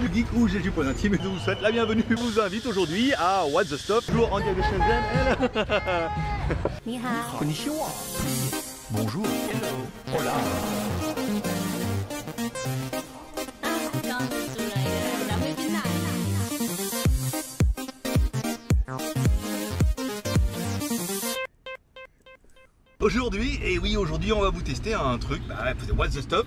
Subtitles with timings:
[0.00, 2.02] Du Geek où j'ai du point intime et je vous souhaite la bienvenue.
[2.10, 4.04] Je vous invite aujourd'hui à What the Stop.
[4.04, 5.02] toujours en direct de Shenzhen.
[8.90, 9.24] Bonjour.
[9.52, 10.18] Hello.
[10.18, 10.32] Hola.
[22.98, 26.46] Aujourd'hui, et oui aujourd'hui on va vous tester un truc, bah, What's the Stop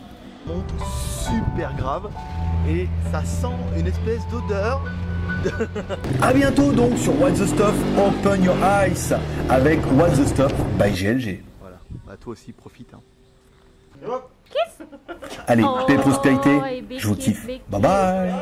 [0.45, 2.09] Monte super grave
[2.67, 4.83] et ça sent une espèce d'odeur.
[6.21, 9.13] A bientôt donc sur What the Stuff Open Your Eyes
[9.49, 11.43] avec What the Stuff by GLG.
[11.59, 12.93] Voilà, bah toi aussi profite.
[12.93, 13.01] Hein.
[15.47, 17.45] Allez, Oh, paix et prospérité, big je vous kiffe.
[17.69, 18.33] Bye bye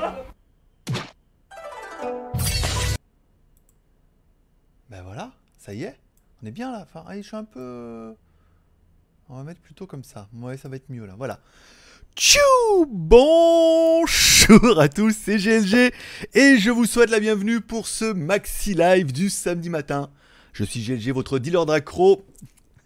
[4.90, 5.96] Ben voilà, ça y est,
[6.42, 6.82] on est bien là.
[6.84, 8.16] Enfin, allez, je suis un peu.
[9.30, 10.28] On va mettre plutôt comme ça.
[10.34, 11.14] Ouais, ça va être mieux là.
[11.18, 11.40] Voilà.
[12.20, 15.94] Tchou Bonjour à tous, c'est GLG
[16.34, 20.10] et je vous souhaite la bienvenue pour ce maxi live du samedi matin.
[20.52, 22.26] Je suis GLG, votre dealer d'accro.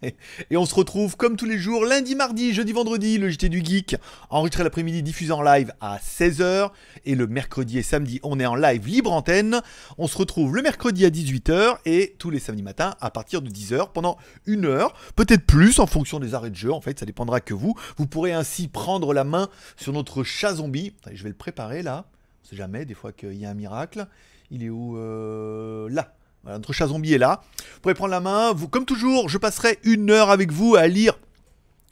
[0.50, 3.64] Et on se retrouve comme tous les jours, lundi, mardi, jeudi, vendredi, le JT du
[3.64, 3.96] Geek,
[4.30, 6.70] enregistré l'après-midi, diffusé en live à 16h.
[7.04, 9.60] Et le mercredi et samedi, on est en live libre antenne.
[9.98, 13.50] On se retrouve le mercredi à 18h et tous les samedis matins à partir de
[13.50, 14.16] 10h pendant
[14.46, 16.72] une heure, peut-être plus en fonction des arrêts de jeu.
[16.72, 17.74] En fait, ça dépendra que vous.
[17.96, 20.94] Vous pourrez ainsi prendre la main sur notre chat zombie.
[21.12, 22.06] Je vais le préparer là.
[22.44, 24.06] On sait jamais, des fois qu'il y a un miracle.
[24.50, 26.14] Il est où Euh, Là.
[26.44, 27.42] Voilà, notre chat zombie est là.
[27.58, 28.52] Vous pourrez prendre la main.
[28.52, 31.14] Vous, comme toujours, je passerai une heure avec vous à lire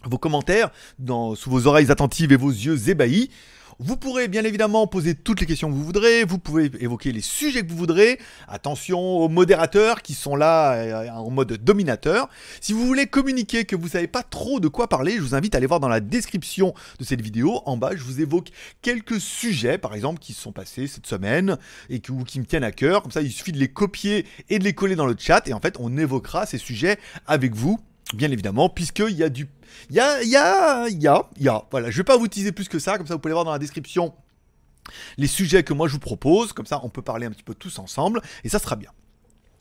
[0.04, 0.70] vos commentaires
[1.34, 3.30] sous vos oreilles attentives et vos yeux ébahis.
[3.78, 7.20] Vous pourrez bien évidemment poser toutes les questions que vous voudrez, vous pouvez évoquer les
[7.20, 8.18] sujets que vous voudrez.
[8.48, 12.28] Attention aux modérateurs qui sont là euh, en mode dominateur.
[12.60, 15.54] Si vous voulez communiquer que vous savez pas trop de quoi parler, je vous invite
[15.54, 17.62] à aller voir dans la description de cette vidéo.
[17.66, 18.48] En bas, je vous évoque
[18.82, 21.56] quelques sujets, par exemple, qui se sont passés cette semaine
[21.88, 23.02] et qui, qui me tiennent à cœur.
[23.02, 25.48] Comme ça, il suffit de les copier et de les coller dans le chat.
[25.48, 27.80] Et en fait, on évoquera ces sujets avec vous,
[28.14, 29.48] bien évidemment, puisqu'il y a du
[29.90, 31.64] il y a, il y a, il y a.
[31.70, 33.52] Voilà, je vais pas vous teaser plus que ça, comme ça vous pouvez voir dans
[33.52, 34.14] la description
[35.16, 37.54] les sujets que moi je vous propose, comme ça on peut parler un petit peu
[37.54, 38.90] tous ensemble, et ça sera bien.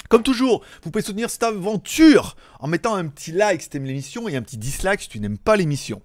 [0.09, 3.85] Comme toujours, vous pouvez soutenir cette aventure en mettant un petit like si tu aimes
[3.85, 6.01] l'émission et un petit dislike si tu n'aimes pas l'émission.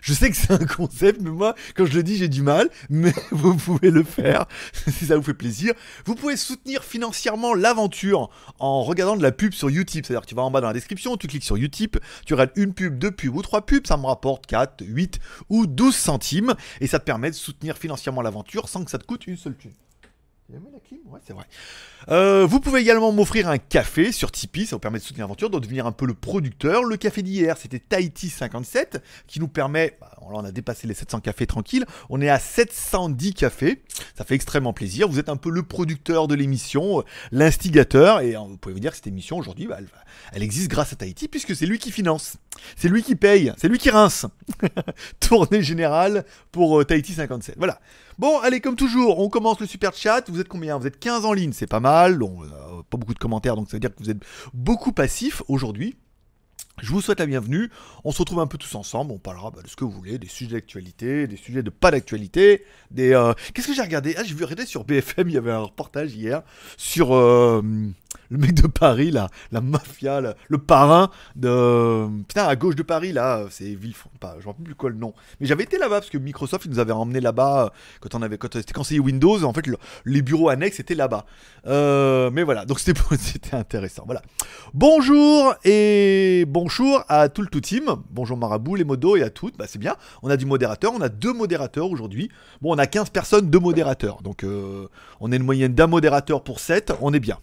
[0.00, 2.70] Je sais que c'est un concept, mais moi, quand je le dis, j'ai du mal,
[2.88, 4.46] mais vous pouvez le faire
[4.88, 5.74] si ça vous fait plaisir.
[6.04, 10.06] Vous pouvez soutenir financièrement l'aventure en regardant de la pub sur Utip.
[10.06, 12.52] C'est-à-dire que tu vas en bas dans la description, tu cliques sur Utip, tu regardes
[12.56, 16.54] une pub, deux pubs ou trois pubs, ça me rapporte 4, 8 ou 12 centimes,
[16.80, 19.56] et ça te permet de soutenir financièrement l'aventure sans que ça te coûte une seule
[19.56, 19.72] thune.
[22.08, 25.50] Euh, vous pouvez également m'offrir un café sur Tipeee, ça vous permet de soutenir l'aventure,
[25.50, 26.84] de devenir un peu le producteur.
[26.84, 31.20] Le café d'hier, c'était Tahiti 57, qui nous permet, bah, on a dépassé les 700
[31.20, 33.82] cafés tranquilles, on est à 710 cafés,
[34.16, 35.08] ça fait extrêmement plaisir.
[35.08, 38.80] Vous êtes un peu le producteur de l'émission, euh, l'instigateur, et euh, vous pouvez vous
[38.80, 39.78] dire que cette émission aujourd'hui, bah,
[40.32, 42.36] elle existe grâce à Tahiti, puisque c'est lui qui finance,
[42.76, 44.26] c'est lui qui paye, c'est lui qui rince.
[45.20, 47.56] Tournée générale pour euh, Tahiti 57.
[47.58, 47.80] Voilà.
[48.18, 50.28] Bon, allez, comme toujours, on commence le super chat.
[50.28, 50.78] Vous êtes combien?
[50.78, 52.22] Vous êtes 15 en ligne, c'est pas mal.
[52.22, 54.22] Euh, pas beaucoup de commentaires, donc ça veut dire que vous êtes
[54.52, 55.96] beaucoup passifs aujourd'hui.
[56.80, 57.70] Je vous souhaite la bienvenue.
[58.02, 59.12] On se retrouve un peu tous ensemble.
[59.12, 61.90] On parlera bah, de ce que vous voulez, des sujets d'actualité, des sujets de pas
[61.90, 62.64] d'actualité.
[62.98, 64.14] Euh, qu'est-ce que j'ai regardé?
[64.16, 65.28] Ah, j'ai vu arrêter sur BFM.
[65.28, 66.42] Il y avait un reportage hier
[66.76, 67.12] sur
[68.32, 72.08] le mec de Paris, là, la mafia, le parrain de.
[72.26, 74.12] Putain, à gauche de Paris, là, c'est Villefranche.
[74.20, 75.12] Pas, je ne rappelle plus quoi le nom.
[75.38, 77.68] Mais j'avais été là-bas parce que Microsoft, nous avait emmené là-bas euh,
[78.00, 79.42] quand on avait, quand c'était conseiller Windows.
[79.44, 79.76] En fait, le-
[80.06, 81.26] les bureaux annexes étaient là-bas.
[81.66, 84.04] Euh, mais voilà, donc c'était c'était intéressant.
[84.06, 84.22] Voilà.
[84.72, 87.84] Bonjour et bonjour à tout le tout team.
[88.10, 89.58] Bonjour Marabout, les modos et à toutes.
[89.58, 89.96] Bah, c'est bien.
[90.22, 90.92] On a du modérateur.
[90.96, 92.30] On a deux modérateurs aujourd'hui.
[92.62, 94.22] Bon, on a 15 personnes, deux modérateurs.
[94.22, 94.88] Donc, euh,
[95.20, 96.92] on est une moyenne d'un modérateur pour 7.
[97.02, 97.38] On est bien.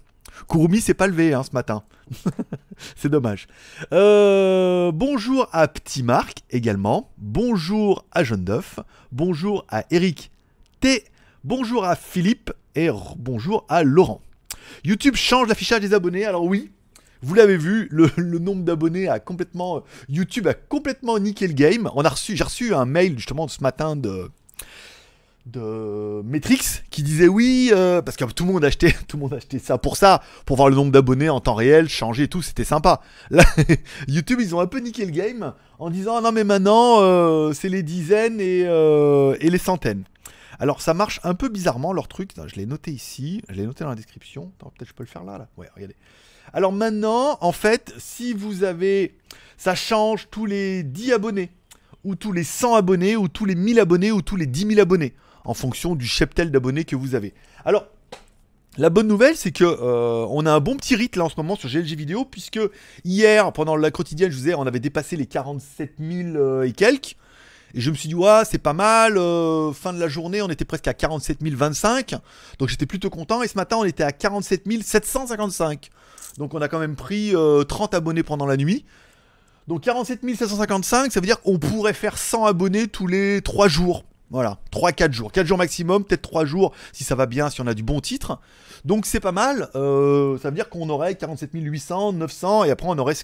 [0.47, 1.83] Kurumi s'est pas levé hein, ce matin.
[2.95, 3.47] c'est dommage.
[3.93, 7.11] Euh, bonjour à Petit Marc également.
[7.17, 8.79] Bonjour à Jeanne Duff.
[9.11, 10.31] Bonjour à Eric
[10.79, 11.03] T.
[11.43, 12.51] Bonjour à Philippe.
[12.75, 14.21] Et bonjour à Laurent.
[14.83, 16.25] YouTube change l'affichage des abonnés.
[16.25, 16.71] Alors oui,
[17.21, 19.83] vous l'avez vu, le, nombre d'abonnés a complètement.
[20.07, 21.89] YouTube a complètement niqué le game.
[22.29, 24.29] J'ai reçu un mail justement ce matin de
[25.49, 29.33] de Matrix qui disait oui euh, parce que tout le monde achetait tout le monde
[29.33, 32.41] achetait ça pour ça pour voir le nombre d'abonnés en temps réel changer et tout
[32.41, 33.01] c'était sympa.
[33.29, 33.43] Là
[34.07, 37.53] YouTube ils ont un peu niqué le game en disant ah non mais maintenant euh,
[37.53, 40.03] c'est les dizaines et, euh, et les centaines.
[40.59, 42.31] Alors ça marche un peu bizarrement leur truc.
[42.45, 44.51] Je l'ai noté ici je l'ai noté dans la description.
[44.59, 45.47] Peut-être je peux le faire là là.
[45.57, 45.95] Ouais regardez.
[46.53, 49.17] Alors maintenant en fait si vous avez
[49.57, 51.51] ça change tous les 10 abonnés
[52.03, 54.79] ou tous les 100 abonnés ou tous les 1000 abonnés ou tous les 10 000
[54.79, 55.13] abonnés
[55.49, 57.33] en fonction du cheptel d'abonnés que vous avez.
[57.65, 57.87] Alors,
[58.77, 61.33] la bonne nouvelle, c'est que euh, on a un bon petit rythme là en ce
[61.37, 62.59] moment sur GLG Vidéo, puisque
[63.03, 66.71] hier, pendant la quotidienne, je vous ai, on avait dépassé les 47 000 euh, et
[66.71, 67.15] quelques.
[67.73, 69.17] Et je me suis dit, ouais, c'est pas mal.
[69.17, 72.15] euh, fin de la journée, on était presque à 47 025.
[72.59, 73.41] Donc j'étais plutôt content.
[73.41, 75.89] Et ce matin, on était à 47 755.
[76.37, 78.85] Donc on a quand même pris euh, 30 abonnés pendant la nuit.
[79.67, 84.03] Donc 47 755, ça veut dire qu'on pourrait faire 100 abonnés tous les 3 jours.
[84.31, 85.31] Voilà, 3-4 jours.
[85.31, 87.99] 4 jours maximum, peut-être 3 jours si ça va bien, si on a du bon
[87.99, 88.39] titre.
[88.85, 89.69] Donc c'est pas mal.
[89.75, 93.15] euh, ça veut dire qu'on aurait 47 800, 900 et après on aurait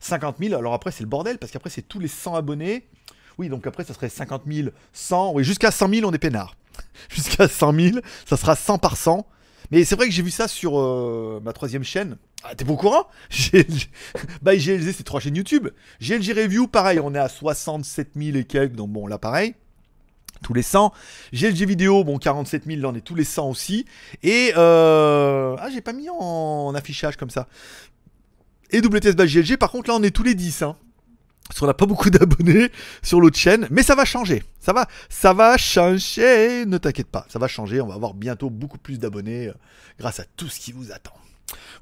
[0.00, 0.54] 50 000.
[0.54, 2.86] Alors après c'est le bordel parce qu'après c'est tous les 100 abonnés.
[3.38, 5.32] Oui, donc après ça serait 50 000, 100.
[5.34, 6.54] Oui, jusqu'à 100 000 on est peinard.
[7.10, 9.26] Jusqu'à 100 000, ça sera 100 par 100.
[9.70, 12.16] Mais c'est vrai que j'ai vu ça sur euh, ma troisième chaîne.
[12.44, 13.06] Ah, t'es pas au courant?
[13.30, 13.66] J'ai-
[14.42, 15.68] Bah, GLG, c'est trois chaînes YouTube.
[16.00, 19.54] GLG Review, pareil, on est à 67 000 et quelques, donc bon, là, pareil.
[20.42, 20.92] Tous les 100.
[21.32, 23.86] GLG Vidéo, bon, 47 000, là, on est tous les 100 aussi.
[24.22, 25.56] Et, euh...
[25.58, 27.46] ah, j'ai pas mis en affichage comme ça.
[28.70, 30.76] Et WTS Bash GLG, par contre, là, on est tous les 10, hein.
[31.48, 32.70] Parce qu'on n'a pas beaucoup d'abonnés
[33.02, 34.42] sur l'autre chaîne, mais ça va changer.
[34.60, 36.64] Ça va, ça va changer.
[36.66, 37.80] Ne t'inquiète pas, ça va changer.
[37.80, 39.54] On va avoir bientôt beaucoup plus d'abonnés euh,
[39.98, 41.12] grâce à tout ce qui vous attend.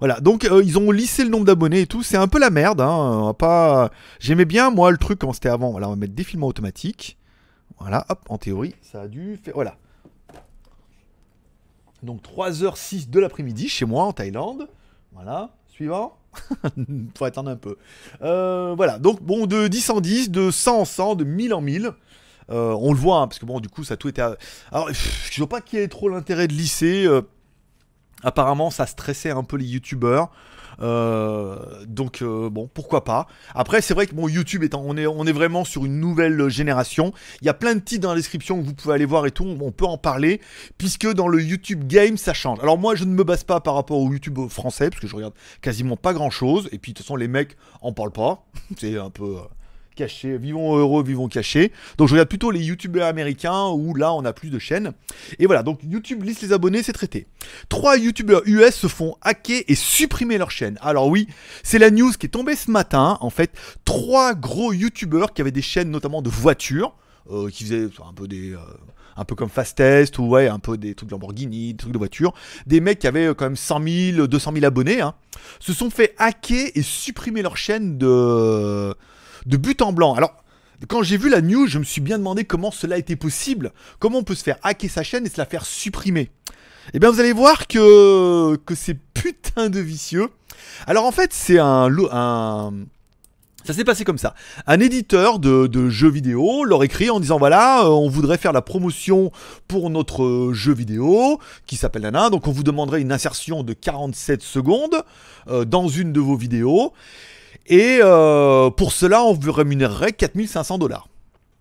[0.00, 2.02] Voilà, donc euh, ils ont lissé le nombre d'abonnés et tout.
[2.02, 2.80] C'est un peu la merde.
[2.80, 3.34] Hein.
[3.38, 3.90] pas.
[4.18, 5.70] J'aimais bien moi le truc quand c'était avant.
[5.70, 7.16] Voilà, on va mettre défilement automatique.
[7.80, 9.54] Voilà, hop, en théorie, ça a dû faire.
[9.54, 9.76] Voilà.
[12.02, 14.68] Donc 3h06 de l'après-midi chez moi en Thaïlande.
[15.12, 16.16] Voilà, suivant.
[17.18, 17.76] Faut attendre un peu.
[18.22, 21.60] Euh, voilà, donc bon, de 10 en 10, de 100 en 100, de 1000 en
[21.60, 21.90] 1000.
[22.50, 24.20] Euh, on le voit, hein, parce que bon, du coup, ça a tout été.
[24.22, 24.36] à-
[24.72, 27.04] Alors, pff, je vois pas qu'il y ait trop l'intérêt de lisser.
[27.06, 27.22] euh,
[28.22, 30.30] apparemment, ça stressait un peu les youtubeurs.
[30.82, 33.26] Euh, donc euh, bon, pourquoi pas.
[33.54, 36.48] Après, c'est vrai que bon, YouTube étant, on est, on est vraiment sur une nouvelle
[36.48, 37.12] génération.
[37.42, 39.30] Il y a plein de titres dans la description que vous pouvez aller voir et
[39.30, 39.44] tout.
[39.44, 40.40] On peut en parler
[40.78, 42.58] puisque dans le YouTube game, ça change.
[42.60, 45.16] Alors moi, je ne me base pas par rapport au YouTube français parce que je
[45.16, 46.68] regarde quasiment pas grand chose.
[46.72, 48.44] Et puis de toute façon, les mecs en parlent pas.
[48.78, 49.40] C'est un peu euh,
[50.38, 51.72] Vivons heureux, vivons cachés.
[51.98, 54.92] Donc je regarde plutôt les YouTubeurs américains où là, on a plus de chaînes.
[55.38, 55.62] Et voilà.
[55.62, 57.26] Donc YouTube liste les abonnés, c'est traité.
[57.68, 60.78] Trois youtubeurs US se font hacker et supprimer leur chaîne.
[60.80, 61.28] Alors oui,
[61.62, 63.18] c'est la news qui est tombée ce matin.
[63.20, 63.52] En fait,
[63.84, 66.94] trois gros youtubeurs qui avaient des chaînes notamment de voitures,
[67.30, 68.52] euh, qui faisaient un peu des...
[68.52, 68.58] euh,
[69.16, 71.98] un peu comme Fastest ou ouais, un peu des trucs de Lamborghini, des trucs de
[71.98, 72.32] voiture.
[72.66, 73.82] Des mecs qui avaient euh, quand même 100
[74.14, 75.14] 000, 200 000 abonnés, hein,
[75.58, 78.94] se sont fait hacker et supprimer leur chaîne de,
[79.46, 80.14] de but en blanc.
[80.14, 80.42] Alors,
[80.88, 83.72] quand j'ai vu la news, je me suis bien demandé comment cela était possible.
[83.98, 86.30] Comment on peut se faire hacker sa chaîne et se la faire supprimer.
[86.94, 90.28] Eh bien, vous allez voir que, c'est putain de vicieux.
[90.86, 91.88] Alors, en fait, c'est un.
[93.66, 94.34] Ça s'est passé comme ça.
[94.66, 98.54] Un éditeur de, de jeux vidéo leur écrit en disant voilà, euh, on voudrait faire
[98.54, 99.32] la promotion
[99.68, 102.30] pour notre euh, jeu vidéo qui s'appelle Nana.
[102.30, 105.02] Donc, on vous demanderait une insertion de 47 secondes
[105.48, 106.94] euh, dans une de vos vidéos.
[107.70, 111.08] Et euh, pour cela, on vous rémunérerait 4500 dollars.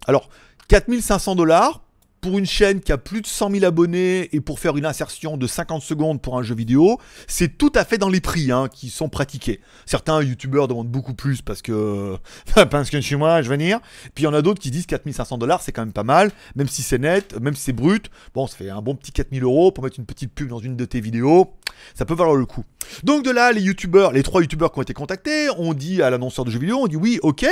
[0.08, 0.28] Alors,
[0.68, 1.82] 4500 dollars
[2.20, 5.38] pour une chaîne qui a plus de 100 000 abonnés et pour faire une insertion
[5.38, 6.98] de 50 secondes pour un jeu vidéo,
[7.28, 9.62] c'est tout à fait dans les prix hein, qui sont pratiqués.
[9.86, 12.18] Certains youtubeurs demandent beaucoup plus parce que
[12.72, 13.80] parce que chez moi, je vais venir.
[14.16, 16.32] Puis il y en a d'autres qui disent 4500 dollars, c'est quand même pas mal,
[16.56, 18.10] même si c'est net, même si c'est brut.
[18.34, 20.76] Bon, ça fait un bon petit 4000 euros pour mettre une petite pub dans une
[20.76, 21.54] de tes vidéos.
[21.96, 22.64] Ça peut valoir le coup.
[23.04, 26.10] Donc de là, les youtubeurs, les trois youtubeurs qui ont été contactés, ont dit à
[26.10, 27.46] l'annonceur de jeux vidéo, on dit oui, ok,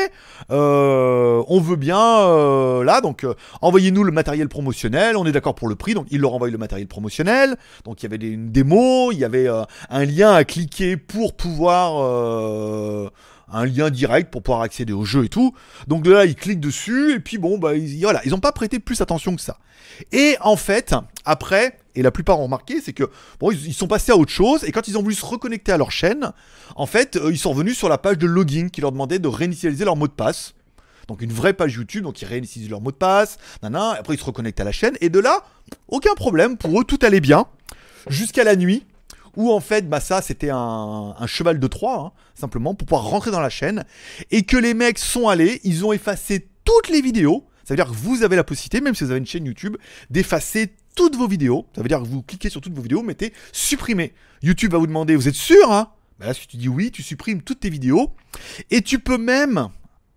[0.52, 5.56] euh, on veut bien euh, là, donc euh, envoyez-nous le matériel promotionnel, on est d'accord
[5.56, 8.52] pour le prix, donc ils leur envoient le matériel promotionnel, donc il y avait une
[8.52, 12.02] démo, il y avait euh, un lien à cliquer pour pouvoir...
[13.50, 15.54] un lien direct pour pouvoir accéder au jeu et tout.
[15.88, 18.52] Donc de là, ils cliquent dessus et puis bon, bah ils, voilà, ils ont pas
[18.52, 19.58] prêté plus attention que ça.
[20.12, 20.94] Et en fait,
[21.24, 24.64] après, et la plupart ont remarqué, c'est que bon, ils, sont passés à autre chose
[24.64, 26.32] et quand ils ont voulu se reconnecter à leur chaîne,
[26.76, 29.28] en fait, euh, ils sont revenus sur la page de login qui leur demandait de
[29.28, 30.54] réinitialiser leur mot de passe.
[31.08, 34.20] Donc une vraie page YouTube, donc ils réinitialisent leur mot de passe, nanana, après ils
[34.20, 35.44] se reconnectent à la chaîne et de là,
[35.88, 37.46] aucun problème, pour eux tout allait bien
[38.08, 38.86] jusqu'à la nuit
[39.36, 43.06] où en fait bah ça c'était un, un cheval de Troie hein, simplement pour pouvoir
[43.06, 43.86] rentrer dans la chaîne
[44.32, 47.46] et que les mecs sont allés, ils ont effacé toutes les vidéos.
[47.68, 49.76] Ça veut dire que vous avez la possibilité, même si vous avez une chaîne YouTube,
[50.10, 51.68] d'effacer toutes vos vidéos.
[51.76, 54.14] Ça veut dire que vous cliquez sur toutes vos vidéos, mettez supprimer.
[54.42, 55.92] YouTube va vous demander, vous êtes sûr hein?
[56.18, 58.16] Bah Là, si tu dis oui, tu supprimes toutes tes vidéos.
[58.72, 59.68] Et tu peux même,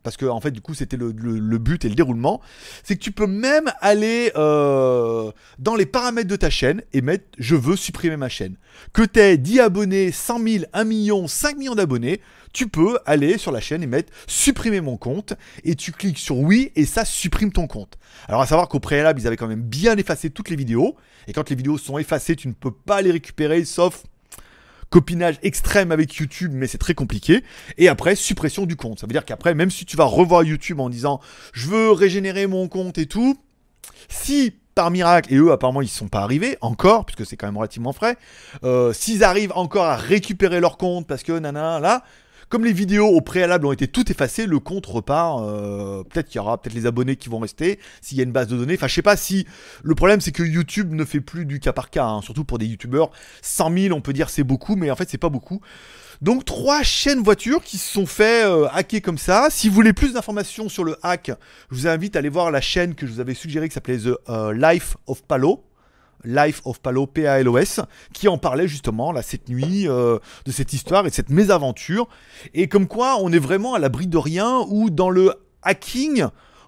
[0.03, 1.13] parce que en fait, du coup, c'était le,
[1.59, 2.41] but et le déroulement,
[2.83, 7.25] c'est que tu peux même aller euh, dans les paramètres de ta chaîne et mettre
[7.39, 8.57] je veux supprimer ma chaîne.
[8.93, 12.21] Que tu aies 10 abonnés, 100 000, 1 million, 5 millions d'abonnés,
[12.53, 16.39] tu peux aller sur la chaîne et mettre supprimer mon compte et tu cliques sur
[16.39, 17.99] oui et ça supprime ton compte.
[18.27, 20.97] Alors à savoir qu'au préalable, ils avaient quand même bien effacé toutes les vidéos
[21.29, 24.05] et quand les vidéos sont effacées, tu ne peux pas les récupérer sauf
[24.91, 27.43] copinage extrême avec YouTube, mais c'est très compliqué.
[27.79, 29.01] Et après, suppression du compte.
[29.01, 31.21] Ça veut dire qu'après, même si tu vas revoir YouTube en disant
[31.53, 33.39] je veux régénérer mon compte et tout,
[34.09, 37.47] si par miracle, et eux apparemment ils ne sont pas arrivés encore, puisque c'est quand
[37.47, 38.17] même relativement frais,
[38.65, 42.03] euh, s'ils arrivent encore à récupérer leur compte parce que nana, là,
[42.51, 45.41] comme les vidéos au préalable ont été toutes effacées, le compte repart.
[45.43, 48.33] euh, peut-être qu'il y aura peut-être les abonnés qui vont rester, s'il y a une
[48.33, 48.75] base de données.
[48.75, 49.47] Enfin, je sais pas si.
[49.85, 52.59] Le problème, c'est que YouTube ne fait plus du cas par cas, hein, surtout pour
[52.59, 53.13] des youtubeurs.
[53.43, 55.61] 100 000, on peut dire c'est beaucoup, mais en fait, c'est pas beaucoup.
[56.23, 59.47] Donc, trois chaînes voitures qui se sont fait euh, hacker comme ça.
[59.49, 61.31] Si vous voulez plus d'informations sur le hack,
[61.71, 63.99] je vous invite à aller voir la chaîne que je vous avais suggérée qui s'appelait
[63.99, 65.70] The euh, Life of Palo.
[66.25, 67.81] Life of Palo, P-A-L-O-S,
[68.13, 72.09] qui en parlait justement là cette nuit euh, de cette histoire et de cette mésaventure.
[72.55, 76.27] Et comme quoi on est vraiment à l'abri de rien ou dans le hacking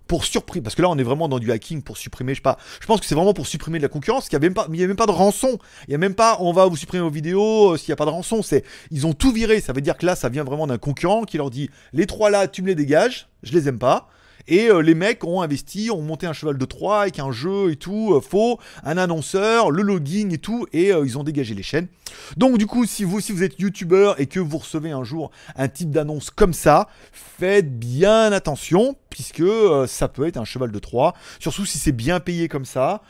[0.08, 0.62] pour supprimer.
[0.62, 2.58] Parce que là on est vraiment dans du hacking pour supprimer, je sais pas.
[2.80, 4.26] Je pense que c'est vraiment pour supprimer de la concurrence.
[4.30, 5.58] Il n'y a, même pas- il y a même pas de rançon.
[5.86, 7.96] Il n'y a même pas on va vous supprimer vos vidéos euh, s'il n'y a
[7.96, 8.42] pas de rançon.
[8.42, 9.60] C'est Ils ont tout viré.
[9.60, 12.30] Ça veut dire que là ça vient vraiment d'un concurrent qui leur dit les trois
[12.30, 14.08] là tu me les dégages, je les aime pas.
[14.48, 17.70] Et euh, les mecs ont investi, ont monté un cheval de Troie avec un jeu
[17.70, 21.54] et tout, euh, faux, un annonceur, le login et tout, et euh, ils ont dégagé
[21.54, 21.88] les chaînes.
[22.36, 25.30] Donc du coup, si vous, si vous êtes youtubeur et que vous recevez un jour
[25.56, 29.44] un type d'annonce comme ça, faites bien attention, puisque
[29.86, 33.02] ça peut être un cheval de Troie, surtout si c'est bien payé comme ça,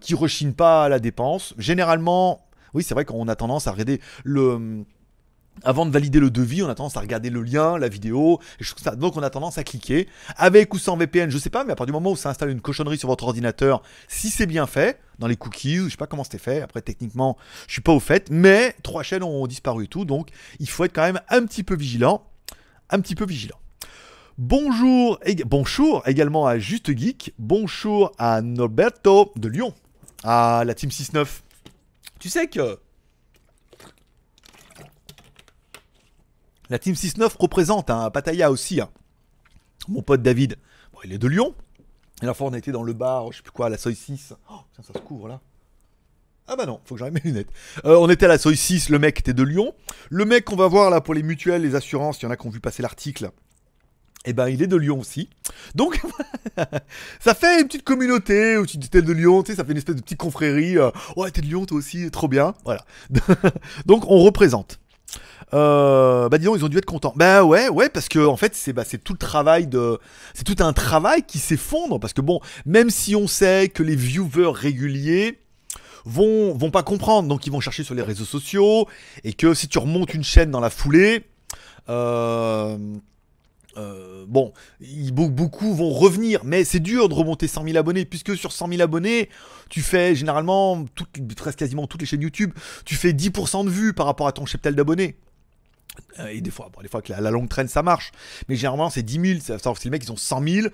[0.00, 1.54] qui rechigne pas à la dépense.
[1.58, 2.44] Généralement,
[2.74, 4.84] oui, c'est vrai qu'on a tendance à regarder le...
[5.62, 8.40] Avant de valider le devis, on a tendance à regarder le lien, la vidéo,
[8.96, 10.08] donc on a tendance à cliquer.
[10.36, 12.50] Avec ou sans VPN, je sais pas, mais à partir du moment où ça installe
[12.50, 16.06] une cochonnerie sur votre ordinateur, si c'est bien fait, dans les cookies, je sais pas
[16.06, 19.84] comment c'était fait, après techniquement, je suis pas au fait, mais trois chaînes ont disparu
[19.84, 22.26] et tout, donc il faut être quand même un petit peu vigilant,
[22.90, 23.58] un petit peu vigilant.
[24.36, 29.72] Bonjour, bonjour également à Juste Geek, bonjour à Norberto de Lyon,
[30.24, 31.26] à la Team 6-9.
[32.18, 32.80] Tu sais que
[36.70, 38.80] la Team 6-9 représente un Pattaya aussi.
[38.80, 38.88] hein.
[39.88, 40.56] Mon pote David,
[41.04, 41.54] il est de Lyon.
[42.22, 43.94] Et la fois, on été dans le bar, je sais plus quoi, à la Soy
[43.94, 44.34] 6.
[44.50, 45.40] Oh, putain, ça se couvre là.
[46.46, 47.48] Ah bah non, faut que j'arrive mes lunettes.
[47.84, 49.74] Euh, on était à la Soy 6, le mec était de Lyon.
[50.10, 52.36] Le mec qu'on va voir là pour les mutuelles, les assurances, il y en a
[52.36, 53.30] qui ont vu passer l'article.
[54.26, 55.28] Eh ben, il est de Lyon aussi.
[55.74, 56.00] Donc,
[57.20, 59.78] ça fait une petite communauté où tu t'es de Lyon, tu sais, ça fait une
[59.78, 60.78] espèce de petite confrérie.
[60.78, 62.54] euh, ouais, t'es de Lyon toi aussi, trop bien.
[62.64, 62.84] Voilà.
[63.86, 64.78] Donc, on représente.
[65.52, 67.12] Euh, bah disons ils ont dû être contents.
[67.16, 69.98] Bah ouais ouais parce que en fait c'est bah, tout le travail de
[70.32, 73.96] c'est tout un travail qui s'effondre parce que bon même si on sait que les
[73.96, 75.38] viewers réguliers
[76.06, 78.88] vont vont pas comprendre donc ils vont chercher sur les réseaux sociaux
[79.22, 81.24] et que si tu remontes une chaîne dans la foulée
[81.88, 82.78] euh,
[83.76, 84.52] euh, bon,
[85.10, 88.82] beaucoup vont revenir, mais c'est dur de remonter 100 000 abonnés, puisque sur 100 000
[88.82, 89.28] abonnés,
[89.68, 92.52] tu fais généralement, toutes- presque quasiment toutes les chaînes YouTube,
[92.84, 95.16] tu fais 10% de vues par rapport à ton cheptel d'abonnés.
[96.20, 98.12] Euh, Et des fois, bon, des fois que la, longue traîne, ça marche.
[98.48, 99.40] Mais généralement, c'est 10 000.
[99.40, 100.66] Ça- ça- C'est les mecs, ils ont 100 000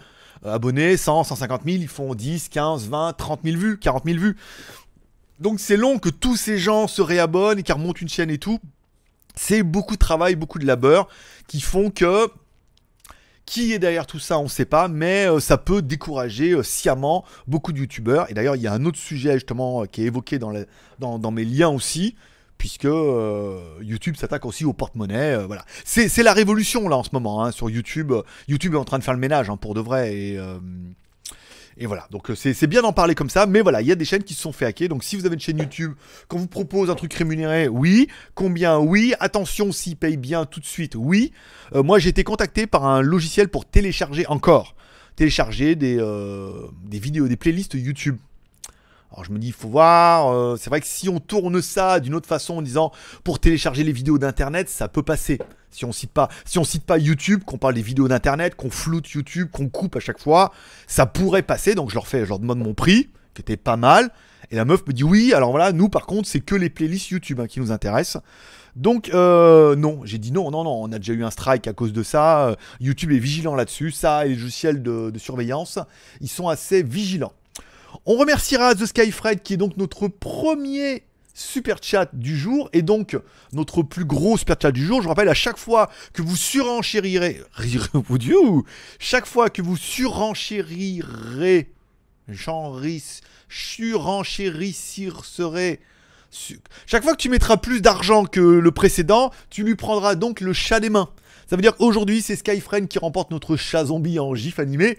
[0.47, 4.19] euh, abonnés, 100, 150 000, ils font 10, 15, 20, 30 000 vues, 40 000
[4.19, 4.37] vues.
[5.39, 8.39] Donc c'est long que tous ces gens se réabonnent et qu'ils remontent une chaîne et
[8.39, 8.59] tout.
[9.35, 11.09] C'est beaucoup de travail, beaucoup de labeur
[11.47, 12.29] qui font que
[13.47, 17.25] qui est derrière tout ça, on ne sait pas, mais euh, ça peut décourager sciemment
[17.49, 18.31] beaucoup de youtubeurs.
[18.31, 21.71] Et d'ailleurs, il y a un autre sujet justement qui est évoqué dans mes liens
[21.71, 22.15] aussi,
[22.61, 25.33] puisque euh, YouTube s'attaque aussi au porte-monnaie.
[25.33, 28.13] euh, voilà, c'est la révolution là en ce moment hein, sur YouTube.
[28.49, 30.59] YouTube est en train de faire le ménage hein, pour de vrai et euh,
[31.87, 34.25] voilà, donc c'est bien d'en parler comme ça, mais voilà, il y a des chaînes
[34.25, 34.91] qui se sont fait hacker.
[34.91, 35.95] Donc si vous avez une chaîne YouTube,
[36.29, 38.09] qu'on vous propose un truc rémunéré, oui.
[38.35, 39.15] Combien Oui.
[39.19, 41.33] Attention, s'il paye bien tout de suite, oui.
[41.73, 44.75] Moi, j'ai été contacté par un logiciel pour télécharger encore,
[45.17, 45.97] télécharger des
[46.93, 48.19] vidéos, des playlists YouTube.
[49.13, 50.33] Alors je me dis, il faut voir.
[50.33, 52.93] euh, c'est vrai que si on tourne ça d'une autre façon en disant
[53.25, 55.39] pour télécharger les vidéos d'internet, ça peut passer.
[55.71, 59.49] Si on cite pas, cite pas YouTube, qu'on parle des vidéos d'internet, qu'on floute YouTube,
[59.53, 60.53] qu'on coupe à chaque fois,
[60.87, 61.75] ça pourrait passer.
[61.75, 64.11] Donc je leur fais, je leur demande mon prix, qui était pas mal.
[64.53, 65.33] Et la meuf me dit oui.
[65.33, 68.23] Alors voilà, nous par contre, c'est que les playlists YouTube hein, qui nous intéressent.
[68.77, 70.83] Donc euh, non, j'ai dit non, non, non.
[70.83, 72.49] On a déjà eu un strike à cause de ça.
[72.49, 73.91] Euh, YouTube est vigilant là-dessus.
[73.91, 75.81] Ça et les logiciels de surveillance,
[76.21, 77.33] ils sont assez vigilants.
[78.07, 81.05] On remerciera The Skyfred qui est donc notre premier
[81.35, 83.17] super chat du jour et donc
[83.53, 85.03] notre plus gros super chat du jour.
[85.03, 87.43] Je rappelle à chaque fois que vous surenchérirez,
[87.93, 88.37] vous Dieu,
[88.99, 91.71] chaque fois que vous surenchérirez,
[92.29, 95.81] genris, surenchérissirez,
[96.31, 100.41] su- chaque fois que tu mettras plus d'argent que le précédent, tu lui prendras donc
[100.41, 101.09] le chat des mains.
[101.49, 104.99] Ça veut dire qu'aujourd'hui c'est Skyfriend qui remporte notre chat zombie en gif animé.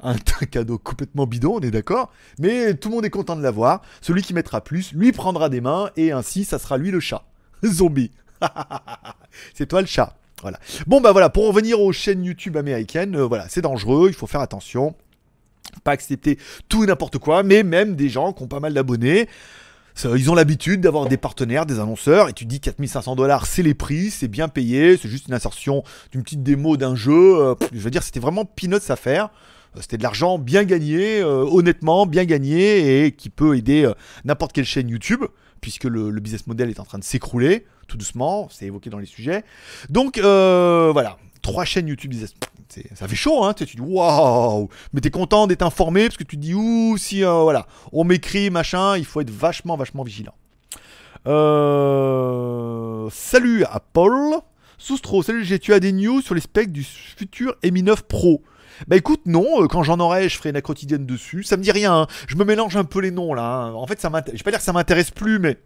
[0.02, 2.10] Un cadeau complètement bidon, on est d'accord.
[2.38, 3.82] Mais tout le monde est content de l'avoir.
[4.00, 7.24] Celui qui mettra plus, lui prendra des mains et ainsi, ça sera lui le chat.
[7.64, 8.10] Zombie.
[9.54, 10.16] c'est toi le chat.
[10.42, 10.58] Voilà.
[10.86, 14.14] Bon bah voilà, pour en revenir aux chaînes YouTube américaines, euh, voilà, c'est dangereux, il
[14.14, 14.94] faut faire attention.
[15.84, 16.38] Pas accepter
[16.68, 19.28] tout et n'importe quoi, mais même des gens qui ont pas mal d'abonnés.
[20.04, 23.74] Ils ont l'habitude d'avoir des partenaires, des annonceurs, et tu dis 4500 dollars, c'est les
[23.74, 27.38] prix, c'est bien payé, c'est juste une insertion d'une petite démo d'un jeu.
[27.38, 29.28] euh, je veux dire, c'était vraiment peanuts à faire.
[29.78, 34.52] C'était de l'argent bien gagné, euh, honnêtement bien gagné, et qui peut aider euh, n'importe
[34.52, 35.22] quelle chaîne YouTube,
[35.60, 39.06] puisque le, business model est en train de s'écrouler, tout doucement, c'est évoqué dans les
[39.06, 39.44] sujets.
[39.88, 42.34] Donc euh, voilà, trois chaînes YouTube business.
[42.94, 46.22] Ça fait chaud, hein, tu tu dis waouh, mais t'es content d'être informé parce que
[46.22, 50.34] tu te dis ouh, si voilà, on m'écrit machin, il faut être vachement, vachement vigilant.
[53.10, 54.36] Salut à Paul.
[54.78, 58.40] Soustro, salut, tu as des news sur les specs du futur Mi 9 Pro?
[58.88, 61.42] Bah écoute, non, euh, quand j'en aurai, je ferai une quotidienne dessus.
[61.42, 62.06] Ça me dit rien, hein.
[62.28, 63.42] je me mélange un peu les noms là.
[63.42, 63.72] hein.
[63.74, 64.38] En fait, ça m'intéresse.
[64.38, 65.58] Je vais pas dire que ça m'intéresse plus, mais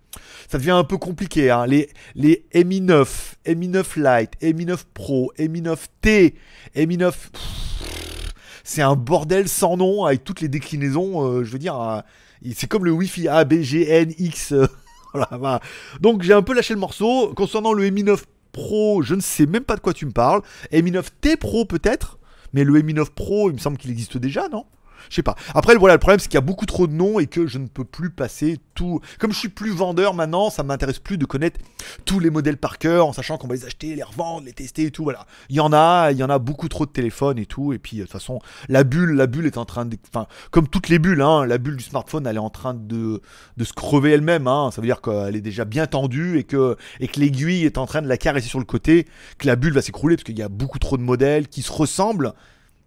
[0.48, 1.50] ça devient un peu compliqué.
[1.50, 1.66] hein.
[1.66, 6.35] Les, les Mi 9, Mi 9 Lite, Mi 9 Pro, Mi 9T,
[6.77, 7.31] Mi 9.
[7.33, 7.42] Pff,
[8.64, 11.22] C'est un bordel sans nom avec toutes les déclinaisons.
[11.24, 12.00] euh, je veux dire, euh,
[12.55, 14.55] c'est comme le Wi-Fi A, B, G, N, X.
[15.12, 15.61] voilà, voilà.
[16.00, 17.33] Donc j'ai un peu lâché le morceau.
[17.35, 20.42] Concernant le Mi 9 Pro, je ne sais même pas de quoi tu me parles.
[20.72, 22.18] Mi 9T Pro peut-être?
[22.55, 24.64] Mais le Mi 9 Pro, il me semble qu'il existe déjà, non?
[25.11, 25.37] Je sais pas.
[25.55, 27.59] Après, voilà, le problème, c'est qu'il y a beaucoup trop de noms et que je
[27.59, 29.01] ne peux plus passer tout.
[29.19, 31.61] Comme je suis plus vendeur maintenant, ça m'intéresse plus de connaître
[32.05, 34.85] tous les modèles par cœur, en sachant qu'on va les acheter, les revendre, les tester
[34.85, 35.05] et tout.
[35.05, 35.27] Voilà.
[35.49, 37.73] Il y en a, il y en a beaucoup trop de téléphones et tout.
[37.73, 39.97] Et puis, euh, de toute façon, la bulle, la bulle est en train de.
[40.09, 43.21] Enfin, comme toutes les bulles, hein, la bulle du smartphone, elle est en train de,
[43.62, 44.47] se crever elle-même.
[44.47, 44.71] Hein.
[44.73, 47.87] Ça veut dire qu'elle est déjà bien tendue et que, et que l'aiguille est en
[47.87, 49.07] train de la caresser sur le côté,
[49.38, 51.73] que la bulle va s'écrouler parce qu'il y a beaucoup trop de modèles qui se
[51.73, 52.35] ressemblent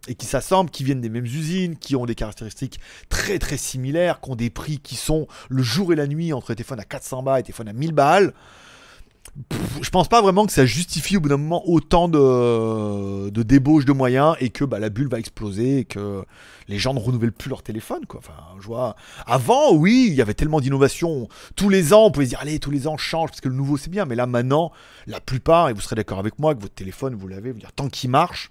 [0.06, 4.20] et qui s'assemblent, qui viennent des mêmes usines, qui ont des caractéristiques très très similaires,
[4.20, 7.22] qui ont des prix qui sont le jour et la nuit entre téléphone à 400
[7.22, 8.32] balles et téléphone à 1000 balles.
[9.82, 13.84] Je pense pas vraiment que ça justifie au bout d'un moment autant de, de débauche
[13.84, 16.24] de moyens et que bah, la bulle va exploser et que
[16.66, 18.06] les gens ne renouvellent plus leur téléphone.
[18.06, 18.20] Quoi.
[18.20, 18.94] Enfin.
[19.26, 21.28] Avant, oui, il y avait tellement d'innovations.
[21.56, 23.54] Tous les ans, on pouvait se dire, allez, tous les ans, change parce que le
[23.54, 24.06] nouveau c'est bien.
[24.06, 24.72] Mais là, maintenant,
[25.06, 28.10] la plupart, et vous serez d'accord avec moi, que votre téléphone, vous l'avez, tant qu'il
[28.10, 28.50] marche,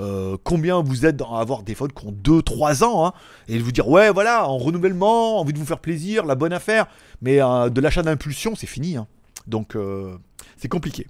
[0.00, 3.12] euh, combien vous êtes à avoir des phones qui ont 2-3 ans, hein,
[3.48, 6.52] et de vous dire, ouais, voilà, en renouvellement, envie de vous faire plaisir, la bonne
[6.52, 6.86] affaire,
[7.22, 8.96] mais euh, de l'achat d'impulsion, c'est fini.
[8.96, 9.06] hein.
[9.46, 10.16] Donc, euh,
[10.56, 11.06] c'est compliqué.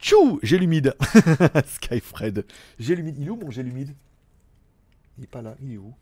[0.00, 0.94] Tchou, gel humide.
[1.66, 2.44] Skyfred.
[2.78, 3.16] Gel humide.
[3.18, 3.94] Il est où mon gel humide
[5.16, 5.54] Il est pas là.
[5.60, 5.92] Il est où?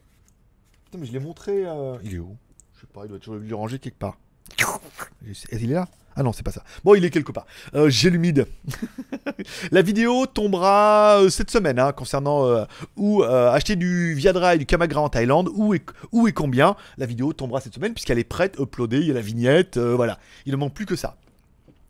[0.84, 1.64] Putain, mais je l'ai montré.
[2.02, 2.36] Il est où?
[2.74, 4.18] Je sais pas, il doit toujours lui ranger quelque part.
[5.52, 5.88] Il est là?
[6.18, 6.64] Ah non, c'est pas ça.
[6.82, 7.46] Bon, il est quelque part.
[7.74, 8.46] Euh, gel humide.
[9.70, 12.64] La vidéo tombera euh, cette semaine hein, concernant euh,
[12.96, 15.82] où acheter du Viadra et du Kamagra en Thaïlande, où et,
[16.12, 16.74] où et combien?
[16.96, 20.18] La vidéo tombera cette semaine puisqu'elle est prête, uploadée, il y a la vignette, voilà.
[20.46, 21.16] Il ne manque plus que ça.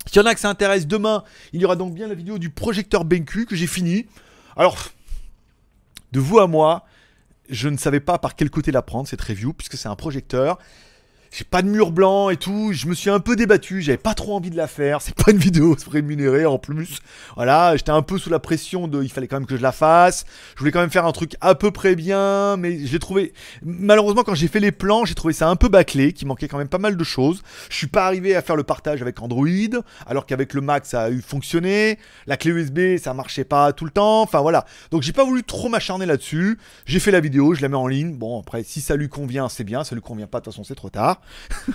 [0.07, 2.39] S'il y en a que ça intéresse demain, il y aura donc bien la vidéo
[2.39, 4.07] du projecteur BenQ que j'ai fini.
[4.57, 4.77] Alors,
[6.13, 6.85] de vous à moi,
[7.49, 10.59] je ne savais pas par quel côté la prendre cette review puisque c'est un projecteur
[11.31, 12.73] j'ai pas de mur blanc et tout.
[12.73, 13.83] Je me suis un peu débattu.
[13.83, 15.03] J'avais pas trop envie de la faire.
[15.07, 16.99] C'est pas une vidéo rémunérée en plus.
[17.35, 19.03] Voilà, j'étais un peu sous la pression de.
[19.03, 20.25] Il fallait quand même que je la fasse.
[20.55, 23.33] Je voulais quand même faire un truc à peu près bien, mais j'ai trouvé.
[23.63, 26.59] Malheureusement, quand j'ai fait les plans, j'ai trouvé ça un peu bâclé, qu'il manquait quand
[26.59, 27.43] même pas mal de choses.
[27.71, 29.47] Je suis pas arrivé à faire le partage avec Android,
[30.07, 31.99] alors qu'avec le Mac ça a eu fonctionné.
[32.27, 34.23] La clé USB ça marchait pas tout le temps.
[34.23, 34.65] Enfin voilà.
[34.91, 36.59] Donc j'ai pas voulu trop m'acharner là-dessus.
[36.87, 38.15] J'ai fait la vidéo, je la mets en ligne.
[38.17, 39.85] Bon après, si ça lui convient, c'est bien.
[39.85, 41.16] Ça lui convient pas, de toute façon c'est trop tard.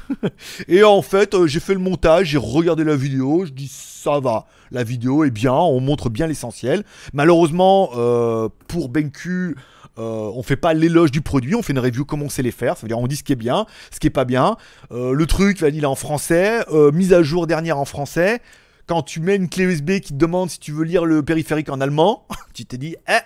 [0.67, 4.19] et en fait, euh, j'ai fait le montage, j'ai regardé la vidéo, je dis ça
[4.19, 6.83] va, la vidéo est bien, on montre bien l'essentiel.
[7.13, 9.55] Malheureusement, euh, pour BenQ,
[9.97, 12.51] euh, on fait pas l'éloge du produit, on fait une review comme on sait les
[12.51, 14.57] faire, ça veut dire on dit ce qui est bien, ce qui est pas bien.
[14.91, 18.41] Le truc, il est en français, mise à jour dernière en français.
[18.87, 21.69] Quand tu mets une clé USB qui te demande si tu veux lire le périphérique
[21.69, 23.21] en allemand, tu t'es dit, eh,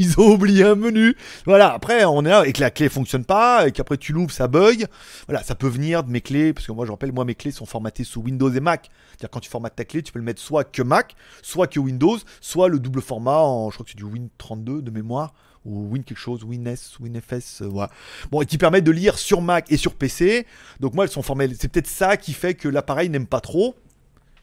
[0.04, 1.14] ils ont oublié un menu.
[1.44, 4.30] Voilà, après on est là et que la clé fonctionne pas et qu'après tu l'ouvres,
[4.30, 4.86] ça bug.
[5.28, 7.50] Voilà, ça peut venir de mes clés parce que moi je rappelle, moi mes clés
[7.50, 8.90] sont formatées sous Windows et Mac.
[9.10, 11.78] C'est-à-dire quand tu formates ta clé, tu peux le mettre soit que Mac, soit que
[11.78, 15.34] Windows, soit le double format en, je crois que c'est du Win32 de mémoire
[15.66, 17.90] ou Win quelque chose, WinS, WinFS, euh, voilà.
[18.30, 20.46] Bon, et qui permettent de lire sur Mac et sur PC.
[20.80, 21.50] Donc moi, elles sont formées.
[21.58, 23.74] C'est peut-être ça qui fait que l'appareil n'aime pas trop.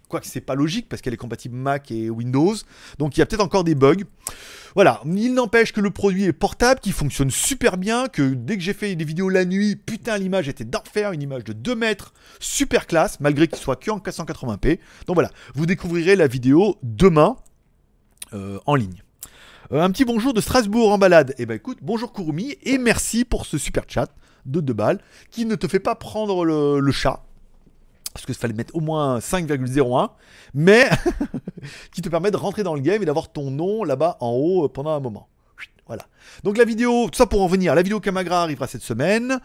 [0.07, 2.55] Quoique c'est pas logique parce qu'elle est compatible Mac et Windows.
[2.97, 4.05] Donc il y a peut-être encore des bugs.
[4.73, 8.63] Voilà, il n'empêche que le produit est portable, qui fonctionne super bien, que dès que
[8.63, 12.13] j'ai fait des vidéos la nuit, putain l'image était d'enfer, une image de 2 mètres,
[12.39, 14.79] super classe, malgré qu'il soit que en 480p.
[15.07, 17.35] Donc voilà, vous découvrirez la vidéo demain
[18.33, 19.01] euh, en ligne.
[19.73, 21.33] Euh, un petit bonjour de Strasbourg en balade.
[21.37, 24.09] Eh ben écoute, bonjour Kurumi et merci pour ce super chat
[24.45, 27.26] de 2 balles qui ne te fait pas prendre le chat.
[28.17, 30.09] Parce qu'il fallait mettre au moins 5,01,
[30.53, 30.89] mais
[31.91, 34.67] qui te permet de rentrer dans le game et d'avoir ton nom là-bas en haut
[34.69, 35.27] pendant un moment.
[35.85, 36.03] Voilà.
[36.43, 39.39] Donc la vidéo, tout ça pour en venir, la vidéo Camagra arrivera cette semaine.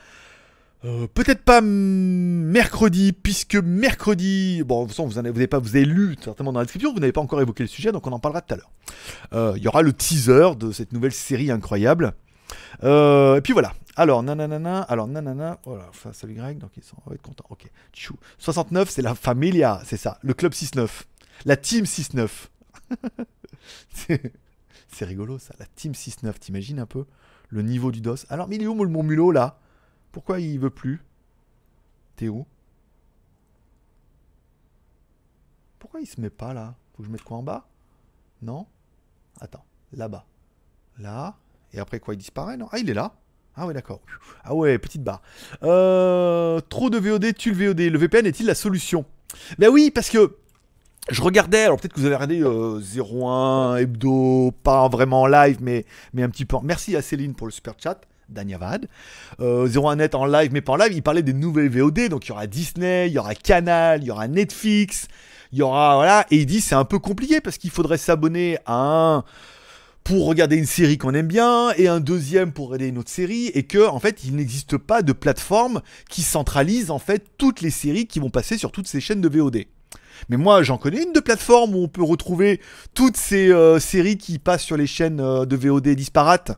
[0.84, 5.60] Euh, Peut-être pas mercredi, puisque mercredi, bon, de toute façon, vous, en avez, vous, pas,
[5.60, 8.12] vous lu certainement dans la description, vous n'avez pas encore évoqué le sujet, donc on
[8.12, 8.70] en parlera tout à l'heure.
[9.32, 12.14] Euh, Il y aura le teaser de cette nouvelle série incroyable.
[12.82, 13.72] Euh, et puis voilà.
[13.96, 17.44] Alors, nanana, alors nanana, voilà, salut Greg, donc ils sont, on va être contents.
[17.50, 17.70] Ok.
[17.92, 18.16] Tchou.
[18.38, 20.88] 69, c'est la Familia, c'est ça, le club 6-9.
[21.44, 22.28] La team 6-9.
[23.92, 24.32] c'est
[24.92, 27.06] c'est rigolo ça, la team 6-9, t'imagines un peu
[27.48, 28.26] le niveau du DOS.
[28.28, 29.58] Alors, mais il est où mon mulot là?
[30.10, 31.02] Pourquoi il veut plus?
[32.16, 32.46] T'es où?
[35.78, 36.74] Pourquoi il se met pas là?
[36.92, 37.68] Faut que je mette quoi en bas?
[38.42, 38.66] Non?
[39.40, 40.26] Attends, là-bas.
[40.98, 41.36] Là.
[41.72, 42.56] Et après quoi, il disparaît?
[42.56, 43.14] Non Ah, il est là.
[43.56, 44.00] Ah ouais, d'accord.
[44.44, 45.20] Ah ouais, petite barre.
[45.62, 47.80] Euh, trop de VOD, tue le VOD.
[47.80, 49.04] Le VPN est-il la solution?
[49.58, 50.36] Ben oui, parce que
[51.10, 55.58] je regardais, alors peut-être que vous avez regardé euh, 01 Hebdo, pas vraiment en live,
[55.60, 55.84] mais,
[56.14, 56.56] mais un petit peu.
[56.56, 58.00] en- Merci à Céline pour le super chat.
[58.28, 58.88] Danyavad.
[59.40, 60.92] Euh, 01 Net en live, mais pas en live.
[60.94, 62.08] Il parlait des nouvelles VOD.
[62.08, 65.08] Donc il y aura Disney, il y aura Canal, il y aura Netflix,
[65.52, 65.96] il y aura.
[65.96, 66.26] Voilà.
[66.30, 69.24] Et il dit c'est un peu compliqué parce qu'il faudrait s'abonner à un
[70.04, 73.46] pour regarder une série qu'on aime bien et un deuxième pour regarder une autre série
[73.54, 77.70] et que en fait il n'existe pas de plateforme qui centralise en fait toutes les
[77.70, 79.64] séries qui vont passer sur toutes ces chaînes de VOD.
[80.28, 82.60] Mais moi j'en connais une de plateforme où on peut retrouver
[82.94, 86.52] toutes ces euh, séries qui passent sur les chaînes euh, de VOD disparates.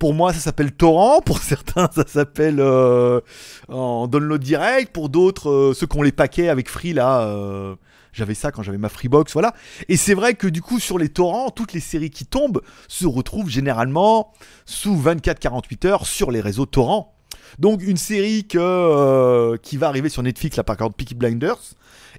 [0.00, 1.20] Pour moi, ça s'appelle torrent.
[1.24, 3.20] Pour certains, ça s'appelle euh,
[3.68, 4.92] en download direct.
[4.92, 7.76] Pour d'autres, euh, ceux qui ont les paquets avec Free là,
[8.12, 9.54] j'avais ça quand j'avais ma Freebox, voilà.
[9.88, 13.06] Et c'est vrai que du coup, sur les torrents, toutes les séries qui tombent se
[13.06, 14.32] retrouvent généralement
[14.66, 17.14] sous 24-48 heures sur les réseaux torrents.
[17.58, 21.58] Donc une série que, euh, qui va arriver sur Netflix, là par contre Peaky Blinders,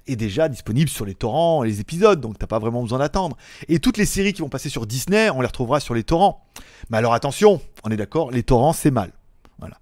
[0.06, 3.36] est déjà disponible sur les torrents, les épisodes, donc t'as pas vraiment besoin d'attendre.
[3.68, 6.44] Et toutes les séries qui vont passer sur Disney, on les retrouvera sur les torrents.
[6.90, 9.12] Mais alors attention, on est d'accord, les torrents c'est mal.
[9.58, 9.76] Voilà.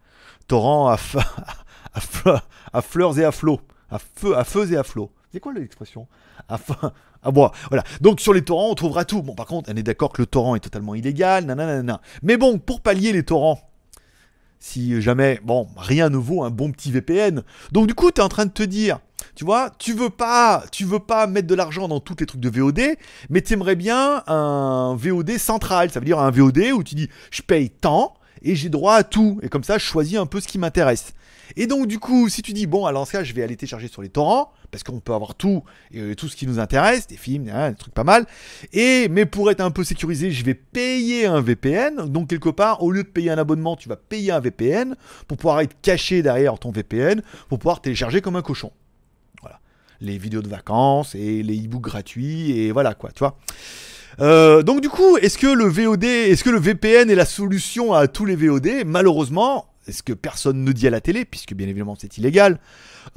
[0.46, 0.96] Torrents à,
[2.82, 3.60] fleurs et à flots.
[3.90, 3.98] À
[4.44, 5.10] feu, et à flots.
[5.32, 6.08] C'est quoi l'expression?
[6.50, 6.90] F-
[7.22, 7.52] à bois.
[7.68, 7.84] Voilà.
[8.00, 9.22] Donc sur les torrents, on trouvera tout.
[9.22, 11.44] Bon, par contre, on est d'accord que le torrent est totalement illégal.
[11.44, 12.00] Nanana.
[12.22, 13.60] Mais bon, pour pallier les torrents,
[14.58, 17.42] si jamais, bon, rien ne vaut un bon petit VPN.
[17.72, 18.98] Donc du coup, tu es en train de te dire,
[19.34, 22.40] tu vois, tu veux pas, tu veux pas mettre de l'argent dans tous les trucs
[22.40, 22.80] de VOD,
[23.30, 27.08] mais tu aimerais bien un VOD central, ça veut dire un VOD où tu dis,
[27.30, 30.40] je paye tant et j'ai droit à tout, et comme ça, je choisis un peu
[30.40, 31.12] ce qui m'intéresse.
[31.56, 33.56] Et donc du coup, si tu dis, bon, alors dans ce cas, je vais aller
[33.56, 36.58] télécharger sur les torrents, parce qu'on peut avoir tout, et euh, tout ce qui nous
[36.58, 38.26] intéresse, des films, des trucs pas mal,
[38.72, 42.08] et, mais pour être un peu sécurisé, je vais payer un VPN.
[42.08, 45.36] Donc, quelque part, au lieu de payer un abonnement, tu vas payer un VPN pour
[45.38, 48.72] pouvoir être caché derrière ton VPN, pour pouvoir télécharger comme un cochon.
[49.40, 49.60] Voilà.
[50.00, 53.38] Les vidéos de vacances et les e-books gratuits, et voilà quoi, tu vois.
[54.20, 57.94] Euh, donc, du coup, est-ce que le VOD, est-ce que le VPN est la solution
[57.94, 61.68] à tous les VOD Malheureusement, ce que personne ne dit à la télé, puisque bien
[61.68, 62.58] évidemment c'est illégal,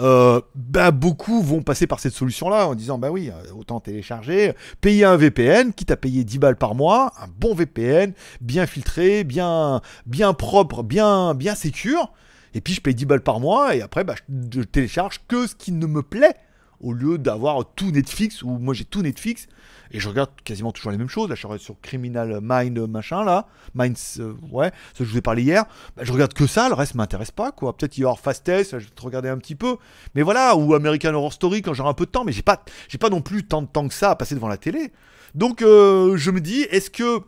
[0.01, 4.53] euh, bah, beaucoup vont passer par cette solution-là en disant bah oui, euh, autant télécharger,
[4.81, 9.23] payer un VPN, quitte à payer 10 balles par mois, un bon VPN, bien filtré,
[9.23, 12.11] bien, bien propre, bien, bien sécure,
[12.53, 15.47] et puis je paye 10 balles par mois, et après bah, je, je télécharge que
[15.47, 16.35] ce qui ne me plaît,
[16.83, 19.47] au lieu d'avoir tout Netflix, où moi j'ai tout Netflix,
[19.91, 21.29] et je regarde quasiment toujours les mêmes choses.
[21.29, 23.47] Là, je suis sur Criminal Mind, machin, là.
[23.75, 25.65] Minds, euh, ouais, ce que je vous ai parlé hier.
[25.95, 27.77] Bah, je regarde que ça, le reste m'intéresse pas, quoi.
[27.77, 29.77] Peut-être il y aura Fastest, je vais te regarder un petit peu.
[30.15, 32.23] Mais voilà, ou American Horror Story quand j'aurai un peu de temps.
[32.23, 34.47] Mais j'ai pas, j'ai pas non plus tant de temps que ça à passer devant
[34.47, 34.91] la télé.
[35.35, 37.19] Donc, euh, je me dis, est-ce que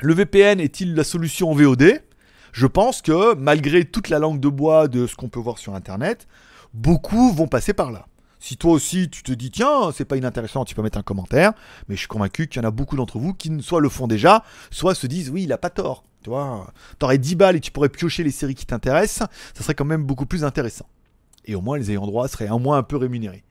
[0.00, 2.02] le VPN est-il la solution en VOD
[2.52, 5.74] Je pense que, malgré toute la langue de bois de ce qu'on peut voir sur
[5.74, 6.26] Internet,
[6.72, 8.06] beaucoup vont passer par là.
[8.44, 11.54] Si toi aussi tu te dis tiens c'est pas inintéressant, tu peux mettre un commentaire,
[11.88, 14.06] mais je suis convaincu qu'il y en a beaucoup d'entre vous qui soit le font
[14.06, 16.04] déjà, soit se disent oui il a pas tort.
[16.22, 19.72] Tu vois, t'aurais 10 balles et tu pourrais piocher les séries qui t'intéressent, ça serait
[19.72, 20.84] quand même beaucoup plus intéressant.
[21.46, 23.44] Et au moins les ayants droit seraient au moins un peu rémunérés.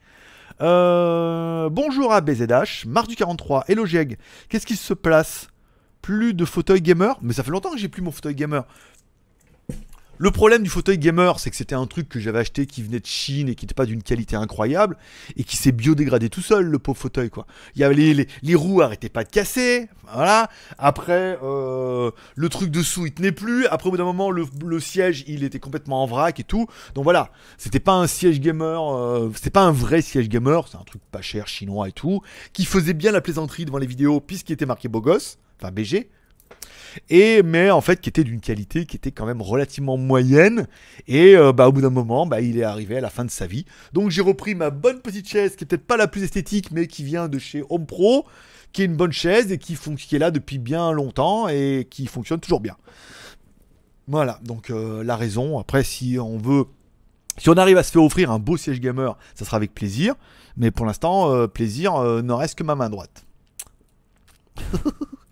[0.62, 5.48] Euh, bonjour à BZH, Mars du 43, Hello Jeg, qu'est-ce qui se place?
[6.04, 8.68] Plus de fauteuil gamer Mais ça fait longtemps que j'ai plus mon fauteuil gamer.
[10.24, 13.02] Le problème du fauteuil gamer, c'est que c'était un truc que j'avais acheté qui venait
[13.02, 14.96] de Chine et qui n'était pas d'une qualité incroyable
[15.36, 17.46] et qui s'est biodégradé tout seul, le pauvre fauteuil, quoi.
[17.76, 20.50] Il les, les, roues arrêtaient pas de casser, voilà.
[20.78, 23.68] Après, euh, le truc dessous, il tenait plus.
[23.68, 26.68] Après, au bout d'un moment, le, le siège, il était complètement en vrac et tout.
[26.96, 30.78] Donc voilà, c'était pas un siège gamer, euh, c'était pas un vrai siège gamer, c'est
[30.78, 32.22] un truc pas cher, chinois et tout,
[32.54, 36.10] qui faisait bien la plaisanterie devant les vidéos puisqu'il était marqué beau gosse, enfin BG,
[37.10, 40.68] et mais en fait qui était d'une qualité qui était quand même relativement moyenne.
[41.08, 43.32] Et euh, bah, au bout d'un moment bah, il est arrivé à la fin de
[43.32, 43.66] sa vie.
[43.94, 46.88] Donc j'ai repris ma bonne petite chaise qui est peut-être pas la plus esthétique mais
[46.88, 48.26] qui vient de chez Home Pro
[48.72, 52.08] qui est une bonne chaise et qui, qui est là depuis bien longtemps et qui
[52.08, 52.76] fonctionne toujours bien.
[54.08, 54.40] Voilà.
[54.44, 55.60] Donc euh, la raison.
[55.60, 56.66] Après si on veut
[57.38, 60.16] si on arrive à se faire offrir un beau siège gamer ça sera avec plaisir.
[60.58, 63.26] Mais pour l'instant euh, plaisir ne reste que ma main droite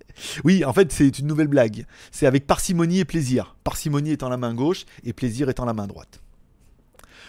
[0.44, 1.86] oui, en fait, c'est une nouvelle blague.
[2.12, 3.56] C'est avec parcimonie et plaisir.
[3.64, 6.22] Parcimonie étant la main gauche et plaisir étant la main droite.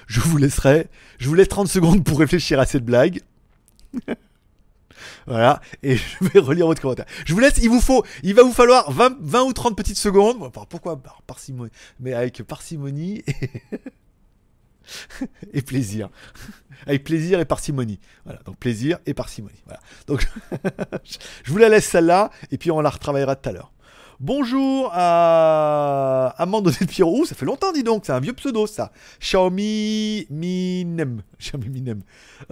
[0.07, 3.21] Je vous laisserai, je vous laisse 30 secondes pour réfléchir à cette blague.
[5.27, 7.07] voilà, et je vais relire votre commentaire.
[7.25, 9.99] Je vous laisse, il vous faut, il va vous falloir 20, 20 ou 30 petites
[9.99, 10.51] secondes.
[10.69, 13.23] Pourquoi par parcimonie Mais avec parcimonie
[15.53, 16.11] et plaisir.
[16.87, 18.01] Avec plaisir et parcimonie.
[18.25, 19.63] Voilà, donc plaisir et parcimonie.
[19.67, 19.81] Voilà.
[20.07, 20.27] Donc
[21.45, 23.73] je vous la laisse celle-là, et puis on la retravaillera tout à l'heure.
[24.21, 27.25] Bonjour à Amande de Pierrot.
[27.25, 28.05] Ça fait longtemps, dis donc.
[28.07, 28.93] C'est un vieux pseudo, ça.
[29.21, 31.23] Xiaomi Minem.
[31.41, 32.03] Xiaomi Minem.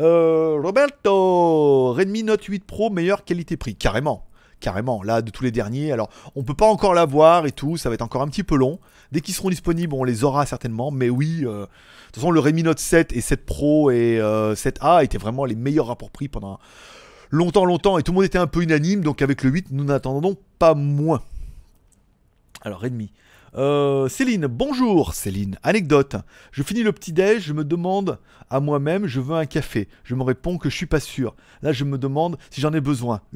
[0.00, 1.92] Euh, Roberto.
[1.92, 3.76] Redmi Note 8 Pro, meilleure qualité-prix.
[3.76, 4.26] Carrément.
[4.60, 5.02] Carrément.
[5.02, 5.90] Là, de tous les derniers.
[5.90, 7.76] Alors, on peut pas encore l'avoir et tout.
[7.76, 8.78] Ça va être encore un petit peu long.
[9.10, 10.90] Dès qu'ils seront disponibles, on les aura certainement.
[10.90, 11.40] Mais oui.
[11.44, 11.66] euh, de
[12.12, 15.54] toute façon, le Redmi Note 7 et 7 Pro et euh, 7A étaient vraiment les
[15.54, 16.58] meilleurs rapports prix pendant
[17.30, 17.98] longtemps, longtemps.
[17.98, 19.00] Et tout le monde était un peu unanime.
[19.02, 21.22] Donc, avec le 8, nous n'attendons pas moins.
[22.62, 23.10] Alors, Redmi.
[23.56, 25.56] Euh, Céline, bonjour Céline.
[25.62, 26.16] Anecdote.
[26.52, 29.88] Je finis le petit déj, je me demande à moi-même, je veux un café.
[30.04, 31.34] Je me réponds que je suis pas sûr.
[31.62, 33.20] Là, je me demande si j'en ai besoin.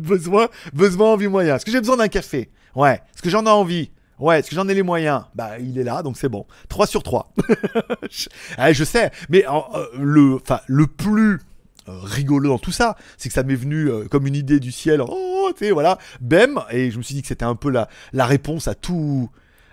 [0.00, 1.56] Besoin, besoin, envie, moyen.
[1.56, 2.50] Est-ce que j'ai besoin d'un café?
[2.74, 2.94] Ouais.
[3.14, 3.90] Est-ce que j'en ai envie?
[4.18, 5.24] Ouais, est-ce que j'en ai les moyens?
[5.34, 6.46] Bah, il est là, donc c'est bon.
[6.68, 7.32] 3 sur 3.
[8.10, 11.40] je, Ah, je sais, mais euh, le, le plus
[11.86, 15.02] rigolo dans tout ça, c'est que ça m'est venu euh, comme une idée du ciel.
[15.06, 17.88] Oh, tu sais, voilà, bem, et je me suis dit que c'était un peu la,
[18.12, 19.30] la réponse à tout,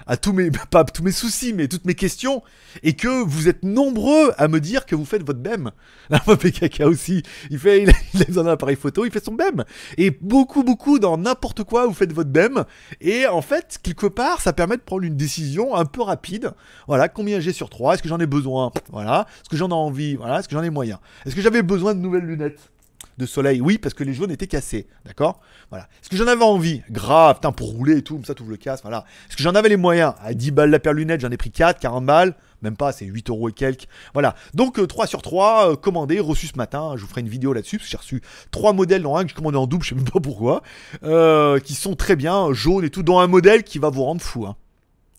[0.07, 2.41] à tous mes, pas tous mes soucis, mais toutes mes questions,
[2.83, 5.71] et que vous êtes nombreux à me dire que vous faites votre BEM.
[6.27, 9.63] Moi, PKK aussi, il fait, il a, il d'un appareil photo, il fait son BEM.
[9.97, 12.63] Et beaucoup, beaucoup, dans n'importe quoi, vous faites votre BEM.
[13.01, 16.51] Et en fait, quelque part, ça permet de prendre une décision un peu rapide.
[16.87, 18.71] Voilà, combien j'ai sur 3 Est-ce que j'en ai besoin?
[18.91, 19.25] Voilà.
[19.41, 20.15] Est-ce que j'en ai envie?
[20.15, 20.39] Voilà.
[20.39, 20.99] Est-ce que j'en ai moyen?
[21.25, 22.71] Est-ce que j'avais besoin de nouvelles lunettes?
[23.17, 24.87] De soleil Oui, parce que les jaunes étaient cassés.
[25.05, 25.39] D'accord?
[25.69, 25.87] Voilà.
[26.01, 26.81] Est-ce que j'en avais envie?
[26.89, 28.83] Grave, putain, pour rouler et tout, comme ça, ouvres le casque.
[28.83, 29.05] Voilà.
[29.29, 30.13] Est-ce que j'en avais les moyens?
[30.21, 32.35] À 10 balles la paire lunettes, j'en ai pris 4, 40 balles.
[32.63, 33.87] Même pas, c'est 8 euros et quelques.
[34.13, 34.35] Voilà.
[34.55, 36.93] Donc, euh, 3 sur 3, euh, commandé, reçu ce matin.
[36.95, 39.29] Je vous ferai une vidéo là-dessus, parce que j'ai reçu 3 modèles dans un que
[39.29, 40.63] j'ai commandé en double, je sais même pas pourquoi.
[41.03, 44.21] euh, qui sont très bien, jaunes et tout, dont un modèle qui va vous rendre
[44.21, 44.45] fou.
[44.47, 44.55] hein.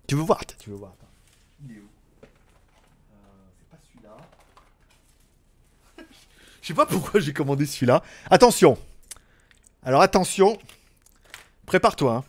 [0.09, 0.41] Tu veux voir?
[0.59, 1.07] Tu veux voir attends.
[1.69, 1.83] Il est où
[2.25, 2.27] Euh,
[3.59, 4.17] C'est pas celui-là.
[6.69, 8.03] Je sais pas pourquoi j'ai commandé celui-là.
[8.31, 8.77] Attention.
[9.83, 10.59] Alors attention.
[11.65, 12.13] Prépare-toi.
[12.13, 12.25] hein.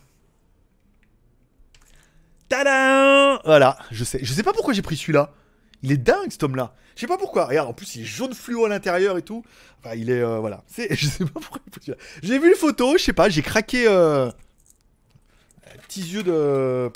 [2.48, 4.18] Tadam Voilà, je sais.
[4.22, 5.34] Je sais pas pourquoi j'ai pris celui-là.
[5.82, 6.72] Il est dingue cet homme-là.
[6.94, 7.44] Je sais pas pourquoi.
[7.44, 9.44] Regarde, en plus il est jaune fluo à l'intérieur et tout.
[9.84, 10.64] Enfin, il est euh, voilà.
[10.90, 11.60] Je sais pas pourquoi.
[11.84, 11.94] j'ai.
[12.22, 13.28] J'ai vu les photos, je sais pas.
[13.28, 13.86] J'ai craqué.
[13.86, 14.30] Euh...
[15.82, 16.90] Petits yeux de,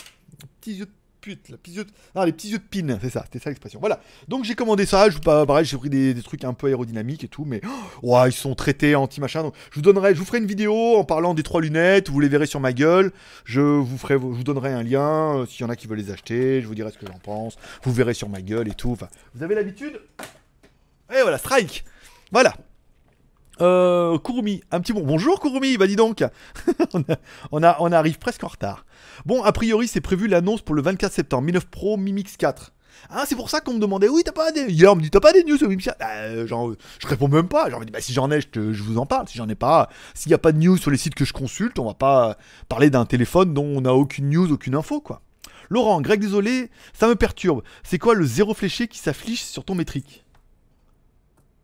[0.62, 0.92] petits yeux de
[1.25, 1.91] pute, la petits yeux de...
[2.15, 3.81] Ah, les petits yeux de pin, c'est ça, c'était ça l'expression.
[3.81, 4.01] Voilà.
[4.29, 7.47] Donc j'ai commandé ça, je, pareil, j'ai pris des, trucs un peu aérodynamiques et tout,
[7.47, 7.63] mais
[8.03, 9.43] oh, ils sont traités anti-machin.
[9.43, 12.29] Donc je vous donnerai, vous ferai une vidéo en parlant des trois lunettes, vous les
[12.29, 13.11] verrez sur ma gueule.
[13.47, 16.11] Je vous ferai, vous donnerai un lien euh, s'il y en a qui veulent les
[16.11, 17.57] acheter, je vous dirai ce que j'en pense.
[17.85, 18.95] Vous verrez sur ma gueule et tout.
[19.35, 19.99] Vous avez l'habitude?
[21.11, 21.85] Et voilà, strike.
[22.33, 22.55] Voilà.
[23.61, 25.03] Euh, Kurumi, un petit bon.
[25.03, 26.25] Bonjour Kurumi, bah dis donc.
[27.53, 28.85] on, a- on, arrive presque en retard.
[29.27, 31.45] Bon, a priori, c'est prévu l'annonce pour le 24 septembre.
[31.45, 32.73] Mi 9 Pro, Mi Mix 4.
[33.11, 34.73] Ah, c'est pour ça qu'on me demandait, oui, t'as pas des.
[34.73, 36.73] Hier, on me dit, t'as pas des news sur Mi Mix 4 Bah, euh, genre,
[37.01, 37.71] Je réponds même pas.
[37.71, 39.29] Genre, bah, si j'en ai, je, je vous en parle.
[39.29, 41.33] Si j'en ai pas, s'il n'y a pas de news sur les sites que je
[41.33, 42.37] consulte, on va pas
[42.69, 45.21] parler d'un téléphone dont on n'a aucune news, aucune info, quoi.
[45.71, 47.62] Laurent, Greg, désolé, ça me perturbe.
[47.85, 50.25] C'est quoi le zéro fléché qui s'affiche sur ton métrique?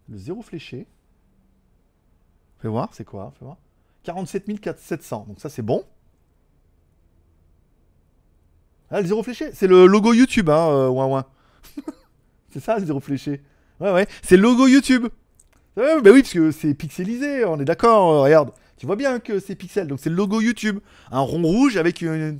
[0.09, 0.87] Le zéro fléché
[2.61, 3.57] Fais voir, c'est quoi Fais voir.
[4.05, 5.85] 47 700, donc ça c'est bon.
[8.91, 11.27] Ah, le zéro fléché, c'est le logo YouTube, hein, euh, ouin ouin.
[12.51, 13.41] c'est ça, le zéro fléché.
[13.79, 15.07] Ouais, ouais, c'est le logo YouTube.
[15.77, 18.51] Bah oui, parce que c'est pixelisé, on est d'accord, euh, regarde.
[18.77, 20.81] Tu vois bien que c'est pixel, donc c'est le logo YouTube.
[21.11, 22.39] Un rond rouge avec une,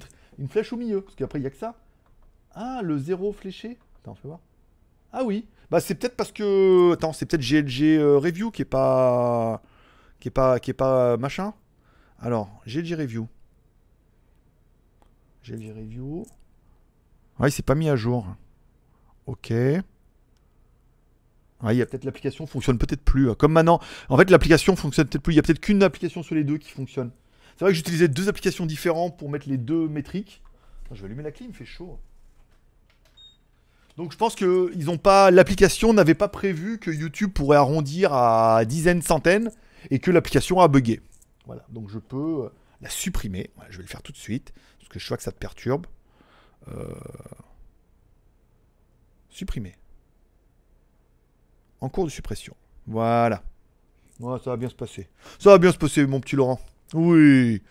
[0.49, 1.75] flèche au milieu, parce qu'après il y a que ça.
[2.55, 4.41] Ah, le zéro fléché Attends, fais voir.
[5.13, 6.93] Ah oui, bah c'est peut-être parce que...
[6.93, 9.63] Attends, c'est peut-être GLG euh, Review qui est pas...
[10.21, 10.61] Qui est pas...
[10.61, 11.55] Qui est pas euh, machin.
[12.21, 13.27] Alors, GLG Review.
[15.45, 16.27] GLG Review.
[17.39, 18.27] Ouais, c'est pas mis à jour.
[19.27, 19.51] Ok.
[19.51, 19.83] Ouais,
[21.75, 23.31] il y a peut-être l'application fonctionne peut-être plus.
[23.31, 23.35] hein.
[23.39, 25.33] Comme maintenant, en fait, l'application fonctionne peut-être plus.
[25.33, 27.11] Il y a peut-être qu'une application sur les deux qui fonctionne.
[27.57, 30.43] C'est vrai que j'utilisais deux applications différentes pour mettre les deux métriques.
[30.93, 31.99] Je vais allumer la clim, il fait chaud.
[33.97, 34.73] Donc je pense que
[35.31, 39.51] l'application n'avait pas prévu que YouTube pourrait arrondir à dizaines, centaines
[39.91, 41.01] et que l'application a bugué.
[41.47, 42.49] Voilà, donc je peux euh,
[42.81, 43.51] la supprimer.
[43.71, 45.87] Je vais le faire tout de suite parce que je vois que ça te perturbe.
[46.69, 46.95] Euh,
[49.31, 49.77] Supprimer.
[51.81, 52.55] En cours de suppression.
[52.87, 53.43] Voilà.
[54.21, 55.09] Ça va bien se passer.
[55.39, 56.61] Ça va bien se passer, mon petit Laurent.
[56.93, 57.63] Oui.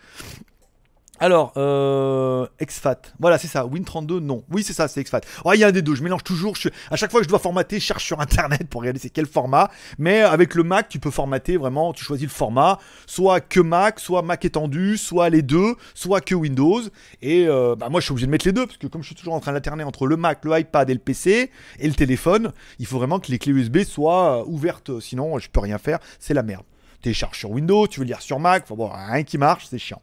[1.22, 3.02] Alors, euh, exFAT.
[3.18, 3.66] Voilà, c'est ça.
[3.66, 4.42] Win32, non.
[4.50, 5.20] Oui, c'est ça, c'est exFAT.
[5.44, 5.94] Oh, il y a un des deux.
[5.94, 6.54] Je mélange toujours.
[6.90, 9.26] À chaque fois que je dois formater, je cherche sur Internet pour regarder c'est quel
[9.26, 9.70] format.
[9.98, 11.92] Mais avec le Mac, tu peux formater vraiment.
[11.92, 12.78] Tu choisis le format.
[13.06, 16.80] Soit que Mac, soit Mac étendu, soit les deux, soit que Windows.
[17.20, 18.64] Et euh, bah, moi, je suis obligé de mettre les deux.
[18.64, 20.94] Parce que comme je suis toujours en train d'alterner entre le Mac, le iPad et
[20.94, 24.98] le PC et le téléphone, il faut vraiment que les clés USB soient euh, ouvertes.
[25.00, 25.98] Sinon, je peux rien faire.
[26.18, 26.64] C'est la merde.
[27.02, 28.62] Télécharge sur Windows, tu veux lire sur Mac.
[28.64, 30.00] Enfin bon, rien qui marche, c'est chiant.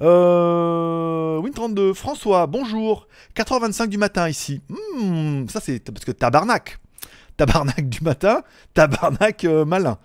[0.00, 3.06] Euh, Win32, François, bonjour.
[3.36, 4.62] 4h25 du matin ici.
[4.68, 6.78] Hmm, ça c'est parce que tabarnak.
[7.36, 8.42] Tabarnak du matin,
[8.74, 9.98] tabarnak euh, malin.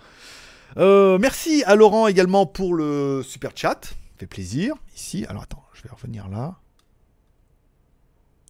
[0.78, 3.94] Euh, merci à Laurent également pour le super chat.
[4.18, 4.76] Fait plaisir.
[4.96, 6.56] Ici, alors attends, je vais revenir là.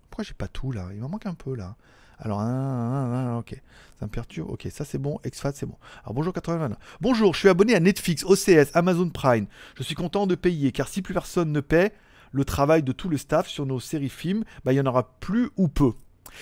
[0.10, 0.88] Pourquoi j'ai pas tout là?
[0.94, 1.76] Il m'en manque un peu là.
[2.20, 3.62] Alors, un, un, un, un, ok.
[4.00, 4.50] Ça me perturbe.
[4.52, 5.20] Ok, ça c'est bon.
[5.24, 5.78] Exfat, c'est bon.
[6.04, 6.70] Alors, bonjour 80.
[7.02, 9.48] Bonjour, je suis abonné à Netflix, OCS, Amazon Prime.
[9.76, 11.94] Je suis content de payer car si plus personne ne paie
[12.32, 15.18] le travail de tout le staff sur nos séries films, bah, il y en aura
[15.20, 15.94] plus ou peu.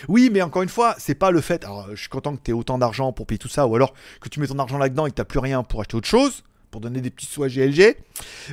[0.07, 1.63] Oui, mais encore une fois, c'est pas le fait.
[1.63, 3.93] Alors, je suis content que tu aies autant d'argent pour payer tout ça, ou alors
[4.19, 6.43] que tu mets ton argent là-dedans et que tu plus rien pour acheter autre chose,
[6.79, 7.97] donner des petits sous à GLG.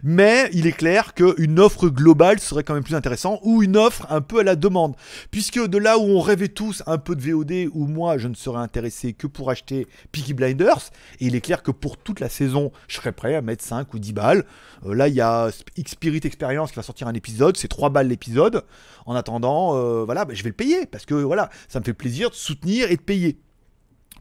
[0.03, 4.07] Mais il est clair qu'une offre globale serait quand même plus intéressant, ou une offre
[4.11, 4.95] un peu à la demande.
[5.31, 8.35] Puisque de là où on rêvait tous un peu de VOD, où moi je ne
[8.35, 12.29] serais intéressé que pour acheter Peaky Blinders, et il est clair que pour toute la
[12.29, 14.45] saison, je serais prêt à mettre 5 ou 10 balles.
[14.87, 18.09] Euh, là, il y a X-Spirit Experience qui va sortir un épisode, c'est 3 balles
[18.09, 18.65] l'épisode.
[19.07, 21.95] En attendant, euh, voilà, bah, je vais le payer, parce que voilà, ça me fait
[21.95, 23.39] plaisir de soutenir et de payer.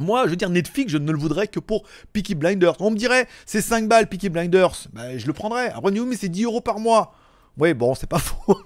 [0.02, 1.84] Moi, je veux dire, Netflix, je ne le voudrais que pour
[2.14, 2.76] Peaky Blinders.
[2.80, 5.70] On me dirait, c'est 5 balles Peaky Blinders, bah, je le prendrais.
[5.70, 7.14] Après, mais c'est 10 euros par mois.
[7.58, 8.58] Oui, bon, c'est pas faux.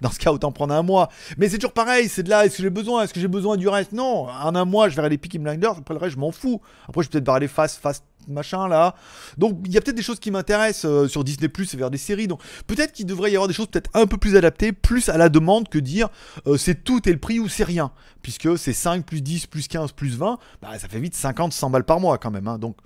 [0.00, 1.08] Dans ce cas, autant prendre un mois.
[1.38, 3.56] Mais c'est toujours pareil, c'est de là, est-ce que j'ai besoin Est-ce que j'ai besoin
[3.56, 3.92] du reste?
[3.92, 6.60] Non, en un mois, je verrai les Peaky Blinders, après le reste, je m'en fous.
[6.88, 8.94] Après, je vais peut-être voir les fast, fast machin là.
[9.38, 11.98] Donc, il y a peut-être des choses qui m'intéressent euh, sur Disney Plus vers des
[11.98, 12.28] séries.
[12.28, 15.16] Donc, peut-être qu'il devrait y avoir des choses peut-être un peu plus adaptées, plus à
[15.16, 16.08] la demande que dire
[16.46, 17.92] euh, c'est tout et le prix ou c'est rien.
[18.22, 21.70] Puisque c'est 5 plus 10 plus 15 plus 20, bah, ça fait vite 50, 100
[21.70, 22.48] balles par mois quand même.
[22.48, 22.58] hein.
[22.58, 22.76] Donc,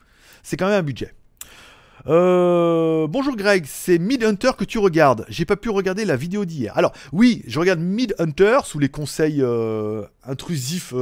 [0.43, 1.15] c'est quand même un budget.
[2.07, 5.27] Euh, bonjour Greg, c'est Mid Hunter que tu regardes.
[5.29, 6.73] J'ai pas pu regarder la vidéo d'hier.
[6.79, 9.45] Alors oui, je regarde Mid Hunter sous les conseils
[10.25, 10.95] intrusifs.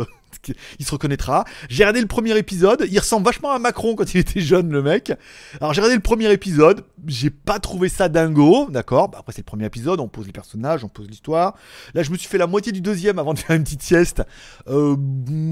[0.78, 1.44] il se reconnaîtra.
[1.68, 2.86] J'ai regardé le premier épisode.
[2.90, 5.12] Il ressemble vachement à Macron quand il était jeune, le mec.
[5.60, 6.84] Alors j'ai regardé le premier épisode.
[7.06, 9.08] J'ai pas trouvé ça dingo, d'accord.
[9.08, 10.00] Bah, après c'est le premier épisode.
[10.00, 11.54] On pose les personnages, on pose l'histoire.
[11.94, 14.22] Là je me suis fait la moitié du deuxième avant de faire une petite sieste.
[14.68, 14.96] Euh,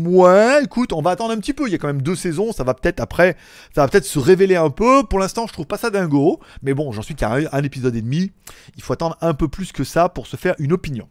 [0.06, 1.66] ouais, écoute, on va attendre un petit peu.
[1.66, 2.52] Il y a quand même deux saisons.
[2.52, 3.36] Ça va peut-être après,
[3.74, 5.04] ça va peut-être se révéler un peu.
[5.04, 6.40] Pour l'instant, je trouve pas ça dingo.
[6.62, 8.32] Mais bon, j'en suis qu'à un, un épisode et demi.
[8.76, 11.08] Il faut attendre un peu plus que ça pour se faire une opinion.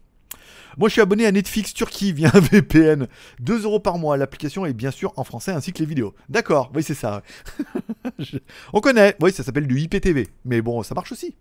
[0.78, 3.08] Moi, je suis abonné à Netflix Turquie via un VPN.
[3.40, 4.18] 2 euros par mois.
[4.18, 6.14] L'application est bien sûr en français ainsi que les vidéos.
[6.30, 7.22] D'accord, oui, c'est ça.
[8.74, 9.16] On connaît.
[9.22, 10.28] Oui, ça s'appelle du IPTV.
[10.46, 11.36] Mais bon, ça marche aussi.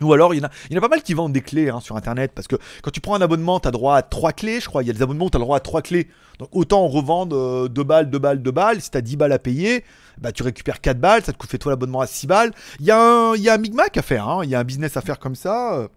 [0.00, 2.32] Ou alors, il y, en a, pas mal qui vendent des clés hein, sur internet
[2.34, 4.82] parce que quand tu prends un abonnement, tu as droit à 3 clés, je crois.
[4.82, 6.08] Il y a des abonnements où tu as le droit à 3 clés.
[6.40, 8.80] Donc autant revendre 2 balles, 2 balles, 2 balles.
[8.80, 9.84] Si tu as 10 balles à payer,
[10.18, 12.50] bah, tu récupères 4 balles, ça te coûte fait toi l'abonnement à 6 balles.
[12.80, 14.40] Il y, a un- il y un micmac à faire, hein.
[14.42, 15.76] il y a un business à faire comme ça.
[15.76, 15.88] euh,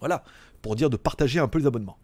[0.00, 0.22] Voilà,
[0.62, 1.98] pour dire de partager un peu les abonnements.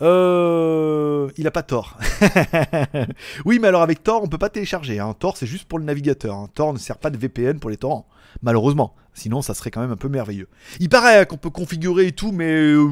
[0.00, 1.98] Euh, il a pas Tor.
[3.44, 4.98] oui, mais alors avec Tor, on peut pas télécharger.
[5.00, 5.14] Hein.
[5.18, 6.34] Tor, c'est juste pour le navigateur.
[6.36, 6.48] hein.
[6.54, 8.06] Tor ne sert pas de VPN pour les torrents,
[8.42, 8.94] malheureusement.
[9.14, 10.48] Sinon, ça serait quand même un peu merveilleux.
[10.78, 12.88] Il paraît qu'on peut configurer et tout, mais euh.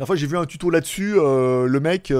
[0.00, 1.14] La fois, j'ai vu un tuto là-dessus.
[1.16, 2.12] euh, le mec,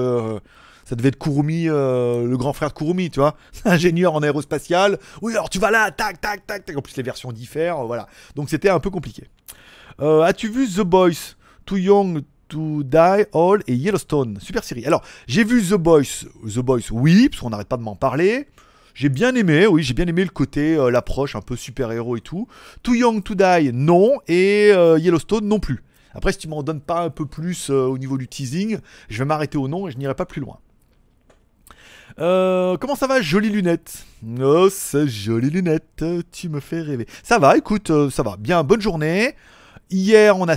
[0.85, 4.97] ça devait être Kurumi, le grand frère de Kurumi, tu vois, ingénieur en aérospatial.
[5.21, 6.77] Oui, alors tu vas là, tac, tac, tac, tac.
[6.77, 8.07] En plus, les versions diffèrent, voilà.
[8.35, 9.27] Donc, c'était un peu compliqué.
[9.99, 11.35] As-tu vu The Boys,
[11.65, 14.85] Too Young to Die All et Yellowstone Super série.
[14.85, 18.47] Alors, j'ai vu The Boys, The Boys, oui, parce qu'on n'arrête pas de m'en parler.
[18.93, 22.21] J'ai bien aimé, oui, j'ai bien aimé le côté, euh, l'approche un peu super-héros et
[22.21, 22.47] tout.
[22.83, 24.19] Too Young to Die, non.
[24.27, 25.81] Et euh, Yellowstone, non plus.
[26.13, 28.77] Après, si tu m'en donnes pas un peu plus euh, au niveau du teasing,
[29.09, 30.59] je vais m'arrêter au nom et je n'irai pas plus loin.
[32.15, 34.05] Comment ça va, jolie lunette?
[34.39, 37.07] Oh, ces jolies lunettes, tu me fais rêver.
[37.23, 38.37] Ça va, écoute, ça va.
[38.37, 39.33] Bien, bonne journée.
[39.89, 40.55] Hier, on a.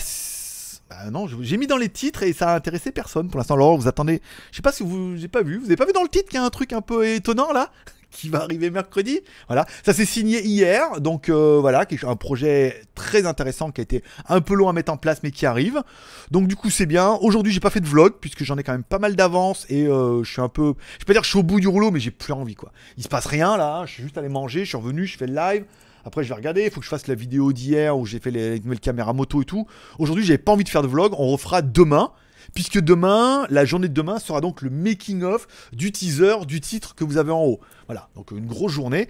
[0.89, 3.55] Bah non, j'ai mis dans les titres et ça a intéressé personne pour l'instant.
[3.55, 4.23] Alors, vous attendez.
[4.53, 5.17] Je sais pas si vous.
[5.17, 5.59] J'ai pas vu.
[5.59, 7.53] Vous avez pas vu dans le titre qu'il y a un truc un peu étonnant
[7.53, 7.73] là
[8.13, 9.21] qui va arriver mercredi?
[9.49, 14.03] Voilà, ça s'est signé hier, donc euh, voilà, un projet très intéressant qui a été
[14.29, 15.83] un peu long à mettre en place, mais qui arrive.
[16.31, 17.19] Donc du coup, c'est bien.
[17.21, 19.87] Aujourd'hui, j'ai pas fait de vlog puisque j'en ai quand même pas mal d'avance et
[19.87, 21.69] euh, je suis un peu, je peux pas dire que je suis au bout du
[21.69, 22.73] rouleau, mais j'ai plus envie quoi.
[22.97, 23.85] Il se passe rien là.
[23.87, 25.65] Je suis juste allé manger, je suis revenu, je fais le live.
[26.07, 26.65] Après, je vais regarder.
[26.65, 29.13] Il faut que je fasse la vidéo d'hier où j'ai fait les, les nouvelles caméras
[29.13, 29.67] moto et tout.
[29.99, 31.13] Aujourd'hui, j'avais pas envie de faire de vlog.
[31.19, 32.13] On refera demain.
[32.55, 37.03] Puisque demain, la journée de demain sera donc le making-of du teaser du titre que
[37.03, 37.61] vous avez en haut.
[37.87, 39.09] Voilà, donc une grosse journée.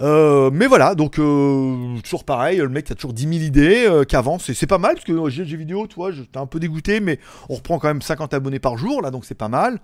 [0.00, 4.04] Euh, mais voilà, donc euh, toujours pareil, le mec a toujours 10 000 idées euh,
[4.04, 7.00] et c'est pas mal, parce que euh, GLG vidéo, tu vois, j'étais un peu dégoûté,
[7.00, 7.18] mais
[7.48, 9.80] on reprend quand même 50 abonnés par jour, là, donc c'est pas mal.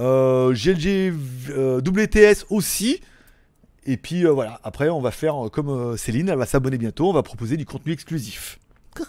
[0.00, 1.14] Euh, GLG
[1.50, 3.00] euh, WTS aussi,
[3.84, 6.78] et puis euh, voilà, après on va faire euh, comme euh, Céline, elle va s'abonner
[6.78, 8.58] bientôt, on va proposer du contenu exclusif.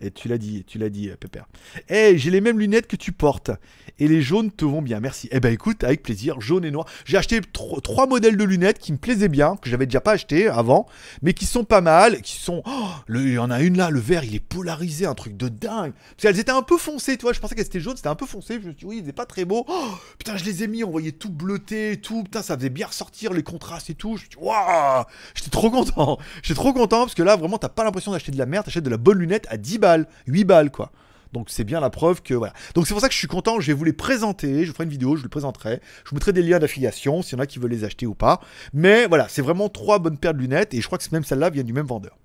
[0.00, 1.46] Et tu l'as dit, tu l'as dit, euh, Pépère.
[1.88, 3.50] Eh, j'ai les mêmes lunettes que tu portes.
[3.98, 5.28] Et les jaunes te vont bien, merci.
[5.32, 6.86] Eh ben écoute, avec plaisir, jaune et noir.
[7.04, 10.12] J'ai acheté tro- trois modèles de lunettes qui me plaisaient bien, que j'avais déjà pas
[10.12, 10.86] acheté avant,
[11.22, 12.62] mais qui sont pas mal, qui sont...
[12.66, 15.48] Oh, il y en a une là, le vert, il est polarisé, un truc de
[15.48, 15.92] dingue.
[15.94, 18.14] Parce qu'elles étaient un peu foncées, tu vois, je pensais qu'elles étaient jaunes, c'était un
[18.14, 19.64] peu foncé, je me suis dit, oui, pas très beaux.
[19.68, 22.86] Oh, putain, je les ai mis, on voyait tout bleuté tout, putain, ça faisait bien
[22.86, 24.16] ressortir les contrastes et tout.
[24.16, 26.18] Je me waouh, j'étais trop content.
[26.42, 28.84] J'étais trop content, parce que là, vraiment, t'as pas l'impression d'acheter de la merde, t'achètes
[28.84, 30.92] de la bonne lunette à 10 balles, 8 balles, quoi.
[31.32, 32.54] Donc c'est bien la preuve que voilà.
[32.74, 34.74] Donc c'est pour ça que je suis content, je vais vous les présenter, je vous
[34.74, 37.40] ferai une vidéo, je vous les présenterai, je vous mettrai des liens d'affiliation s'il y
[37.40, 38.40] en a qui veulent les acheter ou pas.
[38.72, 41.50] Mais voilà, c'est vraiment trois bonnes paires de lunettes et je crois que même celle-là
[41.50, 42.16] vient du même vendeur.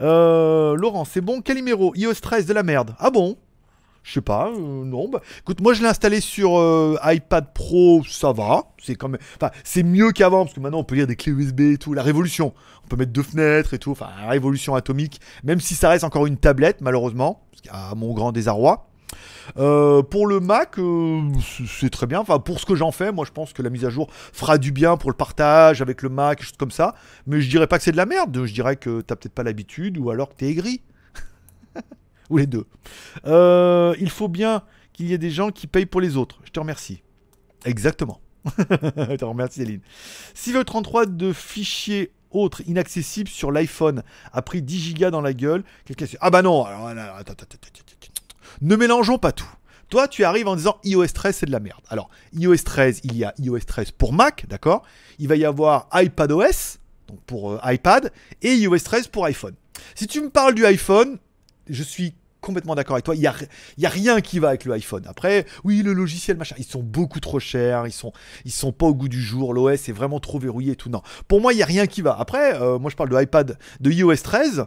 [0.00, 2.96] Euh, Laurent, c'est bon, Calimero, iOS 13 de la merde.
[2.98, 3.36] Ah bon?
[4.04, 5.08] Je sais pas, euh, non.
[5.08, 8.64] Bah, écoute, moi je l'ai installé sur euh, iPad Pro, ça va.
[8.80, 9.20] C'est quand même,
[9.64, 11.94] c'est mieux qu'avant parce que maintenant on peut lire des clés USB et tout.
[11.94, 12.52] La révolution,
[12.84, 13.90] on peut mettre deux fenêtres et tout.
[13.92, 15.20] Enfin, la révolution atomique.
[15.42, 17.40] Même si ça reste encore une tablette, malheureusement,
[17.70, 18.86] à mon grand désarroi.
[19.58, 20.76] Euh, pour le Mac,
[21.66, 22.20] c'est- très bien.
[22.20, 24.58] Enfin, pour ce que j'en fais, moi je pense que la mise à jour fera
[24.58, 26.94] du bien pour le partage avec le Mac, choses comme ça.
[27.26, 28.44] Mais je dirais pas que c'est de la merde.
[28.44, 30.82] Je dirais que t'as peut-être pas l'habitude ou alors que t'es aigri.
[32.36, 32.66] Les deux.
[33.26, 34.62] Euh, il faut bien
[34.92, 36.40] qu'il y ait des gens qui payent pour les autres.
[36.44, 37.02] Je te remercie.
[37.64, 38.20] Exactement.
[38.58, 39.80] Je te remercie, Céline.
[40.34, 45.32] Si le 33 de fichiers autres inaccessibles sur l'iPhone a pris 10 Go dans la
[45.32, 45.64] gueule,
[46.20, 46.66] Ah bah non,
[48.60, 49.50] ne mélangeons pas tout.
[49.88, 51.80] Toi, tu arrives en disant iOS 13, c'est de la merde.
[51.88, 54.82] Alors, iOS 13, il y a iOS 13 pour Mac, d'accord?
[55.18, 58.12] Il va y avoir iPadOS, donc pour euh, iPad,
[58.42, 59.54] et iOS 13 pour iPhone.
[59.94, 61.18] Si tu me parles du iPhone,
[61.68, 62.14] je suis
[62.44, 63.14] complètement d'accord avec toi.
[63.16, 65.04] Il n'y a, a rien qui va avec le iPhone.
[65.06, 68.12] Après, oui, le logiciel, machin, ils sont beaucoup trop chers, ils sont,
[68.44, 70.90] ils sont pas au goût du jour, l'OS est vraiment trop verrouillé et tout.
[70.90, 72.16] Non, pour moi, il n'y a rien qui va.
[72.18, 74.66] Après, euh, moi, je parle de iPad, de iOS 13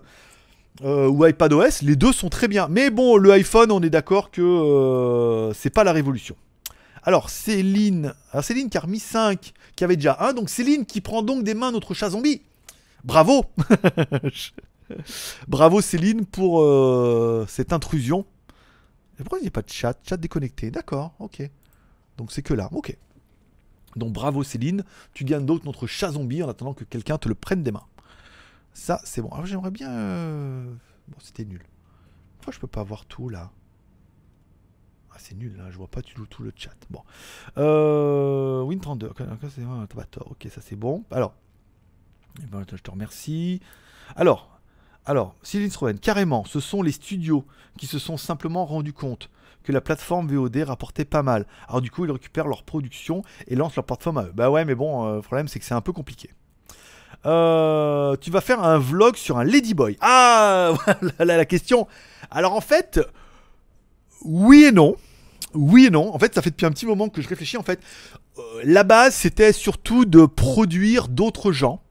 [0.83, 2.67] euh, ou iPadOS, les deux sont très bien.
[2.69, 6.35] Mais bon, le iPhone, on est d'accord que euh, c'est pas la révolution.
[7.03, 10.99] Alors, Céline, alors Céline qui a remis 5, qui avait déjà un, donc Céline qui
[10.99, 12.41] prend donc des mains notre chat zombie.
[13.03, 13.45] Bravo
[15.47, 18.25] Bravo Céline pour euh, cette intrusion.
[19.17, 19.97] Pourquoi il n'y a pas de chat?
[20.07, 20.69] Chat déconnecté.
[20.71, 21.49] D'accord, ok.
[22.17, 22.95] Donc c'est que là, ok.
[23.95, 24.83] Donc bravo Céline,
[25.13, 27.87] tu gagnes donc notre chat zombie en attendant que quelqu'un te le prenne des mains.
[28.73, 29.29] Ça, c'est bon.
[29.29, 29.89] Alors j'aimerais bien...
[29.89, 30.71] euh,
[31.07, 31.63] Bon, c'était nul.
[32.37, 33.51] Pourquoi je peux pas voir tout là?
[35.11, 36.75] Ah, c'est nul, là, je vois pas du tout le chat.
[36.89, 37.01] Bon.
[37.57, 40.31] Euh, Win32, ok, ok, c'est ah, t'as tort.
[40.31, 41.03] Ok, ça c'est bon.
[41.09, 41.33] Alors,
[42.43, 43.61] eh ben, je te remercie.
[44.15, 44.56] Alors,
[45.07, 47.45] alors, Céline Stroven, carrément, ce sont les studios
[47.77, 49.29] qui se sont simplement rendus compte
[49.63, 51.45] que la plateforme VOD rapportait pas mal.
[51.69, 54.31] Alors du coup, ils récupèrent leur production et lancent leur plateforme à eux.
[54.35, 56.29] Bah ouais, mais bon, euh, le problème c'est que c'est un peu compliqué.
[57.25, 59.97] Euh, tu vas faire un vlog sur un Ladyboy.
[60.01, 60.73] Ah,
[61.17, 61.87] voilà la question.
[62.29, 62.99] Alors en fait,
[64.25, 64.97] oui et non.
[65.53, 66.13] Oui et non.
[66.13, 67.55] En fait, ça fait depuis un petit moment que je réfléchis.
[67.55, 67.79] En fait,
[68.37, 71.81] euh, la base, c'était surtout de produire d'autres gens.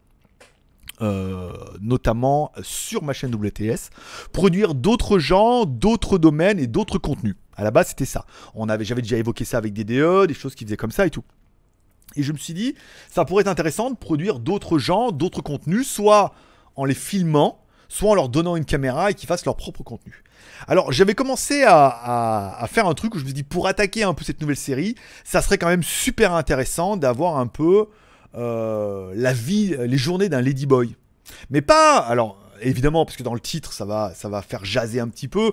[1.02, 3.90] Euh, notamment sur ma chaîne WTS,
[4.32, 7.36] produire d'autres gens, d'autres domaines et d'autres contenus.
[7.56, 8.24] À la base, c'était ça.
[8.54, 11.06] On avait, j'avais déjà évoqué ça avec des DE, des choses qui faisaient comme ça
[11.06, 11.24] et tout.
[12.14, 12.74] Et je me suis dit,
[13.10, 16.34] ça pourrait être intéressant de produire d'autres gens, d'autres contenus, soit
[16.76, 20.22] en les filmant, soit en leur donnant une caméra et qu'ils fassent leur propre contenu.
[20.68, 24.02] Alors j'avais commencé à, à- faire un truc où je me suis dit, pour attaquer
[24.02, 27.86] un peu cette nouvelle série, ça serait quand même super intéressant d'avoir un peu
[28.34, 30.94] la vie, les journées d'un ladyboy.
[31.50, 35.00] Mais pas, alors évidemment, parce que dans le titre, ça va, ça va faire jaser
[35.00, 35.52] un petit peu,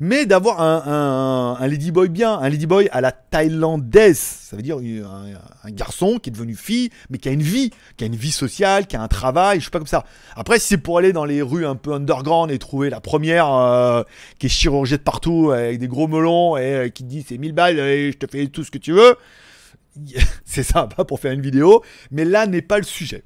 [0.00, 4.18] mais d'avoir un, un, un ladyboy bien, un ladyboy à la thaïlandaise.
[4.18, 8.04] Ça veut dire un, garçon qui est devenu fille, mais qui a une vie, qui
[8.04, 10.04] a une vie sociale, qui a un travail, je sais pas comme ça.
[10.36, 13.52] Après, si c'est pour aller dans les rues un peu underground et trouver la première
[13.52, 14.02] euh,
[14.38, 17.38] qui est chirurgienne de partout, avec des gros melons, et euh, qui te dit c'est
[17.38, 19.16] 1000 balles je te fais tout ce que tu veux,
[20.44, 23.24] c'est sympa pour faire une vidéo, mais là n'est pas le sujet.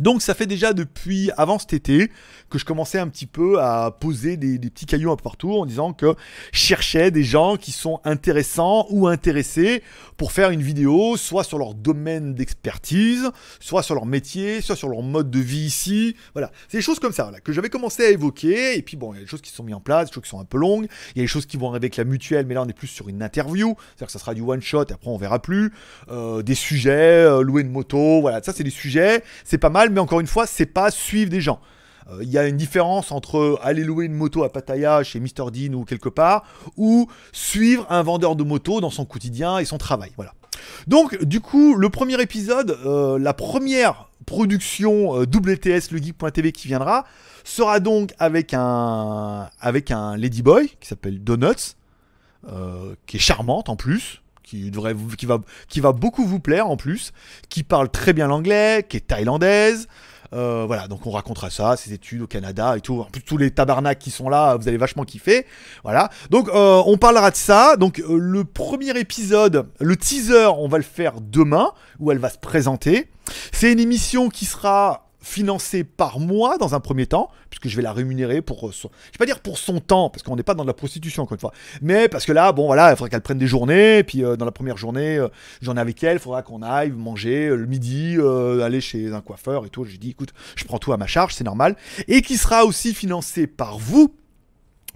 [0.00, 2.10] Donc ça fait déjà depuis avant cet été
[2.48, 5.66] que je commençais un petit peu à poser des, petits cailloux un peu partout en
[5.66, 6.14] disant que
[6.52, 9.82] je cherchais des gens qui sont intéressants ou intéressés
[10.16, 13.30] pour faire une vidéo, soit sur leur domaine d'expertise,
[13.60, 16.16] soit sur leur métier, soit sur leur mode de vie ici.
[16.34, 18.76] Voilà, c'est des choses comme ça que j'avais commencé à évoquer.
[18.76, 20.24] Et puis bon, il y a des choses qui sont mises en place, des choses
[20.24, 20.88] qui sont un peu longues.
[21.14, 22.72] Il y a des choses qui vont arriver avec la mutuelle, mais là on est
[22.72, 24.84] plus sur une interview, c'est-à-dire que ça sera du one shot.
[24.88, 25.72] Et après on verra plus.
[26.10, 29.89] Euh, des sujets, euh, louer une moto, voilà, ça c'est des sujets, c'est pas mal,
[29.92, 31.60] mais encore une fois, c'est pas suivre des gens.
[32.10, 35.50] Euh, Il y a une différence entre aller louer une moto à Pattaya chez Mr
[35.52, 36.44] Dean ou quelque part,
[36.76, 40.12] ou suivre un vendeur de moto dans son quotidien et son travail.
[40.16, 40.32] Voilà.
[40.86, 46.68] Donc, du coup, le premier épisode, euh, la première production euh, WTS, le geek.tv qui
[46.68, 47.04] viendra,
[47.44, 51.74] sera donc avec un, avec un Ladyboy qui s'appelle Donuts,
[52.48, 54.22] euh, qui est charmante en plus.
[54.50, 55.38] Qui, devrait, qui, va,
[55.68, 57.12] qui va beaucoup vous plaire en plus,
[57.48, 59.86] qui parle très bien l'anglais, qui est thaïlandaise,
[60.32, 63.00] euh, voilà, donc on racontera ça, ses études au Canada et tout.
[63.00, 65.46] En plus, tous les tabarnaks qui sont là, vous allez vachement kiffer.
[65.82, 66.08] Voilà.
[66.30, 67.76] Donc euh, on parlera de ça.
[67.76, 72.30] Donc euh, le premier épisode, le teaser, on va le faire demain, où elle va
[72.30, 73.08] se présenter.
[73.52, 77.82] C'est une émission qui sera financée par moi dans un premier temps, puisque je vais
[77.82, 78.90] la rémunérer pour euh, son...
[79.06, 81.34] Je vais pas dire pour son temps, parce qu'on n'est pas dans la prostitution encore
[81.34, 81.52] une fois,
[81.82, 84.44] mais parce que là, bon voilà, il faudrait qu'elle prenne des journées, puis euh, dans
[84.44, 85.28] la première journée, euh,
[85.60, 88.16] j'en ai avec elle, il faudra qu'on aille manger euh, le midi,
[88.62, 89.84] aller chez un coiffeur et tout.
[89.84, 91.76] J'ai dit, écoute, je prends tout à ma charge, c'est normal,
[92.08, 94.14] et qui sera aussi financé par vous,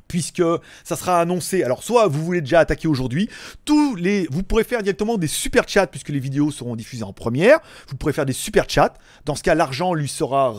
[0.08, 0.42] puisque
[0.84, 1.62] ça sera annoncé.
[1.62, 3.28] Alors, soit vous voulez déjà attaquer aujourd'hui,
[3.64, 7.12] tous les, vous pourrez faire directement des super chats puisque les vidéos seront diffusées en
[7.12, 7.58] première.
[7.88, 8.94] Vous pourrez faire des super chats.
[9.24, 10.54] Dans ce cas, l'argent lui sera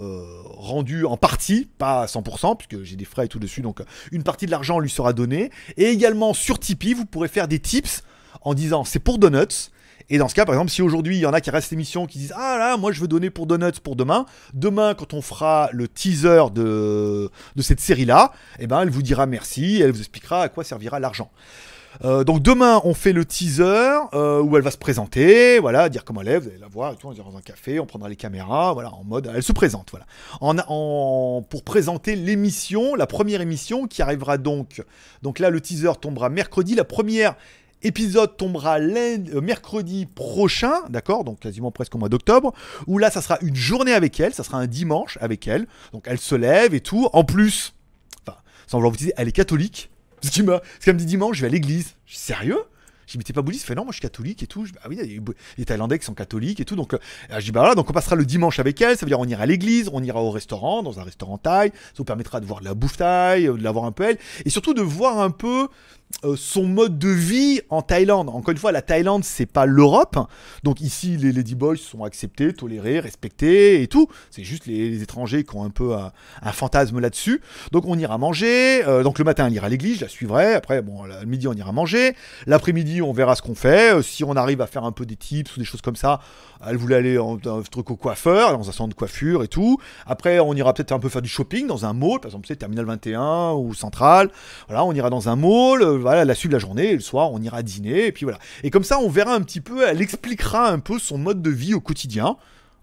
[0.00, 3.80] euh, rendu en partie, pas à 100%, puisque j'ai des frais et tout dessus, donc
[3.80, 5.50] euh, une partie de l'argent lui sera donnée.
[5.76, 8.02] Et également sur Tipeee, vous pourrez faire des tips
[8.40, 9.70] en disant c'est pour Donuts.
[10.10, 12.06] Et dans ce cas, par exemple, si aujourd'hui il y en a qui restent l'émission
[12.06, 15.22] qui disent Ah là, moi je veux donner pour Donuts pour demain, demain quand on
[15.22, 20.00] fera le teaser de, de cette série-là, eh ben, elle vous dira merci, elle vous
[20.00, 21.30] expliquera à quoi servira l'argent.
[22.04, 23.62] Euh, donc demain on fait le teaser
[24.14, 26.96] euh, où elle va se présenter, voilà, dire comment elle est, vous allez la voir
[26.96, 29.52] tout, on ira dans un café, on prendra les caméras, voilà, en mode, elle se
[29.52, 30.04] présente, voilà,
[30.68, 34.82] en- pour présenter l'émission, la première émission qui arrivera donc,
[35.22, 37.36] donc là le teaser tombera mercredi, la première
[37.84, 42.52] épisode tombera euh, mercredi prochain, d'accord, donc quasiment presque au mois d'octobre,
[42.86, 46.04] où là ça sera une journée avec elle, ça sera un dimanche avec elle, donc
[46.06, 47.74] elle se lève et tout, en plus,
[48.26, 49.90] enfin, sans vouloir vous dire, elle est catholique,
[50.22, 50.30] ce
[50.80, 51.94] qu'elle me dit dimanche, je vais à l'église.
[52.06, 52.60] Je dis sérieux?
[53.06, 53.64] Je dis mais pas bouddhiste?
[53.64, 54.64] Il fait non, moi je suis catholique et tout.
[54.64, 55.20] Je dis, ah oui,
[55.58, 56.76] les Thaïlandais qui sont catholiques et tout.
[56.76, 56.98] Donc euh,
[57.30, 58.96] je dis bah voilà, donc on passera le dimanche avec elle.
[58.96, 61.68] Ça veut dire on ira à l'église, on ira au restaurant, dans un restaurant thaï.
[61.68, 64.04] Ça vous permettra de voir de la bouffe thaï, euh, de la voir un peu
[64.04, 65.68] elle, et surtout de voir un peu
[66.24, 68.28] euh, son mode de vie en Thaïlande.
[68.30, 70.16] Encore une fois, la Thaïlande, c'est pas l'Europe.
[70.62, 74.08] Donc ici, les Ladyboys sont acceptés, tolérés, respectés et tout.
[74.30, 77.42] C'est juste les, étrangers qui ont un peu un, fantasme là-dessus.
[77.72, 78.82] Donc on ira manger.
[78.86, 80.54] euh, donc le matin, elle ira à l'église, je la suivrai.
[80.54, 82.14] Après, bon, le midi, on ira manger.
[82.46, 83.94] L'après-midi, on verra ce qu'on fait.
[83.94, 86.20] Euh, si on arrive à faire un peu des tips ou des choses comme ça,
[86.66, 89.78] elle voulait aller en un truc au coiffeur, dans un centre de coiffure et tout.
[90.06, 92.56] Après, on ira peut-être un peu faire du shopping dans un mall, par exemple, c'est
[92.56, 94.30] Terminal 21 ou Central.
[94.68, 97.40] Voilà, on ira dans un mall, voilà, la suite de la journée, le soir, on
[97.40, 98.38] ira dîner, et puis voilà.
[98.62, 101.50] Et comme ça, on verra un petit peu, elle expliquera un peu son mode de
[101.50, 102.36] vie au quotidien.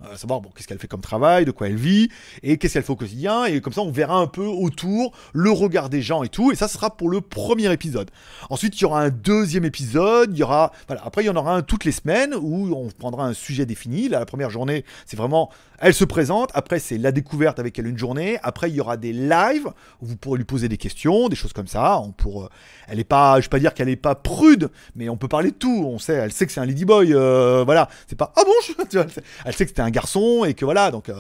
[0.04, 2.10] Euh, savoir bon, qu'est-ce qu'elle fait comme travail, de quoi elle vit,
[2.42, 5.52] et qu'est-ce qu'elle fait au quotidien, et comme ça on verra un peu autour le
[5.52, 8.10] regard des gens et tout, et ça sera pour le premier épisode.
[8.50, 11.36] Ensuite il y aura un deuxième épisode, il y aura, voilà, après il y en
[11.36, 14.10] aura un toutes les semaines où on prendra un sujet défini.
[14.10, 17.86] Là, la première journée c'est vraiment, elle se présente, après c'est la découverte avec elle
[17.86, 19.68] une journée, après il y aura des lives
[20.02, 22.00] où vous pourrez lui poser des questions, des choses comme ça.
[22.00, 22.50] On pour,
[22.88, 25.52] elle est pas, je vais pas dire qu'elle est pas prude, mais on peut parler
[25.52, 25.84] de tout.
[25.88, 27.88] On sait, elle sait que c'est un ladyboy, euh, voilà.
[28.08, 28.52] C'est pas ah bon,
[28.92, 29.00] je-
[29.46, 31.14] elle sait que c'était un garçon et que voilà, donc euh,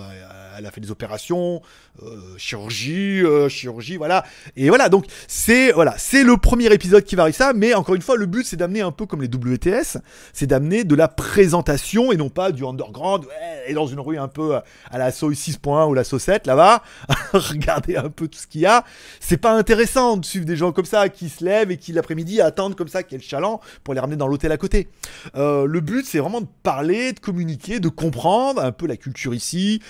[0.61, 1.61] elle a fait des opérations,
[2.01, 4.23] euh, chirurgie, euh, chirurgie, voilà.
[4.55, 7.95] Et voilà, donc c'est voilà, c'est le premier épisode qui va arriver ça, mais encore
[7.95, 9.97] une fois, le but c'est d'amener un peu comme les WTS,
[10.33, 14.17] c'est d'amener de la présentation et non pas du underground, ouais, et dans une rue
[14.17, 16.81] un peu à la SO 6.1 ou la SO 7 là-bas,
[17.33, 18.83] regardez un peu tout ce qu'il y a.
[19.19, 22.41] C'est pas intéressant de suivre des gens comme ça qui se lèvent et qui l'après-midi
[22.41, 24.89] attendent comme ça le chaland pour les ramener dans l'hôtel à côté.
[25.35, 29.33] Euh, le but, c'est vraiment de parler, de communiquer, de comprendre un peu la culture
[29.33, 29.81] ici,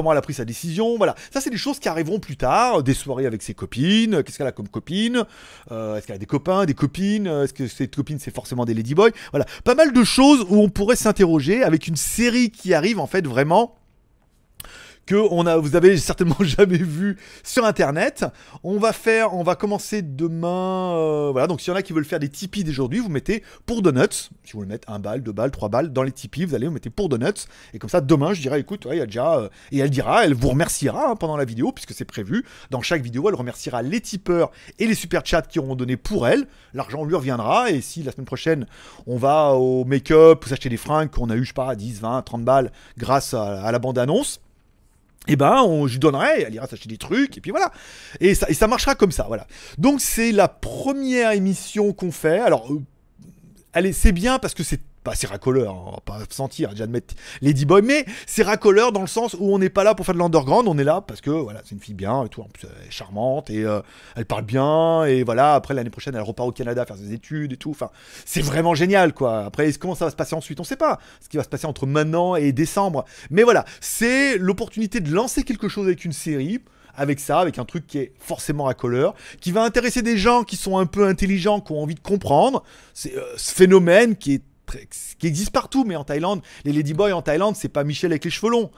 [0.00, 0.96] comment elle a pris sa décision.
[0.96, 2.82] Voilà, ça, c'est des choses qui arriveront plus tard.
[2.82, 4.22] Des soirées avec ses copines.
[4.22, 5.24] Qu'est-ce qu'elle a comme copine
[5.70, 8.72] Euh, Est-ce qu'elle a des copains, des copines Est-ce que ces copines, c'est forcément des
[8.72, 12.98] ladyboys Voilà, pas mal de choses où on pourrait s'interroger avec une série qui arrive
[12.98, 13.74] en fait vraiment
[15.16, 18.24] on a, vous avez certainement jamais vu sur internet.
[18.62, 20.94] On va faire, on va commencer demain.
[20.96, 23.42] euh, voilà, donc s'il y en a qui veulent faire des Tipeee d'aujourd'hui, vous mettez
[23.66, 24.06] pour Donuts.
[24.10, 26.66] Si vous voulez mettre un balle, deux balles, trois balles dans les Tipeee, vous allez
[26.66, 27.46] vous mettez pour Donuts.
[27.74, 29.36] Et comme ça, demain, je dirai, écoute, il y a déjà.
[29.38, 32.44] euh, et elle dira, elle vous remerciera hein, pendant la vidéo, puisque c'est prévu.
[32.70, 36.26] Dans chaque vidéo, elle remerciera les tipeurs et les super chats qui auront donné pour
[36.26, 36.46] elle.
[36.74, 37.70] L'argent lui reviendra.
[37.70, 38.66] Et si la semaine prochaine,
[39.06, 42.22] on va au make-up, s'acheter des fringues qu'on a eu, je sais pas, 10, 20,
[42.22, 44.40] 30 balles grâce à, à la bande-annonce
[45.26, 47.72] et ben on je lui donnerai, elle ira s'acheter des trucs, et puis voilà.
[48.20, 49.46] Et ça, et ça marchera comme ça, voilà.
[49.78, 52.40] Donc c'est la première émission qu'on fait.
[52.40, 52.82] Alors, euh,
[53.72, 56.70] allez, c'est bien parce que c'est pas c'est racoleur, hein, on va pas se sentir
[56.70, 59.94] déjà de mettre Ladyboy, mais c'est racoleur dans le sens où on n'est pas là
[59.94, 62.28] pour faire de l'underground, on est là parce que voilà, c'est une fille bien et
[62.28, 63.80] tout, en plus elle est charmante et euh,
[64.16, 67.52] elle parle bien et voilà, après l'année prochaine elle repart au Canada faire ses études
[67.52, 67.90] et tout, enfin,
[68.24, 69.44] c'est vraiment génial quoi.
[69.46, 71.66] Après comment ça va se passer ensuite, on sait pas ce qui va se passer
[71.66, 73.04] entre maintenant et décembre.
[73.30, 76.60] Mais voilà, c'est l'opportunité de lancer quelque chose avec une série
[76.94, 80.56] avec ça, avec un truc qui est forcément racoleur, qui va intéresser des gens qui
[80.56, 82.62] sont un peu intelligents, qui ont envie de comprendre
[83.06, 84.42] euh, ce phénomène qui est
[85.18, 88.30] qui existe partout, mais en Thaïlande, les ladyboys en Thaïlande, c'est pas Michel avec les
[88.30, 88.70] cheveux longs.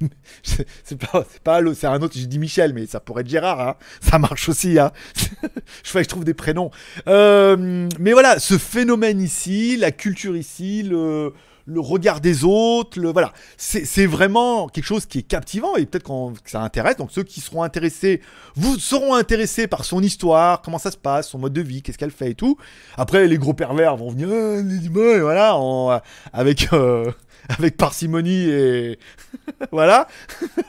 [0.42, 2.14] c'est pas, c'est pas c'est un autre.
[2.16, 3.60] J'ai dit Michel, mais ça pourrait être Gérard.
[3.60, 3.76] hein.
[4.00, 4.78] Ça marche aussi.
[4.78, 4.92] Hein.
[5.84, 6.70] je je trouve des prénoms.
[7.08, 11.32] Euh, mais voilà, ce phénomène ici, la culture ici, le
[11.66, 16.04] le regard des autres, le voilà, c'est vraiment quelque chose qui est captivant et peut-être
[16.42, 16.96] que ça intéresse.
[16.96, 18.20] Donc ceux qui seront intéressés,
[18.56, 21.98] vous seront intéressés par son histoire, comment ça se passe, son mode de vie, qu'est-ce
[21.98, 22.56] qu'elle fait et tout.
[22.96, 26.02] Après, les gros pervers vont venir, Ah, Ladyboy, voilà,
[26.32, 27.10] avec euh,
[27.48, 28.98] avec parcimonie et
[29.72, 30.08] voilà.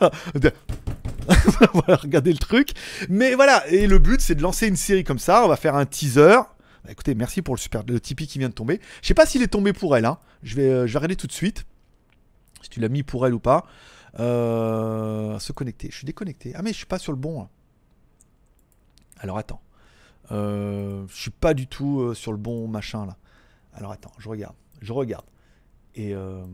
[1.74, 2.70] voilà, regardez le truc.
[3.08, 5.44] Mais voilà, et le but c'est de lancer une série comme ça.
[5.44, 6.40] On va faire un teaser.
[6.84, 8.80] Bah, écoutez, merci pour le super le Tipeee qui vient de tomber.
[9.02, 10.04] Je sais pas s'il est tombé pour elle.
[10.04, 10.18] Hein.
[10.42, 11.64] Je vais euh, vais regarder tout de suite
[12.62, 13.66] si tu l'as mis pour elle ou pas.
[14.20, 15.88] Euh, se connecter.
[15.90, 16.52] Je suis déconnecté.
[16.54, 17.42] Ah mais je suis pas sur le bon.
[17.42, 17.48] là.
[19.18, 19.60] Alors attends.
[20.32, 23.16] Euh, je suis pas du tout euh, sur le bon machin là.
[23.74, 24.54] Alors attends, je regarde.
[24.80, 25.26] Je regarde.
[25.94, 26.44] Et je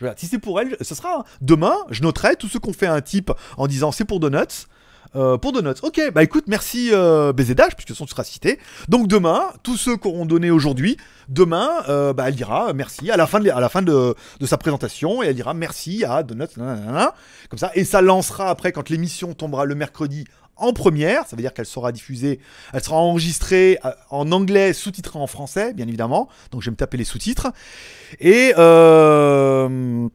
[0.00, 0.18] regarde.
[0.18, 1.24] Si c'est pour elle, ce sera hein.
[1.40, 1.76] demain.
[1.90, 4.66] Je noterai tous ceux qui ont fait un type en disant c'est pour Donuts.
[5.14, 5.80] Euh, pour Donuts.
[5.82, 8.58] Ok, bah écoute, merci euh, BZH, puisque son sera cité.
[8.88, 10.96] Donc demain, tous ceux qui auront donné aujourd'hui,
[11.28, 14.46] demain, euh, bah, elle dira merci à la fin, de, à la fin de, de
[14.46, 17.14] sa présentation, et elle dira merci à Donuts, nanana,
[17.48, 17.70] comme ça.
[17.74, 20.24] Et ça lancera après, quand l'émission tombera le mercredi
[20.56, 22.40] en première, ça veut dire qu'elle sera diffusée,
[22.72, 26.28] elle sera enregistrée euh, en anglais, sous-titrée en français, bien évidemment.
[26.50, 27.48] Donc je vais me taper les sous-titres.
[28.20, 30.08] Et euh,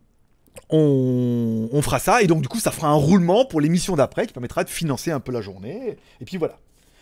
[0.71, 4.33] on, fera ça, et donc du coup ça fera un roulement pour l'émission d'après qui
[4.33, 5.97] permettra de financer un peu la journée.
[6.19, 6.57] Et puis voilà.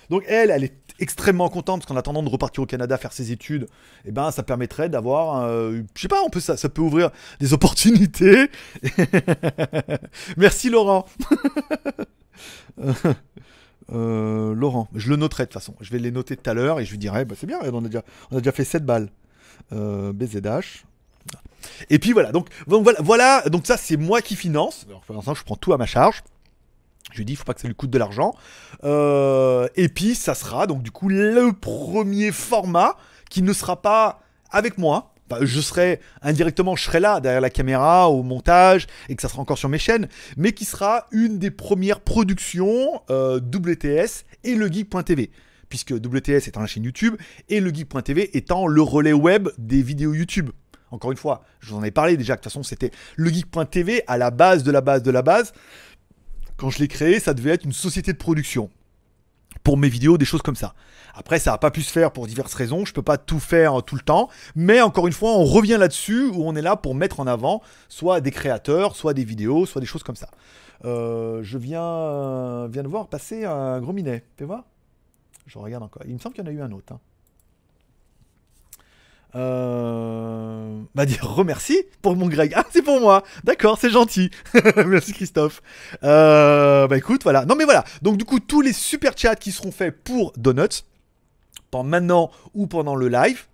[0.10, 3.32] Donc elle, elle est extrêmement contente parce qu'en attendant de repartir au Canada faire ses
[3.32, 3.68] études,
[4.06, 7.12] eh ben ça permettrait d'avoir, euh, je sais pas, on peut ça, ça peut ouvrir
[7.40, 8.50] des opportunités.
[10.38, 11.06] Merci Laurent.
[12.82, 12.94] Euh,
[13.94, 15.76] euh, Laurent, je le noterai de toute façon.
[15.80, 17.86] Je vais les noter tout à l'heure et je lui dirai, bah, c'est bien, on
[17.86, 19.10] a déjà, on a déjà fait 7 balles.
[19.72, 20.86] Euh, BZH.
[21.90, 24.86] Et puis voilà, donc, voilà, donc ça c'est moi qui finance.
[24.88, 26.24] Alors, pour l'instant, je prends tout à ma charge.
[27.12, 28.36] Je lui dit, il faut pas que ça lui coûte de l'argent.
[28.84, 32.96] Euh, et puis, ça sera donc du coup le premier format
[33.30, 35.14] qui ne sera pas avec moi.
[35.42, 39.42] Je serai indirectement, je serai là derrière la caméra au montage et que ça sera
[39.42, 40.08] encore sur mes chaînes,
[40.38, 45.30] mais qui sera une des premières productions euh, WTS et le geek.tv.
[45.70, 47.16] Puisque WTS étant la chaîne YouTube
[47.48, 50.50] et le geek.tv étant le relais web des vidéos YouTube.
[50.92, 54.04] Encore une fois, je vous en ai parlé déjà, de toute façon c'était le geek.tv
[54.08, 55.54] à la base de la base de la base.
[56.58, 58.70] Quand je l'ai créé, ça devait être une société de production
[59.64, 60.74] pour mes vidéos, des choses comme ça.
[61.14, 62.86] Après, ça n'a pas pu se faire pour diverses raisons.
[62.86, 64.30] Je peux pas tout faire euh, tout le temps.
[64.56, 67.62] Mais encore une fois, on revient là-dessus où on est là pour mettre en avant
[67.88, 70.30] soit des créateurs, soit des vidéos, soit des choses comme ça.
[70.86, 74.24] Euh, je viens, euh, viens de voir passer un gros minet.
[74.38, 74.64] Fais voir.
[75.46, 76.04] Je regarde encore.
[76.06, 76.94] Il me semble qu'il y en a eu un autre.
[76.94, 77.00] hein.
[79.36, 80.82] Euh...
[80.96, 82.54] Bah dire remercie pour mon Greg.
[82.56, 83.24] Ah c'est pour moi.
[83.44, 84.32] D'accord, c'est gentil.
[84.88, 85.62] Merci Christophe.
[86.04, 87.46] Euh, bah écoute, voilà.
[87.46, 87.84] Non mais voilà.
[88.02, 90.84] Donc du coup tous les super chats qui seront faits pour Donuts,
[91.72, 93.46] pendant maintenant ou pendant le live,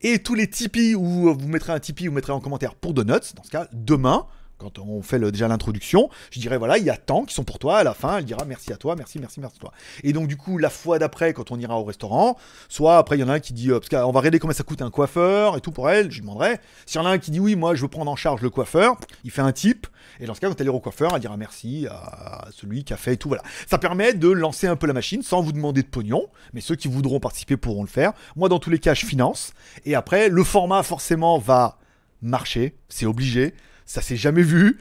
[0.00, 3.34] et tous les Tipeee où vous mettrez un Tipeee, vous mettrez en commentaire pour Donuts.
[3.34, 4.26] Dans ce cas, demain.
[4.58, 7.60] Quand on fait déjà l'introduction, je dirais voilà, il y a tant qui sont pour
[7.60, 7.78] toi.
[7.78, 9.72] À la fin, elle dira merci à toi, merci, merci, merci à toi.
[10.02, 12.36] Et donc, du coup, la fois d'après, quand on ira au restaurant,
[12.68, 14.54] soit après, il y en a un qui dit, euh, parce qu'on va regarder combien
[14.54, 16.58] ça coûte un coiffeur et tout pour elle, je lui demanderai.
[16.86, 18.50] S'il y en a un qui dit oui, moi je veux prendre en charge le
[18.50, 19.86] coiffeur, il fait un type.
[20.18, 22.92] Et dans ce cas, quand elle ira au coiffeur, elle dira merci à celui qui
[22.92, 23.28] a fait et tout.
[23.28, 23.44] Voilà.
[23.68, 26.74] Ça permet de lancer un peu la machine sans vous demander de pognon, mais ceux
[26.74, 28.12] qui voudront participer pourront le faire.
[28.34, 29.52] Moi, dans tous les cas, je finance.
[29.84, 31.78] Et après, le format forcément va
[32.22, 33.54] marcher, c'est obligé.
[33.88, 34.78] Ça s'est jamais vu.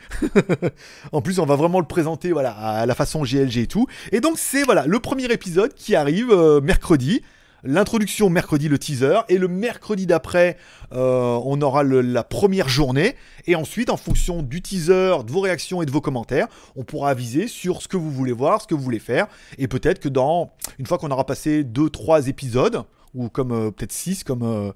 [1.13, 3.87] en plus, on va vraiment le présenter voilà, à la façon GLG et tout.
[4.11, 7.21] Et donc, c'est voilà, le premier épisode qui arrive euh, mercredi.
[7.63, 9.19] L'introduction mercredi, le teaser.
[9.29, 10.57] Et le mercredi d'après,
[10.91, 13.15] euh, on aura la première journée.
[13.45, 17.09] Et ensuite, en fonction du teaser, de vos réactions et de vos commentaires, on pourra
[17.11, 19.27] aviser sur ce que vous voulez voir, ce que vous voulez faire.
[19.57, 22.83] Et peut-être que dans, une fois qu'on aura passé 2-3 épisodes,
[23.13, 24.73] ou comme euh, peut-être 6, comme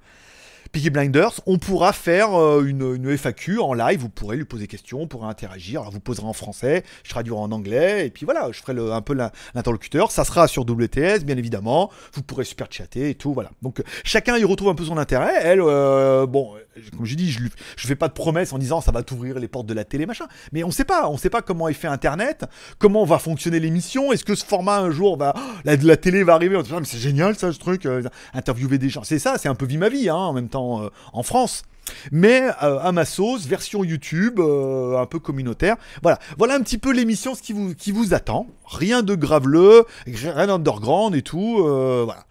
[0.72, 4.68] Peaky Blinders, on pourra faire euh, une, FAQ en live, vous pourrez lui poser des
[4.68, 8.24] questions, on pourra interagir, alors vous poserez en français, je traduirai en anglais, et puis
[8.24, 12.68] voilà, je ferai un peu l'interlocuteur, ça sera sur WTS, bien évidemment, vous pourrez super
[12.70, 13.52] chatter et tout, voilà.
[13.62, 16.54] Donc chacun y retrouve un peu son intérêt, elle, euh, bon,
[16.96, 17.40] comme je dis, je,
[17.76, 20.06] je fais pas de promesses en disant ça va t'ouvrir les portes de la télé,
[20.06, 22.46] machin, mais on sait pas, on sait pas comment est fait Internet,
[22.80, 25.34] comment va fonctionner l'émission, est-ce que ce format un jour va,
[25.66, 27.86] la, la télé va arriver, on se dit, Ah, mais c'est génial ça, ce truc,
[27.86, 28.04] euh,
[28.34, 30.61] interviewer des gens, c'est ça, c'est un peu vie ma vie, hein, en même temps,
[30.62, 31.64] euh, en France.
[32.12, 35.78] Mais euh, à ma sauce, version YouTube, euh, un peu communautaire.
[36.02, 38.48] Voilà, voilà un petit peu l'émission, ce qui vous, qui vous attend.
[38.66, 41.64] Rien de graveleux, rien d'underground et tout.
[41.64, 42.26] voilà.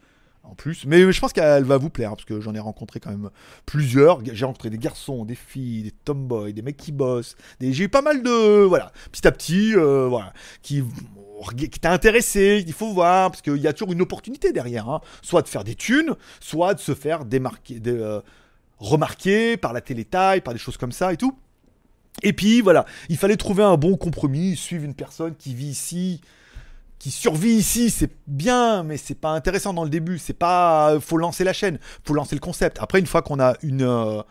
[0.44, 2.98] En plus, mais je pense qu'elle va vous plaire, hein, parce que j'en ai rencontré
[2.98, 3.30] quand même
[3.66, 4.18] plusieurs.
[4.24, 7.36] J'ai rencontré des garçons, des filles, des tomboys, des mecs qui bossent.
[7.60, 7.72] Des...
[7.72, 8.64] J'ai eu pas mal de.
[8.64, 10.82] Voilà, petit à petit, voilà, qui
[11.49, 15.01] qui t'a intéressé, il faut voir, parce qu'il y a toujours une opportunité derrière, hein.
[15.22, 18.20] soit de faire des thunes, soit de se faire démarquer, de, euh,
[18.78, 21.36] remarquer par la télétaille, par des choses comme ça et tout.
[22.22, 26.20] Et puis voilà, il fallait trouver un bon compromis, suivre une personne qui vit ici,
[26.99, 30.18] qui survit ici, c'est bien, mais c'est pas intéressant dans le début.
[30.18, 32.78] C'est pas, faut lancer la chaîne, faut lancer le concept.
[32.80, 34.22] Après, une fois qu'on a une, euh,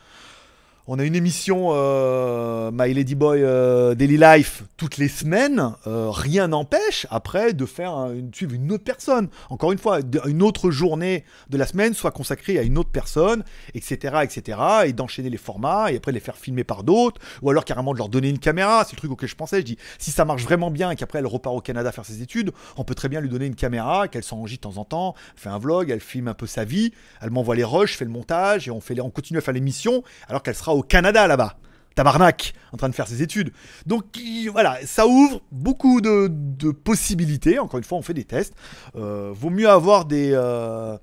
[0.91, 6.09] on a une émission euh, My Lady Boy euh, Daily Life toutes les semaines, euh,
[6.09, 9.27] rien n'empêche après de faire un- une, suivre une autre personne.
[9.51, 13.43] Encore une fois, une autre journée de la semaine soit consacrée à une autre personne,
[13.75, 17.65] etc., etc., et d'enchaîner les formats et après les faire filmer par d'autres, ou alors
[17.65, 18.83] carrément de leur donner une caméra.
[18.85, 19.59] C'est le truc auquel je pensais.
[19.59, 22.23] Je dis, si ça marche vraiment bien et qu'après elle repart au Canada faire ses
[22.23, 25.15] études, on peut très bien lui donner une caméra, qu'elle s'enregistre de temps en temps,
[25.35, 28.05] fait un vlog, elle filme un peu sa vie, elle m'envoie les rushs, je fais
[28.05, 30.78] le montage et on, fait les- on continue à faire l'émission alors qu'elle sera au
[30.81, 31.57] Canada là-bas.
[31.95, 33.51] Tabarnak, en train de faire ses études.
[33.85, 36.29] Donc il- voilà, ça ouvre beaucoup de,
[36.71, 37.59] possibilités.
[37.59, 38.53] Encore une fois, on fait des tests.
[38.95, 40.97] Euh, vaut mieux avoir des, euh,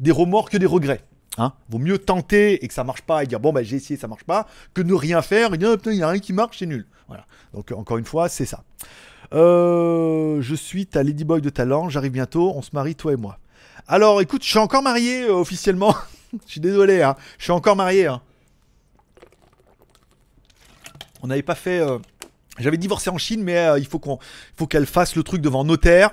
[0.00, 1.02] des remords que des regrets.
[1.38, 3.98] Hein vaut mieux tenter et que ça marche pas et dire bon bah j'ai essayé
[3.98, 6.58] ça marche pas que ne rien faire et dire il y a rien qui marche
[6.58, 8.64] c'est nul voilà donc euh, encore une fois c'est ça
[9.32, 13.38] je suis ta ladyboy de talent j'arrive bientôt on se marie toi et moi
[13.88, 15.94] alors écoute je suis encore marié officiellement
[16.46, 17.16] je suis désolé hein.
[17.38, 18.20] je suis encore marié hein.
[21.22, 21.98] On n'avait pas fait euh,
[22.58, 24.18] j'avais divorcé en Chine mais euh, il faut qu'on
[24.56, 26.10] faut qu'elle fasse le truc devant notaire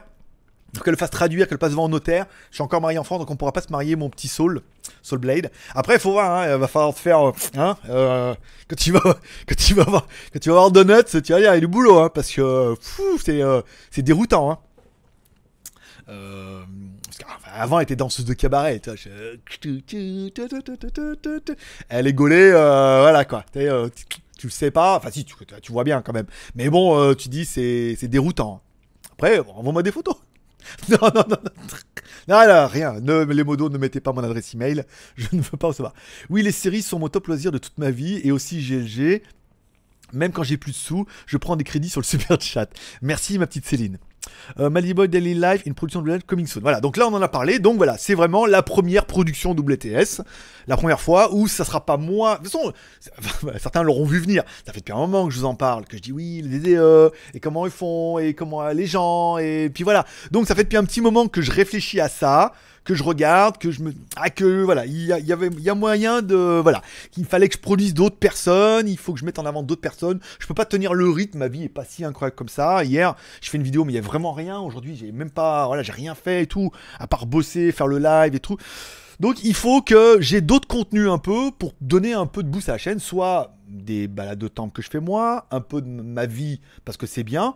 [0.83, 2.25] qu'elle le fasse traduire, qu'elle passe devant notaire.
[2.49, 4.61] Je suis encore marié en France, donc on pourra pas se marier, mon petit Soul,
[5.01, 5.51] Soul Blade.
[5.75, 8.35] Après, il faut voir, hein, il va falloir te faire, euh, hein, euh,
[8.67, 9.01] quand tu vas,
[9.47, 11.59] quand tu vas voir, quand tu vas voir Donuts, tu vas dire, il y a
[11.59, 12.75] du boulot, hein, parce que, euh,
[13.23, 13.41] c'est,
[13.91, 14.57] c'est déroutant, hein.
[16.09, 16.63] Euh,
[17.19, 18.81] qu'avant, elle était danseuse de cabaret.
[21.89, 23.45] Elle est gaulée, euh, voilà quoi.
[23.55, 23.89] Euh,
[24.37, 25.35] tu- le sais pas, enfin si, tu,
[25.71, 26.27] vois bien quand même.
[26.55, 28.61] Mais bon, tu dis, c'est, déroutant.
[29.11, 30.15] Après, envoie-moi des photos.
[30.89, 31.51] Non, non, non, non.
[32.27, 32.99] Non, rien.
[32.99, 34.83] Les modos, ne mettez pas mon adresse email.
[35.15, 35.93] Je ne veux pas recevoir.
[36.29, 39.23] Oui, les séries sont mon top loisir de toute ma vie et aussi GLG.
[40.13, 42.69] Même quand j'ai plus de sous, je prends des crédits sur le super chat.
[43.01, 43.99] Merci ma petite Céline.
[44.59, 46.61] Euh, Maliboy Daily Life, une production de coming soon.
[46.61, 47.59] Voilà, donc là on en a parlé.
[47.59, 50.21] Donc voilà, c'est vraiment la première production WTS.
[50.67, 52.37] La première fois où ça sera pas moi.
[52.37, 52.73] De toute façon,
[53.59, 54.43] certains l'auront vu venir.
[54.65, 56.59] Ça fait depuis un moment que je vous en parle, que je dis oui, les
[56.59, 60.05] DDE, et comment ils font, et comment les gens, et puis voilà.
[60.31, 62.53] Donc ça fait depuis un petit moment que je réfléchis à ça,
[62.83, 63.93] que je regarde, que je me.
[64.15, 66.59] Ah, que voilà, il y, a- il avait, il y a moyen de.
[66.61, 69.63] Voilà, qu'il fallait que je produise d'autres personnes, il faut que je mette en avant
[69.63, 70.19] d'autres personnes.
[70.39, 72.83] Je peux pas tenir le rythme, ma vie est pas si incroyable comme ça.
[72.83, 74.59] Hier, je fais une vidéo, mais il y a vraiment rien.
[74.59, 75.67] Aujourd'hui, j'ai même pas.
[75.67, 78.57] Voilà, j'ai rien fait et tout, à part bosser, faire le live et tout.
[79.19, 82.69] Donc il faut que j'ai d'autres contenus un peu pour donner un peu de boost
[82.69, 85.87] à la chaîne, soit des balades de temple que je fais moi, un peu de
[85.89, 87.55] ma vie parce que c'est bien,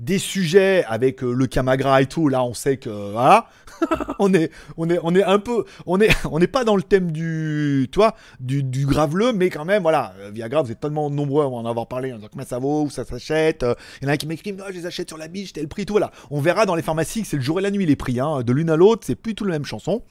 [0.00, 3.48] des sujets avec euh, le Camagra et tout, là on sait que voilà,
[4.18, 6.82] on est on est on est un peu on est on n'est pas dans le
[6.82, 10.80] thème du tu vois du, du graveleux mais quand même voilà, euh, Viagra vous êtes
[10.80, 13.74] tellement nombreux à en avoir parlé en disant combien ça vaut, où ça s'achète, euh,
[14.00, 15.84] il y en a qui m'écrit non, je les achète sur la biche, tel prix
[15.84, 16.10] tout voilà.
[16.30, 18.52] On verra dans les pharmacies c'est le jour et la nuit les prix hein, de
[18.52, 20.02] l'une à l'autre, c'est plus tout la même chanson.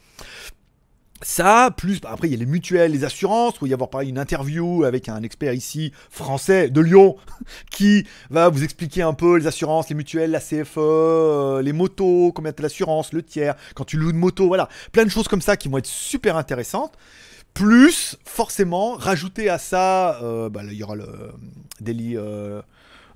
[1.22, 4.09] Ça, plus après il y a les mutuelles, les assurances, où il y avoir pareil
[4.09, 7.17] une interview avec un expert ici français de Lyon
[7.72, 12.32] qui va vous expliquer un peu les assurances, les mutuelles, la CFE, euh, les motos,
[12.34, 15.41] combien de l'assurance, le tiers, quand tu loues une moto, voilà, plein de choses comme
[15.41, 16.93] ça qui vont être super intéressantes.
[17.53, 21.32] Plus forcément rajouter à ça, euh, bah, il y aura le
[21.82, 22.61] daily euh,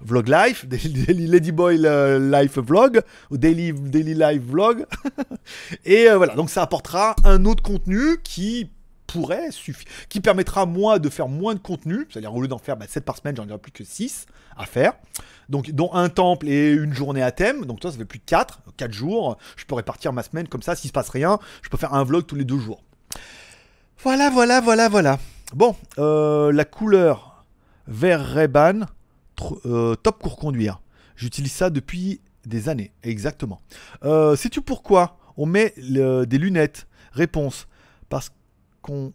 [0.01, 4.85] vlog life, daily, Ladyboy euh, life vlog ou daily daily live vlog.
[5.85, 8.69] Et euh, voilà, donc ça apportera un autre contenu qui
[9.07, 12.77] pourrait suffire, qui permettra moi de faire moins de contenu, c'est-à-dire au lieu d'en faire
[12.77, 14.25] bah, 7 par semaine, j'en aurai plus que 6
[14.57, 14.93] à faire.
[15.49, 18.23] Donc dont un temple et une journée à thème, donc toi ça fait plus de
[18.25, 21.69] 4, 4 jours, je peux répartir ma semaine comme ça, s'il se passe rien, je
[21.69, 22.81] peux faire un vlog tous les deux jours.
[24.01, 25.19] Voilà, voilà, voilà, voilà.
[25.53, 27.45] Bon, euh, la couleur
[27.87, 28.87] vert Ray-Ban, tr-
[29.65, 30.81] euh, top pour conduire.
[31.15, 33.61] J'utilise ça depuis des années, exactement.
[34.03, 36.87] Euh, Sais-tu pourquoi on met des lunettes?
[37.11, 37.67] Réponse.
[38.09, 38.31] Parce
[38.81, 39.13] qu'on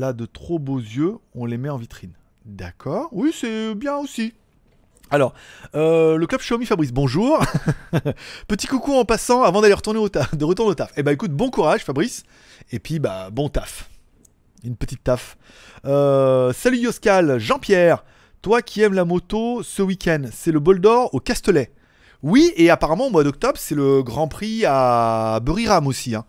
[0.00, 2.12] a de trop beaux yeux, on les met en vitrine.
[2.44, 4.34] D'accord Oui, c'est bien aussi.
[5.10, 5.32] Alors,
[5.74, 7.42] euh, le club Xiaomi Fabrice, bonjour.
[8.48, 10.92] Petit coucou en passant avant d'aller retourner au taf, de retourner au taf.
[10.96, 12.24] Eh ben écoute, bon courage Fabrice.
[12.72, 13.88] Et puis bah bon taf.
[14.64, 15.38] Une petite taf.
[15.84, 18.04] Salut Yoscal, Jean-Pierre.
[18.42, 21.72] Toi qui aimes la moto, ce week-end, c'est le bol d'or au Castellet.
[22.22, 26.14] Oui, et apparemment au mois d'octobre, c'est le Grand Prix à Buriram aussi.
[26.14, 26.24] hein.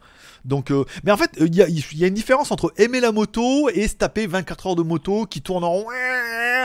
[0.45, 3.87] Donc, euh, mais en fait, il y, a- une différence entre aimer la moto et
[3.87, 5.83] se taper 24 heures de moto qui tourne en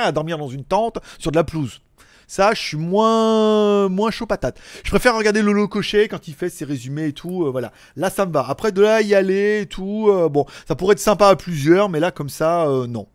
[0.03, 1.80] à dormir dans une tente sur de la pelouse.
[2.26, 4.59] Ça, je suis moins, moins chaud patate.
[4.82, 7.45] Je préfère regarder Lolo Cochet quand il fait ses résumés et tout.
[7.47, 7.72] euh, voilà.
[7.97, 8.47] Là, ça me va.
[8.49, 10.09] Après, de là, y aller et tout.
[10.09, 13.07] euh, bon, ça pourrait être sympa à plusieurs, mais là, comme ça, non.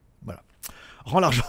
[1.10, 1.43] Rends l'argent.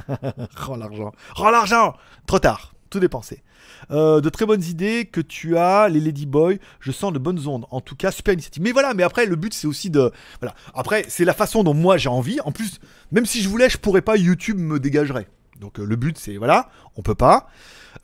[0.56, 1.12] Rends l'argent.
[1.34, 1.94] Rends l'argent
[2.26, 2.72] Trop tard.
[2.88, 3.42] Tout dépensé.
[3.90, 6.58] Euh, de très bonnes idées que tu as, les Ladyboy.
[6.80, 7.66] Je sens de bonnes ondes.
[7.70, 8.62] En tout cas, super initiative.
[8.62, 10.10] Mais voilà, mais après, le but, c'est aussi de.
[10.40, 10.54] Voilà.
[10.74, 12.40] Après, c'est la façon dont moi j'ai envie.
[12.40, 15.28] En plus, même si je voulais, je pourrais pas, YouTube me dégagerait.
[15.60, 16.38] Donc, euh, le but, c'est.
[16.38, 17.48] Voilà, on peut pas.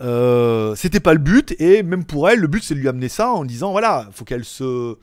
[0.03, 1.59] Euh, C'était pas le but.
[1.59, 4.27] Et même pour elle, le but, c'est de lui amener ça en disant voilà, faut
[4.27, 4.99] qu'elle se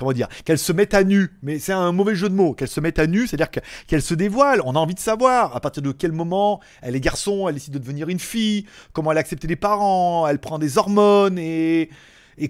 [0.00, 2.68] comment dire, qu'elle se mette à nu, mais c'est un mauvais jeu de mots, qu'elle
[2.68, 5.60] se mette à nu, c'est-à-dire que- qu'elle se dévoile, on a envie de savoir à
[5.60, 9.18] partir de quel moment elle est garçon, elle décide de devenir une fille, comment elle
[9.18, 11.90] a accepté les parents, elle prend des hormones et,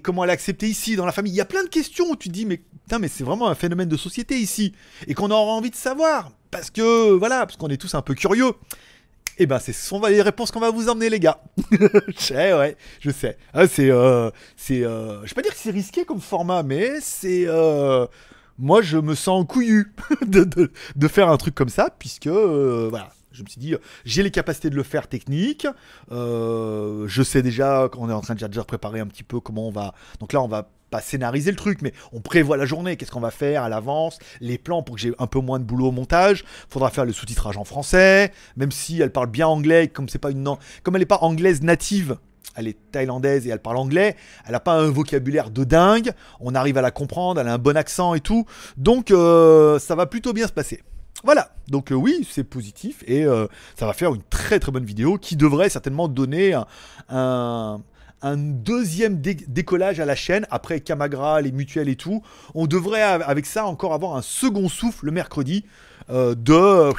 [0.01, 1.33] comment elle a accepté ici dans la famille.
[1.33, 3.49] Il y a plein de questions où tu te dis mais putain mais c'est vraiment
[3.49, 4.71] un phénomène de société ici.
[5.07, 6.31] Et qu'on aura envie de savoir.
[6.51, 8.53] Parce que voilà, parce qu'on est tous un peu curieux.
[9.41, 11.41] Et ben, c'est ce sont les réponses qu'on va vous emmener, les gars.
[11.71, 13.39] je sais, ouais, je sais.
[13.55, 17.45] Ah, c'est, euh, c'est, euh, vais pas dire que c'est risqué comme format, mais c'est,
[17.47, 18.05] euh,
[18.59, 19.95] moi, je me sens couillu
[20.27, 20.43] de,
[20.95, 23.73] de, faire un truc comme ça, puisque, voilà, je me suis dit,
[24.05, 25.65] j'ai les capacités de le faire technique.
[26.11, 29.71] je sais déjà qu'on est en train de déjà préparer un petit peu comment on
[29.71, 29.95] va.
[30.19, 33.19] Donc là, on va pas scénariser le truc, mais on prévoit la journée, qu'est-ce qu'on
[33.19, 35.91] va faire à l'avance, les plans pour que j'ai un peu moins de boulot au
[35.91, 36.43] montage.
[36.69, 40.29] Faudra faire le sous-titrage en français, même si elle parle bien anglais, comme c'est pas
[40.29, 42.17] une nan- comme elle est pas anglaise native.
[42.57, 44.17] Elle est thaïlandaise et elle parle anglais.
[44.45, 46.11] Elle a pas un vocabulaire de dingue.
[46.41, 47.39] On arrive à la comprendre.
[47.39, 48.45] Elle a un bon accent et tout.
[48.75, 50.81] Donc euh, ça va plutôt bien se passer.
[51.23, 53.45] Voilà, donc euh, oui, c'est positif et euh,
[53.79, 56.53] ça va faire une très très bonne vidéo qui devrait certainement donner
[57.09, 57.79] un-
[58.21, 62.21] un deuxième dé- décollage à la chaîne après Camagra, les mutuelles et tout.
[62.55, 65.65] On devrait av- avec ça encore avoir un second souffle le mercredi
[66.09, 66.91] euh, de,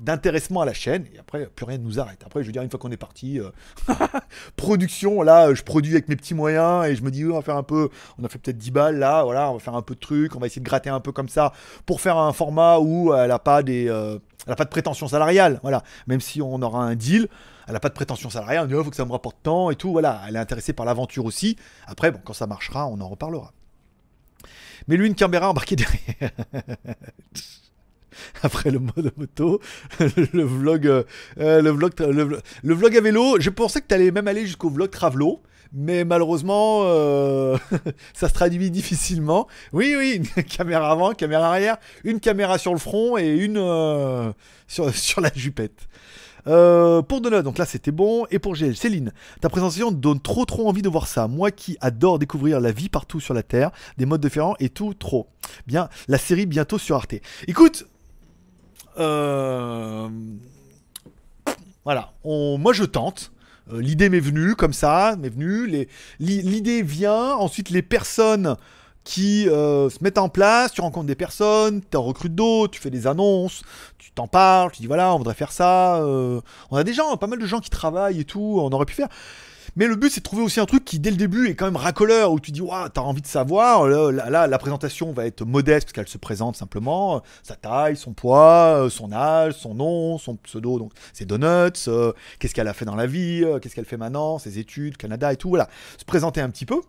[0.00, 1.04] d'intéressement à la chaîne.
[1.14, 2.22] Et après, plus rien ne nous arrête.
[2.26, 3.50] Après, je veux dire, une fois qu'on est parti, euh,
[4.56, 7.56] production, là, je produis avec mes petits moyens et je me dis, on va faire
[7.56, 9.94] un peu, on a fait peut-être 10 balles là, voilà, on va faire un peu
[9.94, 11.52] de trucs, on va essayer de gratter un peu comme ça
[11.86, 13.88] pour faire un format où elle n'a pas des.
[13.88, 15.84] euh, elle a pas de prétention salariale, voilà.
[16.08, 17.28] Même si on aura un deal,
[17.66, 19.92] elle n'a pas de prétention salariale, il faut que ça me rapporte tant et tout,
[19.92, 20.22] voilà.
[20.28, 21.56] Elle est intéressée par l'aventure aussi.
[21.86, 23.52] Après, bon, quand ça marchera, on en reparlera.
[24.88, 26.30] Mais lui, une caméra embarquée derrière.
[28.42, 29.60] Après le mode moto,
[30.00, 31.02] le vlog, euh,
[31.38, 33.40] euh, le vlog, le, vlog- à vélo.
[33.40, 35.40] Je pensais que tu allais même aller jusqu'au vlog travelo,
[35.72, 37.56] mais malheureusement, euh,
[38.12, 39.46] ça se traduit difficilement.
[39.72, 44.34] Oui, oui, caméra avant, caméra arrière, une caméra sur le front et une
[44.66, 45.88] sur la jupette.
[46.46, 48.26] Euh, pour Donut, donc là c'était bon.
[48.30, 51.28] Et pour GL, Céline, ta présentation donne trop trop envie de voir ça.
[51.28, 54.94] Moi qui adore découvrir la vie partout sur la Terre, des modes différents et tout,
[54.94, 55.28] trop.
[55.66, 57.14] Bien, la série bientôt sur Arte.
[57.46, 57.86] Écoute,
[58.98, 60.08] euh,
[61.84, 63.32] voilà, moi je tente.
[63.72, 65.86] Euh, L'idée m'est venue comme ça, m'est venue.
[66.18, 68.56] L'idée vient, ensuite les personnes
[69.04, 72.80] qui euh, se mettent en place, tu rencontres des personnes, tu en recrutes d'autres, tu
[72.80, 73.62] fais des annonces,
[73.98, 75.96] tu t'en parles, tu dis voilà, on voudrait faire ça.
[75.96, 76.40] euh,
[76.70, 78.94] on a des gens, pas mal de gens qui travaillent et tout, on aurait pu
[78.94, 79.08] faire.
[79.76, 81.64] Mais le but, c'est de trouver aussi un truc qui, dès le début, est quand
[81.64, 83.86] même racoleur, où tu dis, waouh, t'as envie de savoir.
[83.86, 87.16] Là, là, la présentation va être modeste, parce qu'elle se présente simplement.
[87.16, 91.88] euh, Sa taille, son poids, son âge, son nom, son pseudo, donc c'est Donuts,
[92.38, 95.36] qu'est-ce qu'elle a fait dans la vie, qu'est-ce qu'elle fait maintenant, ses études, Canada et
[95.36, 95.68] tout, voilà.
[95.96, 96.80] Se présenter un petit peu.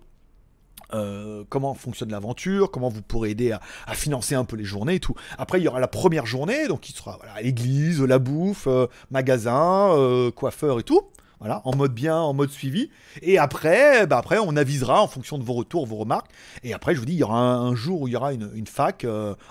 [0.94, 5.00] Euh, comment fonctionne l'aventure, comment vous pourrez aider à, financer un peu les journées et
[5.00, 5.16] tout.
[5.38, 8.88] Après, il y aura la première journée, donc qui sera voilà, église, la bouffe, euh,
[9.12, 11.02] magasin, euh, coiffeur et tout.
[11.40, 12.90] Voilà, en mode bien, en mode suivi.
[13.22, 16.32] Et après, bah après, on avisera en fonction de vos retours, vos remarques.
[16.64, 18.68] Et après, je vous dis, il y aura un, jour où il y aura une,
[18.68, 19.06] fac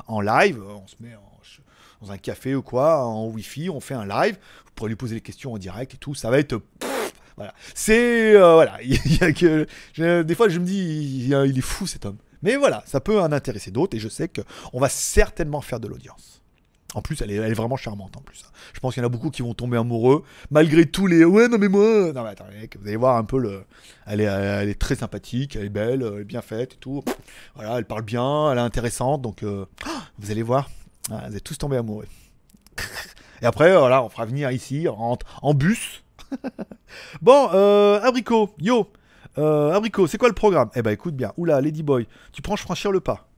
[0.06, 0.62] en live.
[0.62, 1.10] On se met
[2.00, 4.38] dans un café ou quoi, en wifi, on fait un live.
[4.64, 6.14] Vous pourrez lui poser les questions en direct et tout.
[6.14, 6.58] Ça va être.
[7.74, 8.36] C'est.
[8.36, 8.78] euh, voilà.
[8.82, 9.66] Il y a que.
[9.92, 12.18] je- des fois, je me dis, il, est fou cet homme.
[12.42, 13.96] Mais voilà, ça peut en intéresser d'autres.
[13.96, 16.42] Et je sais qu'on va certainement faire de l'audience.
[16.94, 18.42] En plus, elle est, vraiment charmante en plus.
[18.74, 21.48] Je pense qu'il y en a beaucoup qui vont tomber amoureux, malgré tous les ouais
[21.48, 22.12] non mais moi.
[22.12, 22.44] Non mais attends,
[22.78, 23.64] vous allez voir un peu le.
[24.06, 27.02] Elle est, très sympathique, elle est belle, elle est bien faite et tout.
[27.54, 29.64] Voilà, elle parle bien, elle est intéressante, donc euh,
[30.18, 30.68] vous allez voir,
[31.10, 32.06] Ah, vous êtes tous tombés amoureux.
[33.42, 36.04] Et après, voilà, on fera venir ici en, en bus.
[37.22, 38.90] bon, euh, Abricot, yo,
[39.38, 40.70] euh, Abricot, c'est quoi le programme?
[40.74, 43.28] Eh ben écoute bien, oula, Ladyboy, tu prends franchir le pas.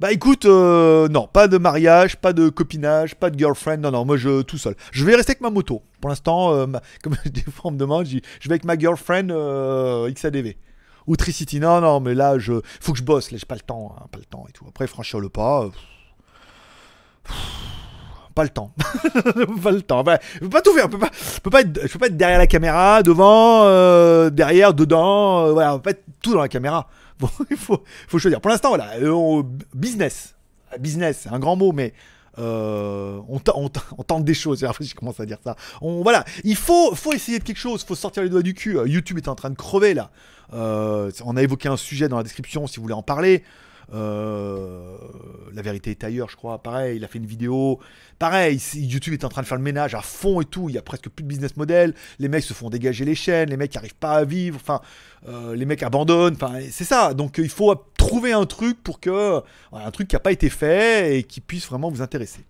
[0.00, 4.04] Bah écoute, euh, non, pas de mariage, pas de copinage, pas de girlfriend, non, non,
[4.04, 4.74] moi je tout seul.
[4.90, 5.82] Je vais rester avec ma moto.
[6.00, 6.66] Pour l'instant, euh,
[7.02, 9.28] comme des fois on me demande, je je vais avec ma girlfriend
[10.10, 10.56] XADV.
[11.06, 13.60] Ou Tricity, non, non, mais là, je, faut que je bosse, là, j'ai pas le
[13.60, 14.64] temps, hein, pas le temps et tout.
[14.66, 15.68] Après, franchir le pas,
[18.34, 18.72] pas le temps.
[19.62, 20.04] pas le temps.
[20.34, 20.86] Je peux pas tout faire.
[20.86, 21.10] Je peux pas,
[21.42, 25.46] peux pas, être, derrière la caméra, devant, euh, derrière, dedans.
[25.46, 26.88] euh, voilà, on peut pas être tout dans la caméra.
[27.20, 28.40] Bon, il faut, faut choisir.
[28.40, 30.34] Pour l'instant, voilà, euh, business.
[30.80, 31.94] Business, c'est un grand mot, mais
[32.36, 33.38] on,
[34.04, 34.66] tente des choses.
[34.80, 35.54] Je commence à dire ça.
[35.80, 37.82] On, voilà, il faut, faut essayer de quelque chose.
[37.82, 38.78] Il faut sortir les doigts du cul.
[38.86, 40.10] YouTube est en train de crever là.
[40.52, 43.44] On a évoqué un sujet dans la description si vous voulez en parler.
[43.92, 44.96] Euh,
[45.52, 46.62] la vérité est ailleurs, je crois.
[46.62, 47.80] Pareil, il a fait une vidéo.
[48.18, 50.68] Pareil, YouTube est en train de faire le ménage à fond et tout.
[50.68, 51.94] Il y a presque plus de business model.
[52.18, 53.50] Les mecs se font dégager les chaînes.
[53.50, 54.58] Les mecs n'arrivent pas à vivre.
[54.60, 54.80] Enfin,
[55.28, 56.34] euh, les mecs abandonnent.
[56.34, 57.14] Enfin, c'est ça.
[57.14, 60.48] Donc, euh, il faut trouver un truc pour que un truc qui n'a pas été
[60.50, 62.44] fait et qui puisse vraiment vous intéresser.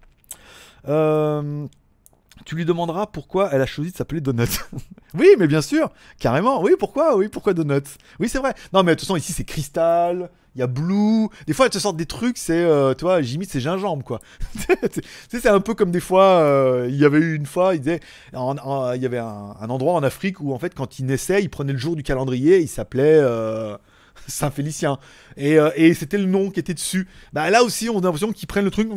[2.45, 4.49] Tu lui demanderas pourquoi elle a choisi de s'appeler Donut.
[5.15, 6.63] oui, mais bien sûr, carrément.
[6.63, 7.17] Oui, pourquoi?
[7.17, 7.85] Oui, pourquoi Donut?
[8.21, 8.55] Oui, c'est vrai.
[8.73, 11.29] Non, mais de toute façon, ici, c'est Crystal, il y a Blue.
[11.47, 14.21] Des fois, elles te sortent des trucs, c'est, euh, tu vois, j'imite ses gingembre, quoi.
[14.59, 17.75] tu sais, c'est un peu comme des fois, euh, il y avait eu une fois,
[17.75, 18.01] il disait,
[18.33, 21.73] il y avait un, endroit en Afrique où, en fait, quand il naissait, il prenait
[21.73, 23.19] le jour du calendrier, il s'appelait...
[23.21, 23.77] euh,
[24.29, 24.99] Saint-Félicien.
[25.37, 27.09] Et, euh, et c'était le nom qui était dessus.
[27.33, 28.89] Bah là aussi, on a l'impression qu'ils prennent le truc.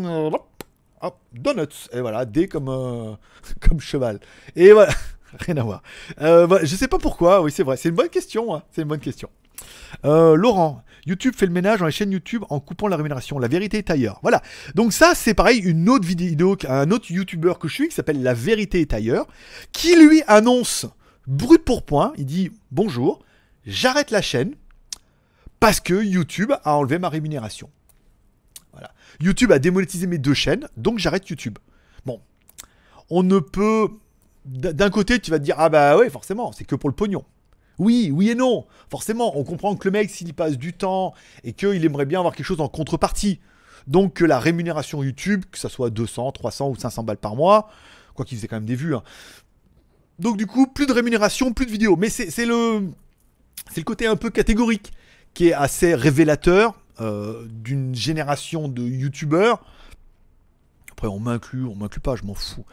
[1.01, 1.87] Hop, Donuts.
[1.93, 3.15] Et voilà, D comme, euh,
[3.61, 4.19] comme cheval.
[4.55, 4.93] Et voilà,
[5.39, 5.81] rien à voir.
[6.21, 7.77] Euh, je sais pas pourquoi, oui, c'est vrai.
[7.77, 8.55] C'est une bonne question.
[8.55, 9.29] hein, C'est une bonne question.
[10.05, 13.39] Euh, Laurent, YouTube fait le ménage dans les chaînes YouTube en coupant la rémunération.
[13.39, 14.19] La vérité est ailleurs.
[14.21, 14.41] Voilà.
[14.75, 18.21] Donc ça, c'est pareil, une autre vidéo, un autre YouTuber que je suis qui s'appelle
[18.21, 19.25] La vérité est ailleurs,
[19.71, 20.85] qui lui annonce
[21.25, 22.13] brut pour point.
[22.17, 23.23] Il dit bonjour,
[23.65, 24.53] j'arrête la chaîne
[25.59, 27.69] parce que YouTube a enlevé ma rémunération.
[29.19, 31.57] YouTube a démonétisé mes deux chaînes, donc j'arrête YouTube.
[32.05, 32.21] Bon,
[33.09, 33.89] on ne peut.
[34.45, 37.25] D'un côté, tu vas te dire ah bah ouais, forcément, c'est que pour le pognon.
[37.79, 38.65] Oui, oui et non.
[38.89, 41.13] Forcément, on comprend que le mec, s'il y passe du temps
[41.43, 43.39] et qu'il aimerait bien avoir quelque chose en contrepartie,
[43.87, 47.69] donc que la rémunération YouTube, que ça soit 200, 300 ou 500 balles par mois,
[48.15, 48.95] Quoi qu'il faisait quand même des vues.
[48.95, 49.03] hein.
[50.17, 51.95] Donc du coup, plus de rémunération, plus de vidéos.
[51.97, 52.89] Mais c'est le,
[53.75, 54.91] le côté un peu catégorique
[55.35, 59.63] qui est assez révélateur d'une génération de youtubeurs.
[60.91, 62.65] Après, on m'inclut, on m'inclut pas, je m'en fous.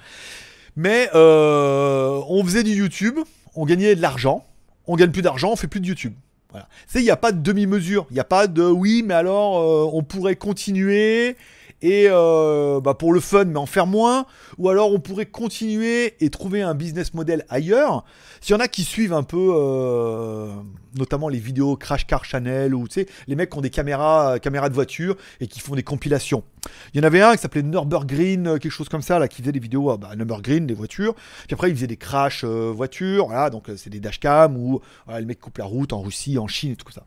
[0.77, 3.18] Mais euh, on faisait du YouTube,
[3.55, 4.45] on gagnait de l'argent,
[4.87, 6.14] on gagne plus d'argent, on fait plus de YouTube.
[6.51, 6.68] Voilà.
[6.95, 9.91] Il n'y a pas de demi-mesure, il n'y a pas de oui, mais alors euh,
[9.93, 11.37] on pourrait continuer
[11.83, 14.27] et euh, bah, pour le fun, mais en faire moins,
[14.59, 18.05] ou alors on pourrait continuer et trouver un business model ailleurs.
[18.41, 20.53] S'il y en a qui suivent un peu, euh,
[20.99, 24.35] notamment les vidéos Crash Car Channel, ou tu sais, les mecs qui ont des caméras,
[24.35, 26.45] euh, caméras de voiture et qui font des compilations.
[26.93, 29.41] Il y en avait un qui s'appelait Nürburgring, euh, quelque chose comme ça, là, qui
[29.41, 31.14] faisait des vidéos, bah, Nürburgring, des voitures.
[31.14, 35.27] Puis après, il faisait des crash voitures, voilà, donc c'est des dashcam où voilà, les
[35.27, 37.05] mecs coupent la route en Russie, en Chine et tout ça.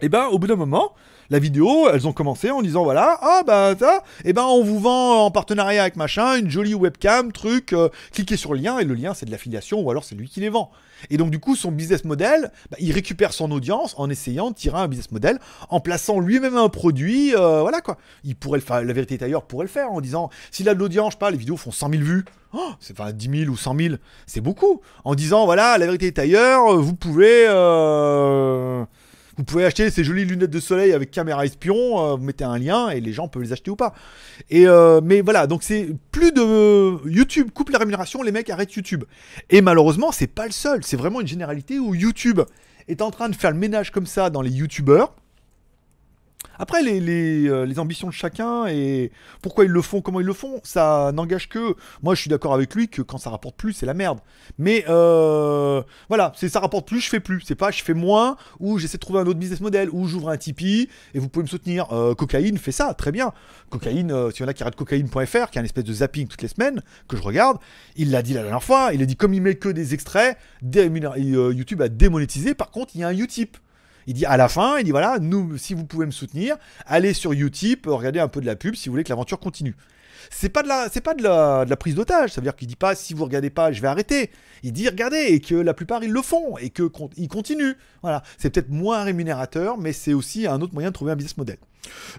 [0.00, 0.94] Et ben, au bout d'un moment,
[1.30, 4.78] la vidéo, elles ont commencé en disant voilà, ah bah ça, et ben on vous
[4.78, 8.84] vend en partenariat avec machin une jolie webcam, truc, euh, cliquez sur le lien et
[8.84, 10.70] le lien c'est de l'affiliation ou alors c'est lui qui les vend.
[11.10, 14.54] Et donc du coup son business model, bah, il récupère son audience en essayant de
[14.54, 15.38] tirer un business model,
[15.68, 17.98] en plaçant lui-même un produit, euh, voilà quoi.
[18.24, 20.74] Il pourrait le faire, la vérité est ailleurs pourrait le faire en disant s'il a
[20.74, 22.24] de l'audience, je sais pas, les vidéos font 100 000 vues.
[22.54, 23.94] Oh, c'est enfin 10 000 ou 100 000,
[24.26, 24.80] c'est beaucoup.
[25.04, 28.86] En disant voilà, la vérité est ailleurs, vous pouvez euh,
[29.38, 32.58] vous pouvez acheter ces jolies lunettes de soleil avec caméra espion, euh, vous mettez un
[32.58, 33.94] lien et les gens peuvent les acheter ou pas.
[34.50, 38.74] Et euh, mais voilà, donc c'est plus de YouTube coupe la rémunération, les mecs arrêtent
[38.74, 39.04] YouTube.
[39.48, 42.40] Et malheureusement, c'est pas le seul, c'est vraiment une généralité où YouTube
[42.88, 45.14] est en train de faire le ménage comme ça dans les YouTubeurs.
[46.58, 50.26] Après, les, les, euh, les ambitions de chacun et pourquoi ils le font, comment ils
[50.26, 51.74] le font, ça n'engage que.
[52.02, 54.18] Moi, je suis d'accord avec lui que quand ça rapporte plus, c'est la merde.
[54.58, 57.42] Mais euh, voilà, c'est ça rapporte plus, je fais plus.
[57.46, 60.30] C'est pas je fais moins ou j'essaie de trouver un autre business model ou j'ouvre
[60.30, 61.92] un Tipeee et vous pouvez me soutenir.
[61.92, 63.32] Euh, Cocaïne fait ça, très bien.
[63.70, 66.26] Cocaïne, euh, s'il y en a qui regardent cocaïne.fr, qui a une espèce de zapping
[66.26, 67.58] toutes les semaines que je regarde,
[67.96, 68.90] il l'a dit la dernière fois.
[68.92, 70.36] Il a dit comme il met que des extraits,
[70.74, 72.54] et, euh, YouTube a démonétisé.
[72.54, 73.56] Par contre, il y a un Utip.
[74.08, 76.56] Il dit à la fin, il dit voilà, nous, si vous pouvez me soutenir,
[76.86, 79.76] allez sur Utip, regardez un peu de la pub si vous voulez que l'aventure continue.
[80.30, 82.30] C'est pas de la, c'est pas de la, de la prise d'otage.
[82.30, 84.30] Ça veut dire qu'il dit pas si vous regardez pas, je vais arrêter.
[84.62, 87.74] Il dit regardez et que la plupart ils le font et que continuent.
[88.00, 91.36] Voilà, c'est peut-être moins rémunérateur, mais c'est aussi un autre moyen de trouver un business
[91.36, 91.58] model.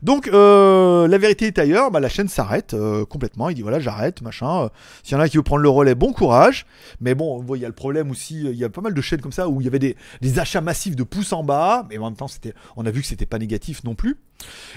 [0.03, 3.49] Donc euh, la vérité est ailleurs, bah, la chaîne s'arrête euh, complètement.
[3.49, 4.64] Il dit voilà j'arrête machin.
[4.64, 4.70] Euh,
[5.03, 6.66] S'il y en a qui veut prendre le relais, bon courage.
[7.01, 8.41] Mais bon, il y a le problème aussi.
[8.41, 9.95] Il y a pas mal de chaînes comme ça où il y avait des,
[10.39, 12.28] achats massifs de pouces en bas, mais en même temps
[12.76, 14.18] on a vu que c'était pas négatif non plus.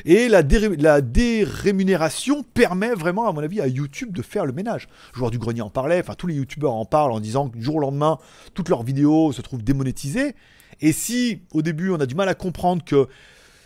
[0.05, 4.89] Et la dérémunération permet vraiment, à mon avis, à YouTube de faire le ménage.
[5.15, 7.63] Joueur du grenier en parlait, enfin tous les youtubeurs en parlent en disant que du
[7.63, 8.19] jour au lendemain,
[8.55, 10.35] toutes leurs vidéos se trouvent démonétisées.
[10.81, 13.09] Et si au début on a du mal à comprendre que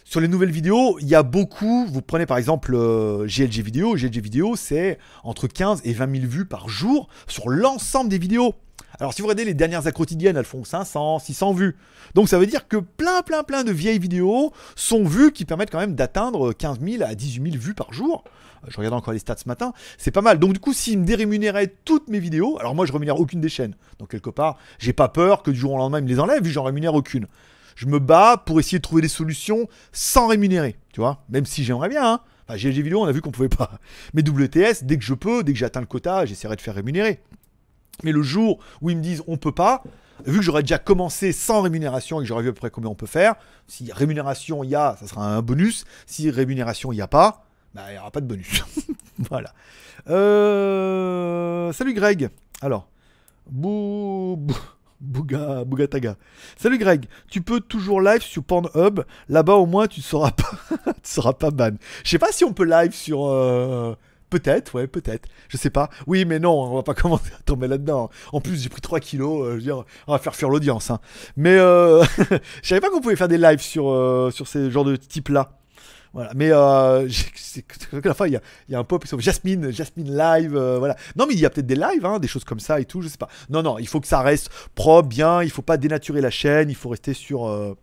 [0.08, 3.96] sur les nouvelles vidéos, il y a beaucoup, vous prenez par exemple euh, GLG vidéo,
[3.96, 8.54] GLG vidéo c'est entre 15 et 20 000 vues par jour sur l'ensemble des vidéos.
[9.00, 11.76] Alors si vous regardez les dernières quotidiennes, elles font 500, 600 vues.
[12.14, 15.72] Donc ça veut dire que plein, plein, plein de vieilles vidéos sont vues qui permettent
[15.72, 18.22] quand même d'atteindre 15 000 à 18 000 vues par jour.
[18.62, 20.38] Euh, Je regardais encore les stats ce matin, c'est pas mal.
[20.38, 23.48] Donc du coup, s'ils me dérémunéraient toutes mes vidéos, alors moi je rémunère aucune des
[23.48, 23.74] chaînes.
[23.98, 26.44] Donc quelque part, j'ai pas peur que du jour au lendemain ils me les enlèvent,
[26.44, 27.26] vu que j'en rémunère aucune.
[27.76, 31.22] Je me bats pour essayer de trouver des solutions sans rémunérer, tu vois.
[31.28, 32.20] Même si j'aimerais bien, hein.
[32.48, 33.78] Enfin, GLG vidéo, on a vu qu'on pouvait pas.
[34.14, 36.74] Mais WTS, dès que je peux, dès que j'ai atteint le quota, j'essaierai de faire
[36.74, 37.20] rémunérer.
[38.02, 39.82] Mais le jour où ils me disent on peut pas,
[40.26, 42.90] vu que j'aurais déjà commencé sans rémunération et que j'aurais vu à peu près combien
[42.90, 43.34] on peut faire,
[43.66, 45.84] si rémunération il y a, ça sera un bonus.
[46.06, 48.64] Si rémunération il n'y a pas, bah, il n'y aura pas de bonus.
[49.30, 49.52] voilà.
[50.08, 52.30] Euh, Salut Greg.
[52.62, 52.88] Alors,
[53.50, 54.36] Bou...
[54.38, 54.54] Bou-
[55.00, 55.64] Bouga...
[55.64, 56.16] Bougataga.
[56.56, 59.00] Salut Greg, tu peux toujours live sur Pornhub.
[59.28, 60.50] Là-bas au moins tu ne seras pas,
[61.02, 61.70] tu seras pas ban.
[62.04, 63.26] Je sais pas si on peut live sur.
[63.26, 63.94] euh,
[64.28, 65.28] Peut-être, ouais, peut-être.
[65.48, 65.88] Je sais pas.
[66.08, 68.10] Oui, mais non, on va pas commencer à tomber là-dedans.
[68.32, 69.42] En plus, j'ai pris 3 kilos.
[69.46, 70.90] euh, je veux dire, on va faire fuir l'audience.
[70.90, 70.98] hein.
[71.36, 72.02] Mais euh,
[72.62, 75.55] je savais pas qu'on pouvait faire des lives sur, euh, sur ces genres de types-là.
[76.16, 76.32] Voilà.
[76.34, 77.06] Mais euh,
[78.04, 80.56] la fois, il y a, a un pop Jasmine, Jasmine live.
[80.56, 80.96] euh, voilà.
[81.14, 83.02] Non, mais il y a peut-être des lives, hein, des choses comme ça et tout.
[83.02, 83.28] Je sais pas.
[83.50, 85.42] Non, non, il faut que ça reste propre, bien.
[85.42, 86.70] Il faut pas dénaturer la chaîne.
[86.70, 87.46] Il faut rester sur.
[87.46, 87.74] euh,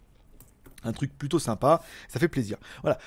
[0.85, 2.57] un truc plutôt sympa, ça fait plaisir.
[2.81, 2.97] Voilà.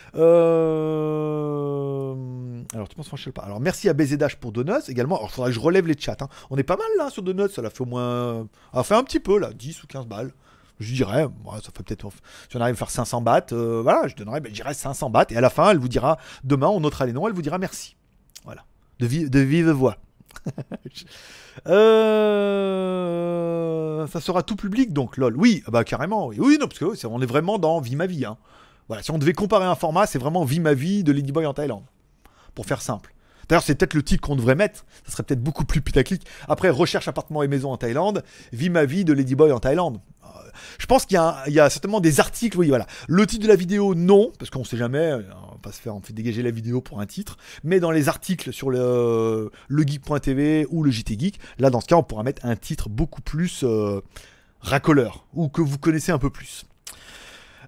[1.27, 2.63] Euh...
[2.75, 3.43] Alors, tu penses franchir pas.
[3.43, 5.17] Alors, merci à BZH pour Donuts également.
[5.17, 6.17] Alors, il faudra que je relève les chats.
[6.21, 6.29] hein.
[6.51, 8.47] On est pas mal là sur Donuts, ça l'a fait au moins.
[8.75, 10.33] Ça fait un petit peu là, 10 ou 15 balles.
[10.79, 12.09] Je dirais, ça fait peut-être.
[12.51, 15.09] Si on arrive à faire 500 bahts, euh, voilà, je donnerais, ben, je dirais 500
[15.11, 15.27] bahts.
[15.31, 17.57] Et à la fin, elle vous dira, demain, on notera les noms, elle vous dira
[17.59, 17.97] merci.
[18.45, 18.65] Voilà.
[18.99, 19.97] De, vi- de vive voix.
[22.77, 25.35] Euh, ça sera tout public donc lol.
[25.37, 26.27] Oui, ah bah carrément.
[26.29, 26.85] Oui, non parce que
[27.23, 28.25] est vraiment dans vie ma vie.
[28.25, 28.37] Hein.
[28.89, 31.55] Voilà, si on devait comparer un format, c'est vraiment vie ma vie de Ladyboy en
[31.55, 31.85] Thaïlande.
[32.55, 33.15] Pour faire simple.
[33.49, 34.85] D'ailleurs, c'est peut-être le titre qu'on devrait mettre.
[35.05, 36.27] Ça serait peut-être beaucoup plus putaclic.
[36.49, 38.23] Après, recherche appartement et maison en Thaïlande.
[38.53, 40.01] Vis ma vie de Ladyboy en Thaïlande.
[40.79, 42.59] Je pense qu'il y, a certainement des articles.
[42.59, 42.87] Oui, voilà.
[43.09, 45.13] Le titre de la vidéo, non, parce qu'on sait jamais.
[45.15, 47.37] On va pas se faire, fait dégager la vidéo pour un titre.
[47.65, 51.87] Mais dans les articles sur le, le geek.tv ou le JT Geek, là, dans ce
[51.87, 54.01] cas, on pourra mettre un titre beaucoup plus euh,
[54.61, 56.65] racoleur ou que vous connaissez un peu plus.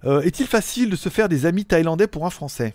[0.05, 2.74] Euh, Est-il facile de se faire des amis thaïlandais pour un Français?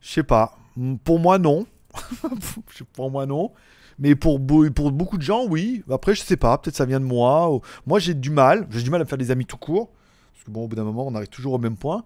[0.00, 0.58] Je sais pas.
[1.04, 1.66] Pour moi, non.
[2.92, 3.52] pour moi, non.
[3.98, 4.38] Mais pour,
[4.74, 5.82] pour beaucoup de gens, oui.
[5.90, 6.58] Après, je sais pas.
[6.58, 7.58] Peut-être ça vient de moi.
[7.86, 8.66] Moi, j'ai du mal.
[8.70, 9.90] J'ai du mal à me faire des amis tout court.
[10.34, 12.04] Parce que bon, au bout d'un moment, on arrive toujours au même point.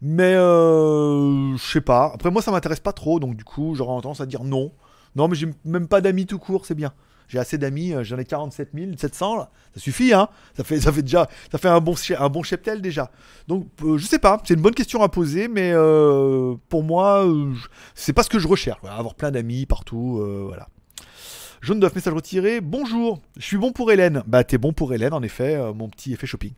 [0.00, 2.12] Mais euh, je sais pas.
[2.14, 3.18] Après, moi, ça m'intéresse pas trop.
[3.20, 4.72] Donc, du coup, j'aurais tendance à dire non.
[5.16, 6.64] Non, mais j'ai même pas d'amis tout court.
[6.64, 6.92] C'est bien.
[7.28, 7.92] J'ai assez d'amis.
[7.94, 9.50] euh, J'en ai 47 700 là.
[9.74, 10.28] Ça suffit, hein.
[10.56, 13.10] Ça fait, ça fait déjà, ça fait un bon, un bon cheptel déjà.
[13.48, 14.40] Donc, euh, je sais pas.
[14.44, 17.52] C'est une bonne question à poser, mais euh, pour moi, euh,
[17.94, 18.80] c'est pas ce que je recherche.
[18.84, 20.68] avoir plein d'amis partout, voilà.
[21.62, 22.60] Jaune d'œuf, message retiré.
[22.60, 24.24] Bonjour, je suis bon pour Hélène.
[24.26, 26.50] Bah, t'es bon pour Hélène, en effet, euh, mon petit effet shopping.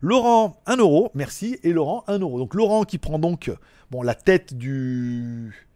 [0.00, 1.58] Laurent, 1 euro, merci.
[1.62, 2.38] Et Laurent, 1 euro.
[2.38, 3.52] Donc, Laurent qui prend donc
[3.90, 5.68] bon, la tête du.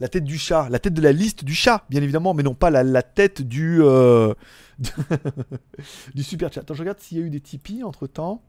[0.00, 2.54] La tête du chat, la tête de la liste du chat, bien évidemment, mais non
[2.54, 3.80] pas la, la tête du.
[3.80, 4.34] euh,
[6.16, 6.62] du super chat.
[6.62, 8.42] Attends, je regarde s'il y a eu des Tipeee entre temps.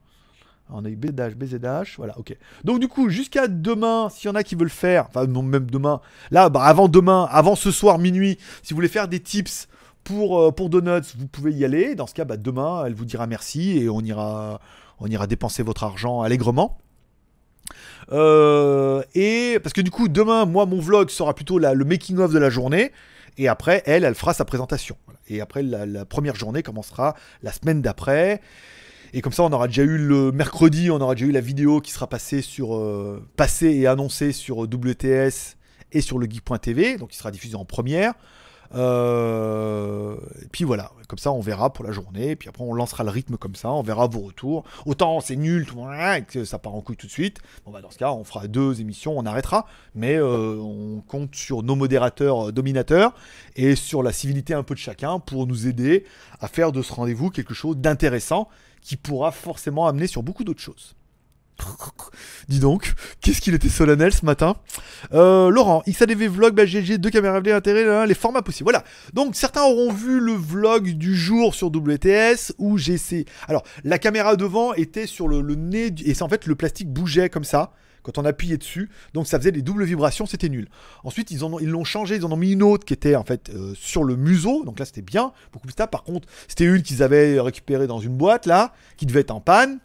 [0.71, 2.35] On a eu BZH, BZH, voilà, ok.
[2.63, 5.69] Donc du coup, jusqu'à demain, s'il y en a qui veulent faire, enfin non, même
[5.69, 9.67] demain, là, bah, avant demain, avant ce soir minuit, si vous voulez faire des tips
[10.03, 11.95] pour, euh, pour Donuts, vous pouvez y aller.
[11.95, 14.59] Dans ce cas, bah, demain, elle vous dira merci et on ira,
[14.99, 16.77] on ira dépenser votre argent allègrement.
[18.11, 22.39] Euh, et parce que du coup, demain, moi, mon vlog sera plutôt le making-of de
[22.39, 22.91] la journée.
[23.37, 24.97] Et après, elle, elle fera sa présentation.
[25.27, 28.41] Et après, la première journée commencera la semaine d'après.
[29.13, 31.81] Et comme ça, on aura déjà eu le mercredi, on aura déjà eu la vidéo
[31.81, 35.57] qui sera passée sur euh, passée et annoncée sur WTS
[35.91, 38.13] et sur le geek.tv, donc qui sera diffusé en première.
[38.73, 42.73] Euh, et puis voilà, comme ça on verra pour la journée, et puis après on
[42.73, 44.63] lancera le rythme comme ça, on verra vos retours.
[44.85, 47.39] Autant c'est nul, tout le monde, et que ça part en couille tout de suite.
[47.65, 49.65] Bon bah dans ce cas, on fera deux émissions, on arrêtera,
[49.95, 53.13] mais euh, on compte sur nos modérateurs euh, dominateurs
[53.55, 56.05] et sur la civilité un peu de chacun pour nous aider
[56.39, 58.47] à faire de ce rendez-vous quelque chose d'intéressant
[58.81, 60.95] qui pourra forcément amener sur beaucoup d'autres choses.
[62.49, 64.55] Dis donc, qu'est-ce qu'il était solennel ce matin
[65.13, 68.65] Euh, Laurent, XADV Vlog, bah, GG, deux caméras HD intérêt, les formats possibles.
[68.65, 68.83] Voilà.
[69.13, 73.25] Donc certains auront vu le vlog du jour sur WTS où j'ai essayé.
[73.47, 77.29] Alors la caméra devant était sur le, nez et c'est en fait le plastique bougeait
[77.29, 77.73] comme ça
[78.03, 78.89] quand on appuyait dessus.
[79.13, 80.67] Donc ça faisait des doubles vibrations, c'était nul.
[81.03, 83.73] Ensuite ils l'ont changé, ils en ont mis une autre qui était en fait euh,
[83.75, 84.63] sur le museau.
[84.63, 85.91] Donc là c'était bien, beaucoup plus stable.
[85.91, 89.41] Par contre c'était une qu'ils avaient récupérée dans une boîte là, qui devait être en
[89.41, 89.79] panne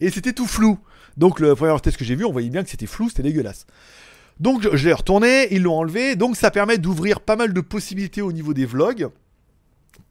[0.00, 0.78] et c'était tout flou.
[1.16, 3.66] Donc le premier test que j'ai vu, on voyait bien que c'était flou, c'était dégueulasse.
[4.40, 8.22] Donc je, l'ai retourné, ils l'ont enlevé, donc ça permet d'ouvrir pas mal de possibilités
[8.22, 9.08] au niveau des vlogs.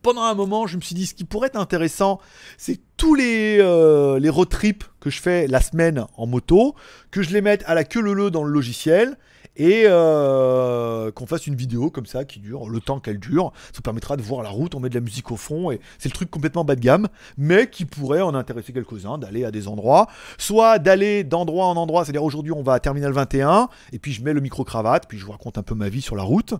[0.03, 2.19] Pendant un moment, je me suis dit ce qui pourrait être intéressant,
[2.57, 6.75] c'est tous les, euh, les road trips que je fais la semaine en moto,
[7.11, 9.17] que je les mette à la queue leu dans le logiciel
[9.61, 13.53] et euh, qu'on fasse une vidéo comme ça qui dure le temps qu'elle dure.
[13.73, 16.09] Ça permettra de voir la route, on met de la musique au fond et c'est
[16.09, 17.07] le truc complètement bas de gamme,
[17.37, 20.07] mais qui pourrait en intéresser quelques-uns, d'aller à des endroits,
[20.39, 24.23] soit d'aller d'endroit en endroit, c'est-à-dire aujourd'hui on va à Terminal 21 et puis je
[24.23, 26.55] mets le micro-cravate, puis je vous raconte un peu ma vie sur la route,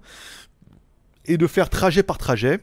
[1.26, 2.60] et de faire trajet par trajet.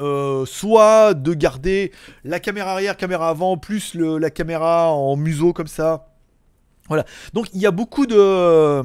[0.00, 1.92] Euh, soit de garder
[2.24, 6.08] la caméra arrière, caméra avant, plus la caméra en museau comme ça.
[6.88, 7.04] Voilà.
[7.34, 8.84] Donc il y a beaucoup de...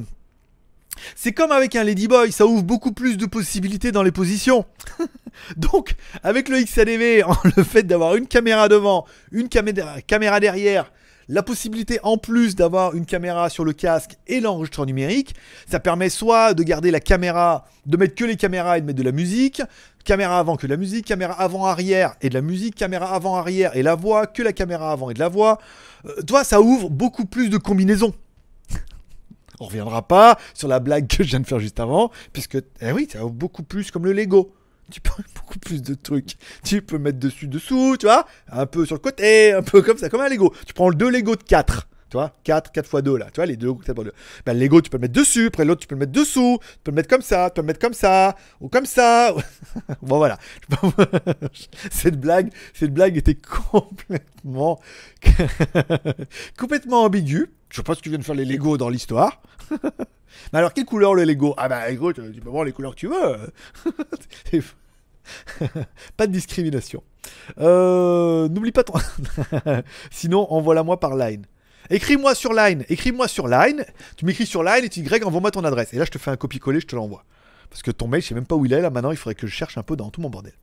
[1.16, 4.66] C'est comme avec un Ladyboy, ça ouvre beaucoup plus de possibilités dans les positions.
[5.58, 7.24] Donc avec le XADV,
[7.58, 10.92] le fait d'avoir une caméra devant, une caméra, derrière,
[11.30, 15.36] la possibilité en plus d'avoir une caméra sur le casque et l'enregistreur numérique,
[15.70, 19.00] ça permet soit de garder la caméra, de mettre que les caméras et de mettre
[19.00, 19.62] de la musique,
[20.04, 23.84] caméra avant que de la musique, caméra avant-arrière et de la musique, caméra avant-arrière et
[23.84, 25.60] la voix, que la caméra avant et de la voix.
[26.06, 28.14] Euh, toi, ça ouvre beaucoup plus de combinaisons.
[29.64, 32.92] On reviendra pas sur la blague que je viens de faire juste avant, puisque, eh
[32.92, 34.54] oui, ça ouvre beaucoup plus comme le Lego.
[34.92, 36.36] Tu peux beaucoup plus de trucs.
[36.66, 39.98] Tu peux mettre dessus, dessous, tu vois, un peu sur le côté, un peu comme
[39.98, 40.54] ça, comme un Lego.
[40.68, 43.38] Tu prends le deux Lego de 4, tu vois, 4, 4 x 2 là, tu
[43.38, 44.14] vois, les deux 4 x 2.
[44.46, 46.60] Ben, le Lego, tu peux le mettre dessus, après l'autre, tu peux le mettre dessous,
[46.62, 49.34] tu peux le mettre comme ça, tu peux le mettre comme ça, ou comme ça.
[50.02, 50.38] bon, voilà.
[51.90, 53.38] cette blague, cette blague était
[53.72, 54.82] complètement,
[56.60, 57.50] complètement ambiguë.
[57.70, 59.42] Je sais pas ce que viennent faire les Lego dans l'histoire.
[60.54, 61.54] Alors, quelle couleur le Lego?
[61.58, 64.62] Ah bah, Lego, tu peux voir les couleurs que tu veux.
[66.18, 67.04] pas de discrimination.
[67.60, 68.94] Euh, N'oublie pas ton...
[70.12, 71.46] Sinon, envoie-la moi par line.
[71.90, 73.86] Écris-moi sur Line, écris-moi sur Line.
[74.16, 75.94] Tu m'écris sur Line et tu dis Greg, envoie-moi ton adresse.
[75.94, 77.26] Et là, je te fais un copier-coller, je te l'envoie.
[77.70, 78.90] Parce que ton mail, je sais même pas où il est là.
[78.90, 80.54] Maintenant, il faudrait que je cherche un peu dans tout mon bordel.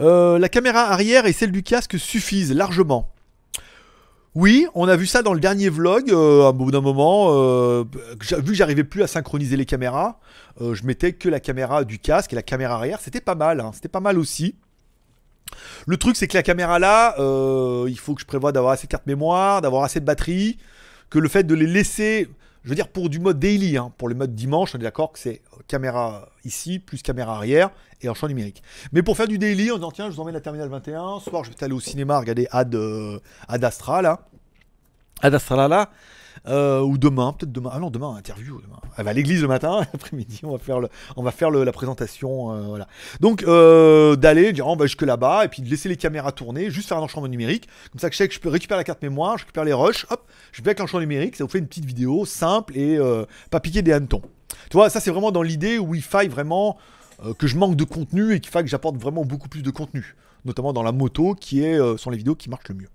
[0.00, 3.10] Euh, la caméra arrière et celle du casque suffisent largement.
[4.34, 6.10] Oui, on a vu ça dans le dernier vlog.
[6.10, 7.84] euh, à bout d'un moment, euh,
[8.38, 10.20] vu que j'arrivais plus à synchroniser les caméras,
[10.60, 13.00] euh, je mettais que la caméra du casque et la caméra arrière.
[13.00, 13.60] C'était pas mal.
[13.60, 14.54] hein, C'était pas mal aussi.
[15.86, 18.86] Le truc, c'est que la caméra là, euh, il faut que je prévoie d'avoir assez
[18.86, 20.58] de carte mémoire, d'avoir assez de batterie,
[21.10, 22.28] que le fait de les laisser,
[22.64, 25.12] je veux dire pour du mode daily, hein, pour le mode dimanche, on est d'accord
[25.12, 27.70] que c'est caméra ici plus caméra arrière
[28.00, 28.62] et en champ numérique.
[28.92, 31.30] Mais pour faire du daily, en disant tiens, je vous emmène à Terminal 21, ce
[31.30, 33.18] soir je vais aller au cinéma regarder Ad, euh,
[33.48, 34.20] Ad Astra là,
[35.22, 35.90] Ad Astra là,
[36.46, 37.70] euh, ou demain, peut-être demain.
[37.72, 38.60] Ah non, demain, interview.
[38.60, 38.78] Demain.
[38.96, 41.72] Elle va à l'église le matin, l'après-midi, on va faire, le, on va faire la
[41.72, 42.52] présentation.
[42.52, 42.88] euh, voilà.
[43.20, 46.70] Donc, euh, d'aller, dire, on va jusque là-bas, et puis de laisser les caméras tourner,
[46.70, 47.68] juste faire un enchaînement numérique.
[47.92, 49.72] Comme ça, que je sais que je peux récupérer la carte mémoire, je récupère les
[49.72, 52.98] rushs, hop, je fais avec l'enchaînement numérique, ça vous fait une petite vidéo simple et
[53.50, 54.22] pas piquer des hannetons.
[54.70, 56.76] Tu vois, ça, c'est vraiment dans l'idée où il faille vraiment
[57.38, 60.16] que je manque de contenu et qu'il faille que j'apporte vraiment beaucoup plus de contenu.
[60.44, 62.88] Notamment dans la moto, qui est, sont les vidéos qui marchent le mieux.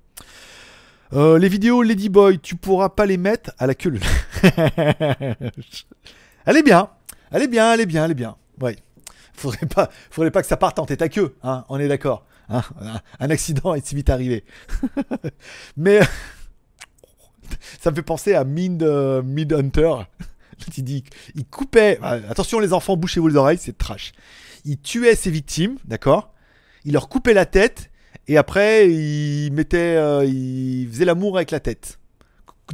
[1.14, 4.00] Euh, les vidéos Ladyboy, tu pourras pas les mettre à la queue.
[6.46, 6.90] elle est bien,
[7.32, 8.36] elle est bien, elle est bien, elle est bien.
[8.60, 8.78] Ouais.
[9.34, 12.26] Faudrait pas, faudrait pas que ça parte en tête à queue, hein, on est d'accord.
[12.50, 12.62] hein.
[13.20, 14.44] Un accident est si vite arrivé.
[15.78, 16.00] Mais
[17.82, 19.94] ça me fait penser à Mid, euh, Mid Hunter.
[20.78, 21.04] Il dit,
[21.36, 22.00] il coupait.
[22.02, 24.14] ah, Attention les enfants, bouchez-vous les oreilles, c'est trash.
[24.66, 26.32] Il tuait ses victimes, d'accord
[26.86, 27.90] Il leur coupait la tête
[28.28, 32.00] et après il mettait, euh, il faisait l'amour avec la tête,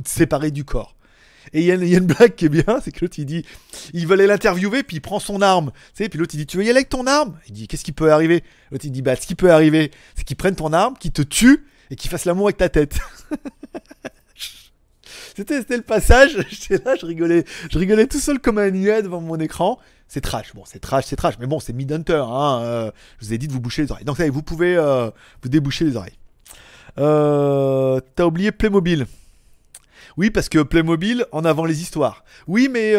[0.06, 0.96] séparé du corps.
[1.54, 3.44] Et il y, a- une blague qui est bien, c'est que l'autre il dit,
[3.94, 6.46] il veut aller l'interviewer, puis il prend son arme, tu sais, puis l'autre il dit,
[6.46, 7.40] tu veux y aller avec ton arme?
[7.48, 8.44] Il dit, qu'est-ce qui peut arriver?
[8.72, 11.24] L'autre il dit, bah ce qui peut arriver, c'est qu'il prenne ton arme, qu'il te
[11.24, 13.00] tue et qu'il fasse l'amour avec ta tête.
[15.36, 19.80] C'était, le passage, je rigolais, je rigolais tout seul comme un niais devant mon écran.
[20.10, 22.62] C'est trash, bon, c'est trash, c'est trash, mais bon, c'est Midhunter, hein.
[22.64, 24.06] euh, je vous ai dit de vous boucher les oreilles.
[24.06, 25.12] Donc, vous pouvez euh,
[25.44, 26.18] vous déboucher les oreilles.
[26.98, 29.06] Euh, t'as oublié Playmobil.
[30.18, 32.24] Oui, parce que Playmobil, en avant les histoires.
[32.48, 32.94] Oui, mais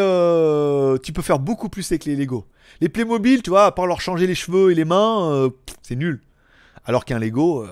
[1.03, 2.47] tu peux faire beaucoup plus avec les Lego.
[2.79, 5.49] Les Playmobil, tu vois, à part leur changer les cheveux et les mains,
[5.81, 6.21] c'est nul.
[6.85, 7.67] Alors qu'un Lego.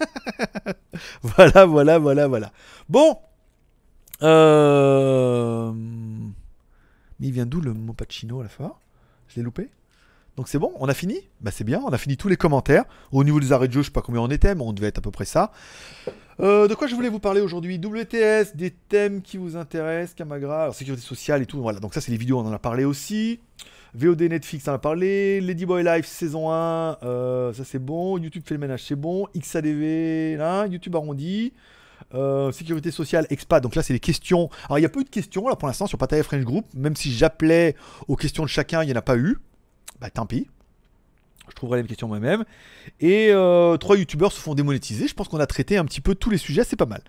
[1.22, 2.50] voilà, voilà, voilà, voilà.
[2.88, 3.16] Bon.
[4.22, 5.72] Euh...
[7.20, 8.72] Mais il vient d'où le mot Pacino à la fin?
[9.28, 9.68] Je l'ai loupé?
[10.36, 11.20] Donc c'est bon, on a fini?
[11.40, 12.84] Bah c'est bien, on a fini tous les commentaires.
[13.12, 14.88] Au niveau des arrêts de jeu, je sais pas combien on était, mais on devait
[14.88, 15.52] être à peu près ça.
[16.40, 17.78] Euh, de quoi je voulais vous parler aujourd'hui?
[17.78, 21.62] WTS, des thèmes qui vous intéressent, Camagra, sécurité sociale et tout.
[21.62, 23.38] Voilà, donc ça c'est les vidéos, on en a parlé aussi.
[23.94, 25.40] VOD Netflix, on en a parlé.
[25.40, 28.18] Ladyboy Life saison 1, euh, ça c'est bon.
[28.18, 29.28] YouTube fait le ménage, c'est bon.
[29.36, 31.52] XADV, là, YouTube arrondi.
[32.14, 33.62] Euh, sécurité sociale, expat.
[33.62, 34.48] Donc là, c'est les questions.
[34.66, 36.64] Alors, il n'y a pas eu de questions là pour l'instant sur Pataya French Group.
[36.74, 37.74] Même si j'appelais
[38.08, 39.38] aux questions de chacun, il n'y en a pas eu.
[40.00, 40.46] Bah, tant pis.
[41.48, 42.44] Je trouverai les questions moi-même.
[43.00, 45.08] Et euh, trois youtubeurs se font démonétiser.
[45.08, 47.02] Je pense qu'on a traité un petit peu tous les sujets, c'est pas mal.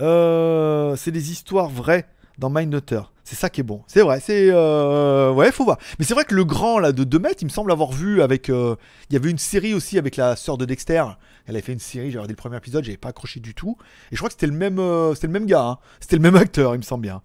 [0.00, 2.06] Euh, c'est des histoires vraies
[2.42, 3.00] dans Mindhunter.
[3.24, 3.82] C'est ça qui est bon.
[3.86, 4.48] C'est vrai, c'est.
[4.50, 5.78] euh, Ouais, faut voir.
[5.98, 8.20] Mais c'est vrai que le grand là de 2 mètres, il me semble avoir vu
[8.20, 8.50] avec.
[8.50, 8.74] euh,
[9.08, 11.04] Il y avait une série aussi avec la sœur de Dexter.
[11.46, 13.76] Elle avait fait une série, j'ai regardé le premier épisode, j'avais pas accroché du tout.
[14.10, 15.78] Et je crois que c'était le même, euh, le même gars, hein.
[16.00, 17.22] c'était le même acteur, il me semble bien.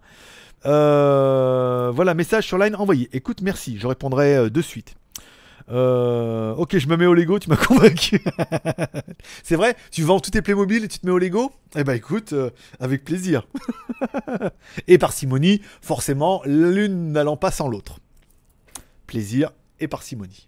[0.65, 3.09] Euh, voilà, message sur line envoyé.
[3.13, 4.95] Écoute, merci, je répondrai de suite.
[5.69, 8.21] Euh, ok, je me mets au Lego, tu m'as convaincu.
[9.43, 11.51] c'est vrai, tu vends tous tes Playmobil et tu te mets au Lego?
[11.75, 12.49] Eh ben écoute, euh,
[12.79, 13.47] avec plaisir.
[14.87, 17.99] et parcimonie, forcément, l'une n'allant pas sans l'autre.
[19.07, 20.47] Plaisir et parcimonie.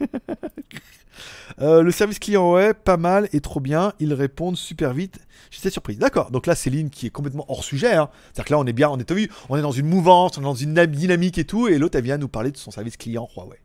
[1.60, 3.92] Euh, le service client, ouais, pas mal et trop bien.
[4.00, 5.18] Ils répondent super vite.
[5.50, 5.98] J'étais surprise.
[5.98, 6.30] D'accord.
[6.30, 7.92] Donc là, Céline qui est complètement hors sujet.
[7.92, 8.08] hein.
[8.24, 10.40] C'est-à-dire que là, on est bien, on est, vu, on est dans une mouvance, on
[10.40, 11.68] est dans une na- dynamique et tout.
[11.68, 13.58] Et l'autre, elle vient nous parler de son service client Huawei.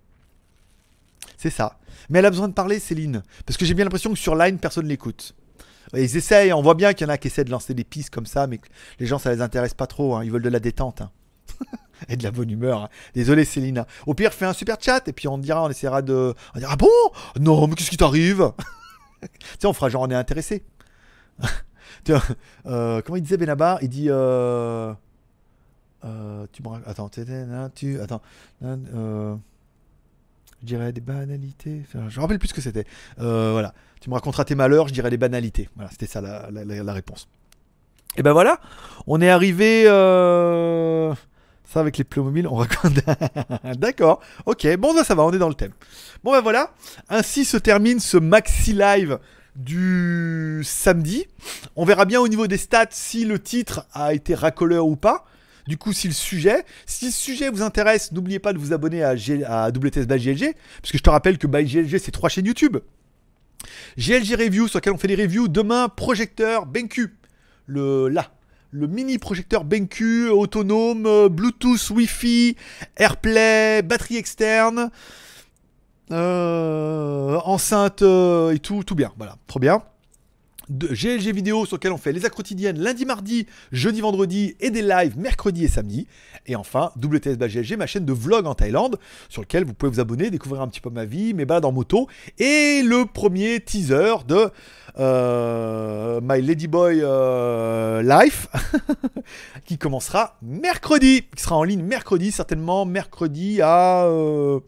[1.37, 1.79] C'est ça.
[2.09, 3.21] Mais elle a besoin de parler, Céline.
[3.45, 5.35] Parce que j'ai bien l'impression que sur Line, personne l'écoute.
[5.93, 7.83] Et Ils essayent, on voit bien qu'il y en a qui essaient de lancer des
[7.83, 8.59] pistes comme ça, mais
[8.99, 10.15] les gens, ça les intéresse pas trop.
[10.15, 10.23] hein.
[10.23, 11.01] Ils veulent de la détente.
[11.01, 11.11] hein.
[12.09, 12.83] et de la bonne humeur.
[12.83, 12.89] hein.
[13.13, 13.87] Désolé, Célina.
[14.05, 16.33] Au pire, fais un super chat et puis on dira, on essaiera de.
[16.55, 16.87] On dira, ah bon
[17.39, 18.51] Non, mais qu'est-ce qui t'arrive
[19.21, 20.63] Tu sais, on fera genre, on est intéressé.
[22.03, 22.13] Tu
[22.65, 24.07] euh, comment il disait Benabar Il dit.
[24.09, 24.93] Euh,
[26.05, 27.23] euh, tu Attends, tu,
[27.75, 27.99] tu.
[28.01, 28.21] Attends.
[28.63, 29.35] euh,
[30.61, 31.83] je dirais des banalités.
[31.93, 32.85] Je me rappelle plus ce que c'était.
[33.19, 33.73] Euh, voilà.
[34.01, 35.69] Tu me raconteras tes malheurs, je dirais des banalités.
[35.75, 37.27] Voilà, c'était ça la réponse.
[38.15, 38.59] Et ben voilà,
[39.05, 39.83] on est arrivé.
[39.87, 41.13] euh,
[41.65, 42.93] Ça, avec les Playmobil, on raconte.
[43.77, 44.21] D'accord.
[44.45, 44.67] Ok.
[44.77, 45.23] Bon, ça, ça va.
[45.23, 45.73] On est dans le thème.
[46.23, 46.71] Bon, ben voilà.
[47.09, 49.19] Ainsi se termine ce maxi live
[49.55, 51.25] du samedi.
[51.75, 55.25] On verra bien au niveau des stats si le titre a été racoleur ou pas.
[55.67, 59.03] Du coup, si le sujet, si le sujet vous intéresse, n'oubliez pas de vous abonner
[59.03, 62.11] à, G- à WTS by GLG, parce que je te rappelle que by GLG, c'est
[62.11, 62.77] trois chaînes YouTube.
[63.97, 65.47] GLG Review, sur lequel on fait des reviews.
[65.47, 67.13] Demain, projecteur BenQ.
[67.65, 68.31] Le là.
[68.71, 72.55] Le mini projecteur BenQ autonome, euh, Bluetooth, Wi-Fi,
[72.97, 74.91] AirPlay, batterie externe,
[76.11, 79.11] euh, enceinte euh, et tout, tout bien.
[79.17, 79.81] Voilà, trop bien.
[80.69, 84.69] De GLG vidéo sur lequel on fait les actes quotidiennes lundi, mardi, jeudi, vendredi et
[84.69, 86.07] des lives mercredi et samedi.
[86.45, 88.99] Et enfin, WTS by ma chaîne de vlog en Thaïlande
[89.29, 91.71] sur lequel vous pouvez vous abonner, découvrir un petit peu ma vie, mes balades en
[91.71, 92.07] moto
[92.37, 94.49] et le premier teaser de
[94.99, 98.47] euh, My Ladyboy euh, Life
[99.65, 104.05] qui commencera mercredi, qui sera en ligne mercredi, certainement mercredi à.
[104.05, 104.59] euh,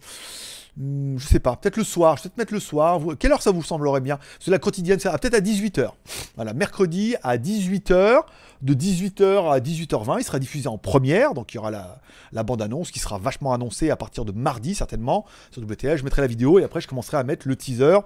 [0.78, 3.00] hmm, je sais pas, peut-être le soir, je vais peut-être mettre le soir.
[3.20, 4.20] Quelle heure ça vous semblerait bien?
[4.44, 5.92] Que la quotidienne, c'est peut-être à 18h.
[6.36, 8.22] Voilà, mercredi à 18h,
[8.62, 12.02] de 18h à 18h20, il sera diffusé en première, donc il y aura la,
[12.32, 15.98] la bande-annonce qui sera vachement annoncée à partir de mardi, certainement, sur WTL.
[15.98, 18.00] Je mettrai la vidéo et après je commencerai à mettre le teaser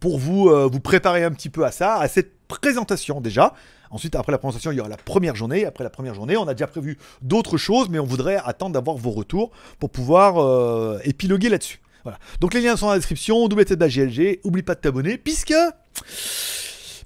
[0.00, 3.54] pour vous, euh, vous préparer un petit peu à ça, à cette présentation déjà.
[3.92, 5.66] Ensuite, après la présentation, il y aura la première journée.
[5.66, 8.96] Après la première journée, on a déjà prévu d'autres choses, mais on voudrait attendre d'avoir
[8.96, 11.80] vos retours pour pouvoir euh, épiloguer là-dessus.
[12.02, 12.18] Voilà.
[12.40, 15.18] Donc les liens sont dans la description, WTZ de la GLG, oublie pas de t'abonner,
[15.18, 15.54] puisque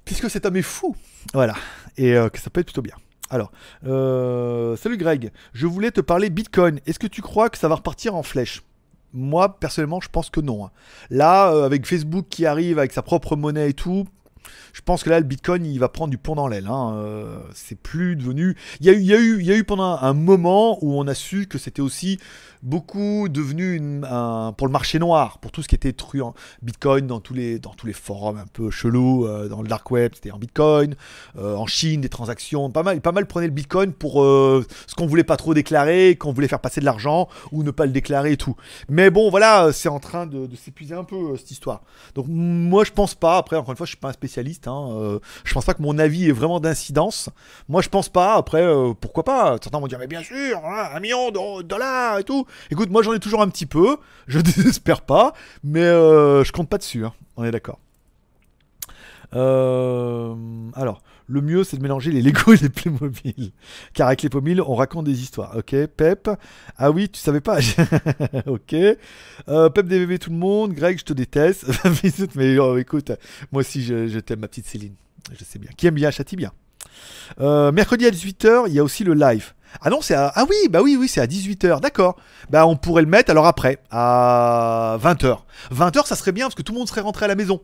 [0.05, 0.95] puisque cet homme est fou.
[1.35, 1.55] Voilà.
[1.97, 2.95] Et euh, que ça peut être plutôt bien.
[3.29, 3.51] Alors,
[3.85, 6.79] euh, salut Greg, je voulais te parler Bitcoin.
[6.87, 8.63] Est-ce que tu crois que ça va repartir en flèche?
[9.13, 10.65] Moi, personnellement, je pense que non.
[10.67, 10.71] hein.
[11.11, 14.07] Là, avec Facebook qui arrive avec sa propre monnaie et tout,
[14.73, 16.67] je pense que là, le Bitcoin, il va prendre du plomb dans l'aile.
[16.69, 16.95] hein.
[16.97, 18.57] Euh, c'est plus devenu.
[18.81, 20.79] Il y, a eu, il, y a eu, il y a eu pendant un moment
[20.85, 22.19] où on a su que c'était aussi
[22.63, 23.81] beaucoup devenu
[24.57, 26.35] pour le marché noir, pour tout ce qui était truand.
[26.63, 29.91] Bitcoin dans tous les, dans tous les forums un peu chelous, euh, dans le dark
[29.91, 30.95] web, c'était en Bitcoin.
[31.39, 32.71] Euh, en Chine, des transactions.
[32.71, 36.33] Pas mal, pas mal prenaient le Bitcoin pour ce qu'on voulait pas trop déclarer, qu'on
[36.33, 38.57] voulait faire passer de l'argent ou ne pas le déclarer et tout.
[38.89, 41.83] Mais bon, voilà, c'est en train de, de s'épuiser un peu cette histoire.
[42.15, 44.36] Donc moi je pense pas, après encore une fois je suis pas un spécialiste,
[44.67, 47.31] hein, euh, je pense pas que mon avis est vraiment d'incidence.
[47.69, 50.91] Moi je pense pas, après euh, pourquoi pas, certains vont dire mais bien sûr, hein,
[50.95, 52.47] un million de dollars et tout.
[52.71, 53.97] Écoute, moi j'en ai toujours un petit peu,
[54.27, 55.33] je désespère pas,
[55.65, 57.79] mais euh, je compte pas dessus, hein, on est d'accord.
[59.33, 63.53] Alors, le mieux c'est de mélanger les Lego et les Playmobil.
[63.95, 65.57] Car avec les Playmobil, on raconte des histoires.
[65.57, 66.31] Ok, Pep?
[66.77, 67.59] Ah oui, tu savais pas.
[68.47, 68.75] ok.
[69.49, 70.73] Euh, Pep DVV tout le monde.
[70.73, 71.67] Greg, je te déteste.
[72.37, 73.13] Mais oh, écoute,
[73.53, 74.95] moi aussi je, je t'aime, ma petite Céline.
[75.39, 75.71] Je sais bien.
[75.77, 76.53] Qui aime bien, châtie bien.
[77.41, 79.53] Euh, mercredi à 18h, il y a aussi le live.
[79.81, 80.33] Ah non, c'est à...
[80.35, 82.17] Ah oui, bah oui, oui, c'est à 18h, d'accord.
[82.49, 85.39] Bah on pourrait le mettre alors après, à 20h.
[85.75, 87.61] 20h, ça serait bien parce que tout le monde serait rentré à la maison.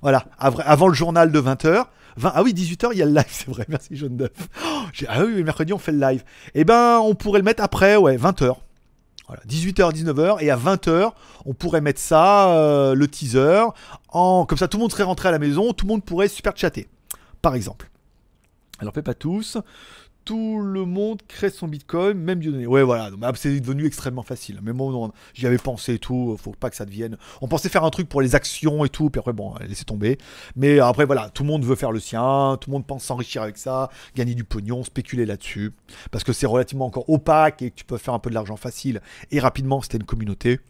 [0.00, 1.84] Voilà, av- avant le journal de 20h.
[2.16, 2.32] 20...
[2.34, 4.30] Ah oui, 18h, il y a le live, c'est vrai, merci Jaune d'œuf.
[4.64, 6.24] Oh, ah oui, oui, mercredi, on fait le live.
[6.54, 8.56] Eh ben, on pourrait le mettre après, ouais, 20h.
[9.26, 11.12] Voilà, 18h, 19h, et à 20h,
[11.46, 13.62] on pourrait mettre ça, euh, le teaser,
[14.08, 14.44] en...
[14.44, 16.56] comme ça tout le monde serait rentré à la maison, tout le monde pourrait super
[16.56, 16.88] chatter,
[17.40, 17.90] par exemple.
[18.80, 19.58] Alors, fait pas tous.
[20.24, 22.66] Tout le monde crée son bitcoin, même Dieudonné.
[22.66, 24.60] Ouais, voilà, bah, c'est devenu extrêmement facile.
[24.62, 27.16] Mais bon, non, j'y avais pensé et tout, faut pas que ça devienne.
[27.40, 30.18] On pensait faire un truc pour les actions et tout, puis après, bon, laissez tomber.
[30.56, 33.42] Mais après, voilà, tout le monde veut faire le sien, tout le monde pense s'enrichir
[33.42, 35.72] avec ça, gagner du pognon, spéculer là-dessus.
[36.10, 38.56] Parce que c'est relativement encore opaque et que tu peux faire un peu de l'argent
[38.56, 40.60] facile et rapidement, c'était une communauté.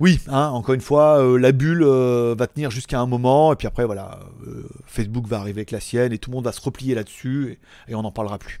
[0.00, 3.56] Oui, hein, encore une fois, euh, la bulle euh, va tenir jusqu'à un moment, et
[3.56, 6.52] puis après, voilà, euh, Facebook va arriver avec la sienne, et tout le monde va
[6.52, 7.58] se replier là-dessus,
[7.88, 8.60] et, on n'en parlera plus.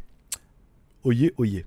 [1.02, 1.66] Oyez, oyez.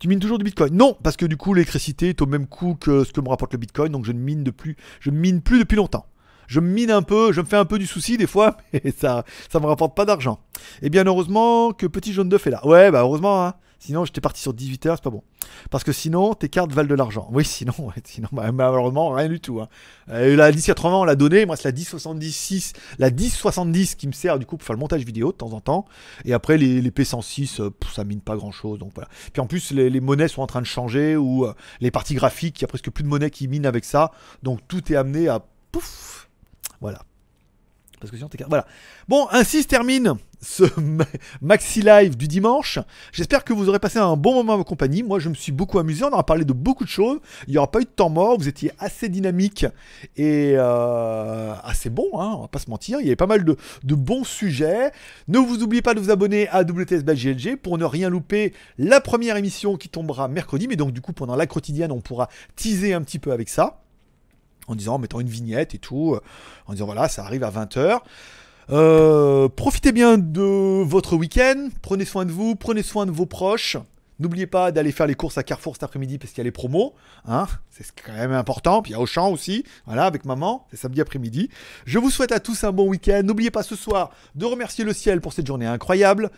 [0.00, 0.74] Tu mines toujours du Bitcoin?
[0.74, 3.52] Non, parce que du coup, l'électricité est au même coût que ce que me rapporte
[3.52, 6.06] le Bitcoin, donc je ne mine plus, je ne mine plus depuis longtemps.
[6.46, 8.92] Je me mine un peu, je me fais un peu du souci des fois, mais
[8.96, 10.38] ça, ça me rapporte pas d'argent.
[10.80, 12.66] Et bien heureusement que Petit Jaune d'œuf est là.
[12.66, 13.54] Ouais, bah heureusement, hein.
[13.78, 15.22] Sinon, j'étais parti sur 18h, c'est pas bon.
[15.70, 17.28] Parce que sinon, tes cartes valent de l'argent.
[17.30, 17.74] Oui, sinon,
[18.04, 19.60] sinon bah, malheureusement, rien du tout.
[19.60, 19.68] Hein.
[20.08, 21.44] Euh, la 1080, on l'a donnée.
[21.44, 25.04] Moi, c'est la 1076, la 1070 qui me sert du coup pour faire le montage
[25.04, 25.84] vidéo de temps en temps.
[26.24, 28.78] Et après, les, les P106, euh, ça mine pas grand chose.
[28.78, 29.08] Donc voilà.
[29.32, 32.60] Puis en plus, les, monnaies sont en train de changer ou euh, les parties graphiques,
[32.60, 34.12] il y a presque plus de monnaie qui mine avec ça.
[34.42, 36.28] Donc tout est amené à pouf.
[36.80, 37.02] Voilà.
[38.00, 38.42] Parce que sinon t'es...
[38.48, 38.66] Voilà.
[39.08, 40.14] Bon, ainsi se termine
[40.46, 41.04] ce ma-
[41.42, 42.78] Maxi Live du dimanche.
[43.12, 45.02] J'espère que vous aurez passé un bon moment en ma compagnie.
[45.02, 46.04] Moi, je me suis beaucoup amusé.
[46.04, 47.18] On aura parlé de beaucoup de choses.
[47.46, 48.38] Il n'y aura pas eu de temps mort.
[48.38, 49.66] Vous étiez assez dynamique
[50.16, 53.00] et euh, assez bon, hein, on va pas se mentir.
[53.00, 53.56] Il y avait pas mal de,
[53.94, 54.92] bons sujets.
[55.28, 57.02] Ne vous oubliez pas de vous abonner à WTS
[57.62, 60.68] pour ne rien louper la première émission qui tombera mercredi.
[60.68, 63.80] Mais donc, du coup, pendant la quotidienne, on pourra teaser un petit peu avec ça
[64.68, 66.16] en disant, en mettant une vignette et tout,
[66.66, 68.00] en disant voilà, ça arrive à 20h.
[68.70, 73.76] Euh, profitez bien de votre week-end, prenez soin de vous, prenez soin de vos proches.
[74.18, 76.50] N'oubliez pas d'aller faire les courses à Carrefour cet après-midi parce qu'il y a les
[76.50, 76.94] promos,
[77.26, 78.80] hein, c'est quand même important.
[78.80, 81.50] Puis il y a Auchan aussi, voilà, avec maman, c'est samedi après-midi.
[81.84, 83.22] Je vous souhaite à tous un bon week-end.
[83.24, 86.30] N'oubliez pas ce soir de remercier le ciel pour cette journée incroyable,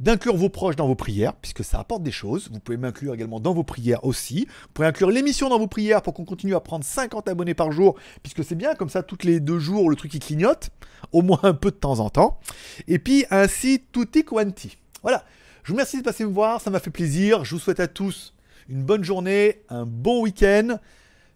[0.00, 2.48] d'inclure vos proches dans vos prières, puisque ça apporte des choses.
[2.50, 4.46] Vous pouvez m'inclure également dans vos prières aussi.
[4.62, 7.70] Vous pouvez inclure l'émission dans vos prières pour qu'on continue à prendre 50 abonnés par
[7.72, 10.70] jour, puisque c'est bien, comme ça, toutes les deux jours, le truc il clignote,
[11.12, 12.40] au moins un peu de temps en temps.
[12.88, 14.78] Et puis ainsi, tutti quanti.
[15.02, 15.24] Voilà.
[15.66, 17.44] Je vous remercie de passer me voir, ça m'a fait plaisir.
[17.44, 18.34] Je vous souhaite à tous
[18.68, 20.78] une bonne journée, un bon week-end,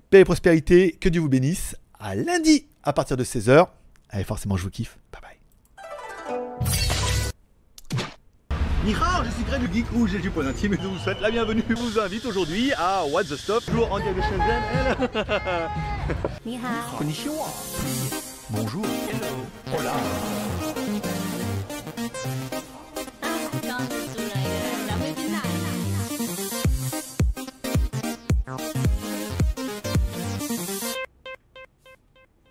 [0.09, 1.74] paix et prospérité, que Dieu vous bénisse.
[1.98, 3.66] À lundi à partir de 16h.
[4.09, 4.98] Allez, forcément, je vous kiffe.
[5.11, 6.39] Bye bye.
[8.85, 11.32] Nihao, je suis Greg le Geek ou GG Point Intime et je vous souhaite la
[11.32, 11.65] bienvenue.
[11.69, 15.09] Je vous invite aujourd'hui à What the Stop, toujours en direct de Shenzhen.
[16.62, 17.48] 好，Konnichiwa.
[18.51, 18.85] Bonjour.
[18.85, 19.77] Hello.
[19.77, 20.39] Hola.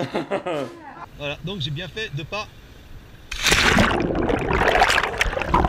[1.18, 2.46] voilà, donc j'ai bien fait de pas.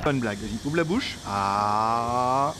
[0.09, 1.17] Une blague, vas-y, ouvre la bouche.
[1.27, 2.53] Ah.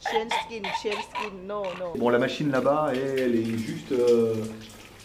[0.00, 1.94] Chain skin, chain skin, no, no.
[1.96, 3.92] Bon, la machine là-bas, elle est juste.
[3.92, 4.34] euh,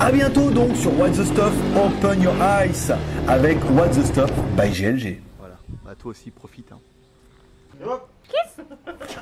[0.00, 2.92] A bientôt donc sur What the Stuff, Open Your Eyes
[3.28, 5.20] avec What the Stuff by GLG.
[5.38, 6.70] Voilà, bah toi aussi profite.
[6.72, 6.78] Hein.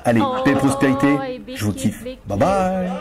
[0.03, 1.17] Allez, paix prospérité,
[1.55, 2.03] je vous kiffe.
[2.27, 2.91] Bye bye